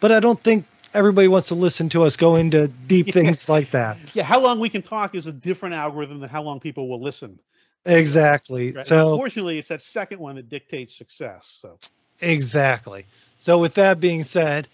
But 0.00 0.10
I 0.10 0.18
don't 0.18 0.42
think 0.42 0.66
everybody 0.96 1.28
wants 1.28 1.48
to 1.48 1.54
listen 1.54 1.90
to 1.90 2.02
us 2.02 2.16
go 2.16 2.36
into 2.36 2.68
deep 2.88 3.08
things 3.12 3.48
like 3.48 3.70
that. 3.72 3.98
Yeah. 4.14 4.24
How 4.24 4.40
long 4.40 4.58
we 4.58 4.70
can 4.70 4.82
talk 4.82 5.14
is 5.14 5.26
a 5.26 5.32
different 5.32 5.74
algorithm 5.74 6.20
than 6.20 6.28
how 6.28 6.42
long 6.42 6.58
people 6.58 6.88
will 6.88 7.02
listen. 7.02 7.38
Exactly. 7.84 8.72
Right? 8.72 8.76
And 8.78 8.86
So 8.86 9.12
unfortunately, 9.12 9.58
it's 9.58 9.68
that 9.68 9.82
second 9.82 10.18
one 10.18 10.36
that 10.36 10.48
dictates 10.48 10.96
success. 10.96 11.42
So 11.60 11.78
exactly. 12.20 13.06
So 13.40 13.58
with 13.58 13.74
that 13.74 14.00
being 14.00 14.24
said, 14.24 14.66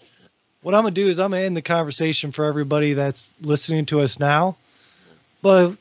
what 0.61 0.73
I'm 0.73 0.83
gonna 0.83 0.95
do 0.95 1.09
is 1.09 1.19
I'm 1.19 1.31
gonna 1.31 1.43
end 1.43 1.57
the 1.57 1.61
conversation 1.61 2.31
for 2.31 2.45
everybody 2.45 2.93
that's 2.93 3.27
listening 3.41 3.85
to 3.87 3.99
us 3.99 4.17
now. 4.17 4.57
But 5.41 5.77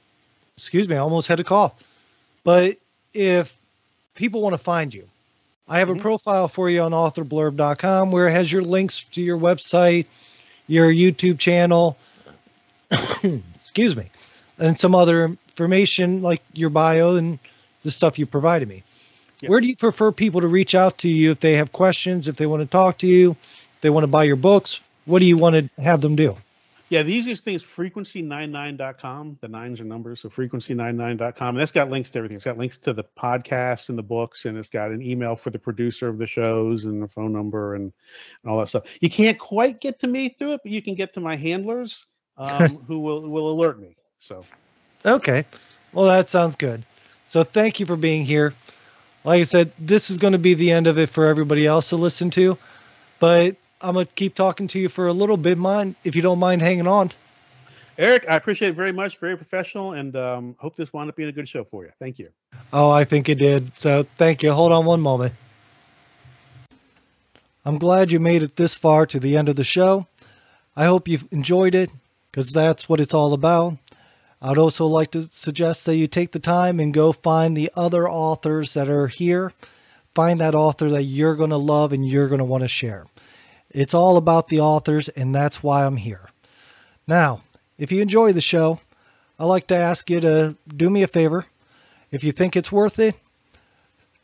excuse 0.56 0.88
me, 0.88 0.96
I 0.96 0.98
almost 0.98 1.28
had 1.28 1.40
a 1.40 1.44
call. 1.44 1.76
But 2.44 2.78
if 3.14 3.48
people 4.14 4.42
want 4.42 4.56
to 4.56 4.62
find 4.62 4.92
you, 4.92 5.06
I 5.68 5.78
have 5.78 5.88
Mhm. 5.88 5.98
a 5.98 6.02
profile 6.02 6.48
for 6.48 6.68
you 6.68 6.82
on 6.82 6.92
authorblurb.com 6.92 8.10
where 8.10 8.28
it 8.28 8.32
has 8.32 8.50
your 8.50 8.62
links 8.62 9.04
to 9.12 9.22
your 9.22 9.38
website, 9.38 10.06
your 10.66 10.92
YouTube 10.92 11.38
channel, 11.38 11.96
excuse 13.54 13.96
me, 13.96 14.10
and 14.58 14.78
some 14.78 14.94
other 14.94 15.36
information 15.48 16.22
like 16.22 16.42
your 16.52 16.70
bio 16.70 17.16
and 17.16 17.38
the 17.84 17.90
stuff 17.90 18.18
you 18.18 18.26
provided 18.26 18.68
me. 18.68 18.84
Yep. 19.40 19.50
Where 19.50 19.60
do 19.60 19.66
you 19.66 19.76
prefer 19.76 20.12
people 20.12 20.40
to 20.40 20.48
reach 20.48 20.74
out 20.74 20.98
to 20.98 21.08
you 21.08 21.32
if 21.32 21.40
they 21.40 21.54
have 21.54 21.72
questions, 21.72 22.28
if 22.28 22.36
they 22.36 22.46
want 22.46 22.62
to 22.62 22.66
talk 22.66 22.98
to 22.98 23.06
you, 23.06 23.32
if 23.32 23.82
they 23.82 23.90
want 23.90 24.04
to 24.04 24.08
buy 24.08 24.24
your 24.24 24.36
books? 24.36 24.80
What 25.04 25.18
do 25.18 25.24
you 25.24 25.36
want 25.36 25.56
to 25.56 25.82
have 25.82 26.00
them 26.00 26.14
do? 26.14 26.36
Yeah, 26.92 27.02
the 27.02 27.08
easiest 27.08 27.42
thing 27.42 27.54
is 27.54 27.62
frequency99.com. 27.74 29.38
The 29.40 29.48
nines 29.48 29.80
are 29.80 29.84
numbers, 29.84 30.20
so 30.20 30.28
frequency99.com. 30.28 31.48
And 31.48 31.58
that's 31.58 31.72
got 31.72 31.88
links 31.88 32.10
to 32.10 32.18
everything. 32.18 32.36
It's 32.36 32.44
got 32.44 32.58
links 32.58 32.76
to 32.82 32.92
the 32.92 33.04
podcast 33.18 33.88
and 33.88 33.96
the 33.96 34.02
books, 34.02 34.44
and 34.44 34.58
it's 34.58 34.68
got 34.68 34.90
an 34.90 35.00
email 35.00 35.34
for 35.34 35.48
the 35.48 35.58
producer 35.58 36.06
of 36.06 36.18
the 36.18 36.26
shows 36.26 36.84
and 36.84 37.02
the 37.02 37.08
phone 37.08 37.32
number 37.32 37.76
and, 37.76 37.90
and 38.42 38.52
all 38.52 38.60
that 38.60 38.68
stuff. 38.68 38.84
You 39.00 39.08
can't 39.08 39.38
quite 39.38 39.80
get 39.80 40.00
to 40.00 40.06
me 40.06 40.36
through 40.38 40.52
it, 40.52 40.60
but 40.62 40.70
you 40.70 40.82
can 40.82 40.94
get 40.94 41.14
to 41.14 41.20
my 41.20 41.34
handlers 41.34 42.04
um, 42.36 42.84
who 42.86 43.00
will 43.00 43.26
will 43.26 43.50
alert 43.50 43.80
me. 43.80 43.96
So 44.20 44.44
Okay. 45.06 45.46
Well, 45.94 46.04
that 46.08 46.28
sounds 46.28 46.56
good. 46.56 46.84
So 47.30 47.42
thank 47.42 47.80
you 47.80 47.86
for 47.86 47.96
being 47.96 48.26
here. 48.26 48.52
Like 49.24 49.40
I 49.40 49.44
said, 49.44 49.72
this 49.78 50.10
is 50.10 50.18
going 50.18 50.34
to 50.34 50.38
be 50.38 50.54
the 50.54 50.70
end 50.70 50.86
of 50.86 50.98
it 50.98 51.08
for 51.08 51.26
everybody 51.26 51.66
else 51.66 51.88
to 51.88 51.96
listen 51.96 52.30
to, 52.32 52.58
but 53.18 53.56
I'm 53.82 53.94
going 53.94 54.06
to 54.06 54.12
keep 54.12 54.34
talking 54.34 54.68
to 54.68 54.78
you 54.78 54.88
for 54.88 55.08
a 55.08 55.12
little 55.12 55.36
bit, 55.36 55.58
mind 55.58 55.96
if 56.04 56.14
you 56.14 56.22
don't 56.22 56.38
mind 56.38 56.62
hanging 56.62 56.86
on. 56.86 57.12
Eric, 57.98 58.24
I 58.28 58.36
appreciate 58.36 58.70
it 58.70 58.76
very 58.76 58.92
much. 58.92 59.18
Very 59.20 59.36
professional, 59.36 59.92
and 59.92 60.16
um, 60.16 60.56
hope 60.58 60.76
this 60.76 60.92
wound 60.92 61.10
up 61.10 61.16
being 61.16 61.28
a 61.28 61.32
good 61.32 61.48
show 61.48 61.64
for 61.70 61.84
you. 61.84 61.90
Thank 61.98 62.18
you. 62.18 62.30
Oh, 62.72 62.90
I 62.90 63.04
think 63.04 63.28
it 63.28 63.34
did. 63.34 63.72
So 63.78 64.04
thank 64.18 64.42
you. 64.42 64.52
Hold 64.52 64.72
on 64.72 64.86
one 64.86 65.00
moment. 65.00 65.34
I'm 67.64 67.78
glad 67.78 68.10
you 68.10 68.18
made 68.18 68.42
it 68.42 68.56
this 68.56 68.76
far 68.76 69.06
to 69.06 69.20
the 69.20 69.36
end 69.36 69.48
of 69.48 69.56
the 69.56 69.64
show. 69.64 70.06
I 70.74 70.86
hope 70.86 71.06
you've 71.06 71.28
enjoyed 71.30 71.74
it 71.74 71.90
because 72.30 72.50
that's 72.50 72.88
what 72.88 73.00
it's 73.00 73.14
all 73.14 73.34
about. 73.34 73.74
I'd 74.40 74.58
also 74.58 74.86
like 74.86 75.12
to 75.12 75.28
suggest 75.32 75.84
that 75.84 75.96
you 75.96 76.08
take 76.08 76.32
the 76.32 76.40
time 76.40 76.80
and 76.80 76.92
go 76.92 77.12
find 77.12 77.56
the 77.56 77.70
other 77.76 78.08
authors 78.08 78.72
that 78.74 78.88
are 78.88 79.06
here. 79.06 79.52
Find 80.14 80.40
that 80.40 80.54
author 80.54 80.90
that 80.90 81.04
you're 81.04 81.36
going 81.36 81.50
to 81.50 81.56
love 81.56 81.92
and 81.92 82.06
you're 82.06 82.28
going 82.28 82.40
to 82.40 82.44
want 82.44 82.62
to 82.62 82.68
share. 82.68 83.06
It's 83.72 83.94
all 83.94 84.16
about 84.16 84.48
the 84.48 84.60
authors, 84.60 85.08
and 85.08 85.34
that's 85.34 85.62
why 85.62 85.84
I'm 85.84 85.96
here. 85.96 86.28
Now, 87.06 87.42
if 87.78 87.90
you 87.90 88.02
enjoy 88.02 88.32
the 88.32 88.40
show, 88.40 88.80
I'd 89.38 89.46
like 89.46 89.66
to 89.68 89.76
ask 89.76 90.08
you 90.10 90.20
to 90.20 90.56
do 90.68 90.88
me 90.88 91.02
a 91.02 91.08
favor. 91.08 91.46
If 92.10 92.22
you 92.22 92.32
think 92.32 92.54
it's 92.54 92.70
worth 92.70 92.98
it, 92.98 93.14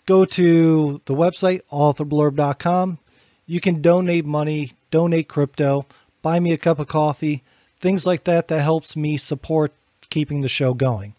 go 0.06 0.24
to 0.24 1.00
the 1.06 1.14
website, 1.14 1.62
authorblurb.com. 1.72 2.98
You 3.46 3.60
can 3.60 3.80
donate 3.80 4.26
money, 4.26 4.74
donate 4.90 5.28
crypto, 5.28 5.86
buy 6.22 6.38
me 6.38 6.52
a 6.52 6.58
cup 6.58 6.78
of 6.78 6.88
coffee, 6.88 7.42
things 7.80 8.04
like 8.04 8.24
that 8.24 8.48
that 8.48 8.62
helps 8.62 8.94
me 8.94 9.16
support 9.16 9.72
keeping 10.10 10.42
the 10.42 10.48
show 10.48 10.74
going. 10.74 11.14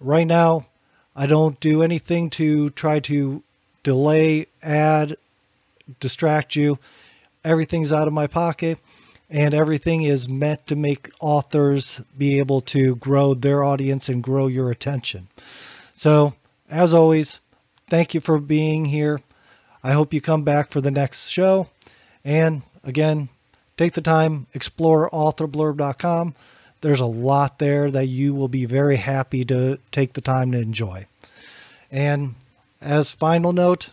Right 0.00 0.26
now, 0.26 0.66
I 1.16 1.26
don't 1.26 1.58
do 1.60 1.82
anything 1.82 2.30
to 2.30 2.70
try 2.70 3.00
to 3.00 3.42
delay, 3.82 4.46
add, 4.62 5.16
distract 6.00 6.56
you. 6.56 6.78
Everything's 7.44 7.92
out 7.92 8.08
of 8.08 8.14
my 8.14 8.26
pocket 8.26 8.78
and 9.30 9.54
everything 9.54 10.02
is 10.02 10.28
meant 10.28 10.66
to 10.66 10.76
make 10.76 11.10
authors 11.20 12.00
be 12.16 12.38
able 12.38 12.60
to 12.60 12.96
grow 12.96 13.34
their 13.34 13.64
audience 13.64 14.08
and 14.08 14.22
grow 14.22 14.46
your 14.46 14.70
attention. 14.70 15.28
So, 15.96 16.32
as 16.70 16.94
always, 16.94 17.38
thank 17.90 18.14
you 18.14 18.20
for 18.20 18.38
being 18.38 18.84
here. 18.84 19.20
I 19.82 19.92
hope 19.92 20.14
you 20.14 20.20
come 20.20 20.44
back 20.44 20.72
for 20.72 20.80
the 20.80 20.90
next 20.90 21.28
show. 21.28 21.68
And 22.24 22.62
again, 22.82 23.28
take 23.76 23.94
the 23.94 24.00
time, 24.00 24.46
explore 24.54 25.10
authorblurb.com. 25.10 26.34
There's 26.80 27.00
a 27.00 27.06
lot 27.06 27.58
there 27.58 27.90
that 27.90 28.08
you 28.08 28.34
will 28.34 28.48
be 28.48 28.66
very 28.66 28.96
happy 28.96 29.44
to 29.46 29.78
take 29.90 30.12
the 30.12 30.20
time 30.20 30.52
to 30.52 30.58
enjoy. 30.58 31.06
And 31.90 32.34
As 32.80 33.10
final 33.18 33.52
note, 33.52 33.90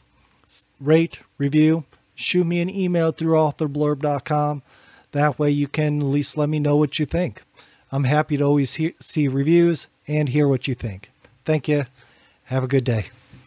rate, 0.79 1.17
review, 1.37 1.85
shoot 2.21 2.45
me 2.45 2.61
an 2.61 2.69
email 2.69 3.11
through 3.11 3.33
authorblurb.com. 3.33 4.63
That 5.13 5.39
way 5.39 5.51
you 5.51 5.67
can 5.67 5.99
at 5.99 6.05
least 6.05 6.37
let 6.37 6.49
me 6.49 6.59
know 6.59 6.77
what 6.77 6.99
you 6.99 7.05
think. 7.05 7.41
I'm 7.91 8.05
happy 8.05 8.37
to 8.37 8.43
always 8.43 8.77
see 9.01 9.27
reviews 9.27 9.87
and 10.07 10.29
hear 10.29 10.47
what 10.47 10.67
you 10.67 10.75
think. 10.75 11.09
Thank 11.45 11.67
you. 11.67 11.83
Have 12.45 12.63
a 12.63 12.67
good 12.67 12.85
day. 12.85 13.07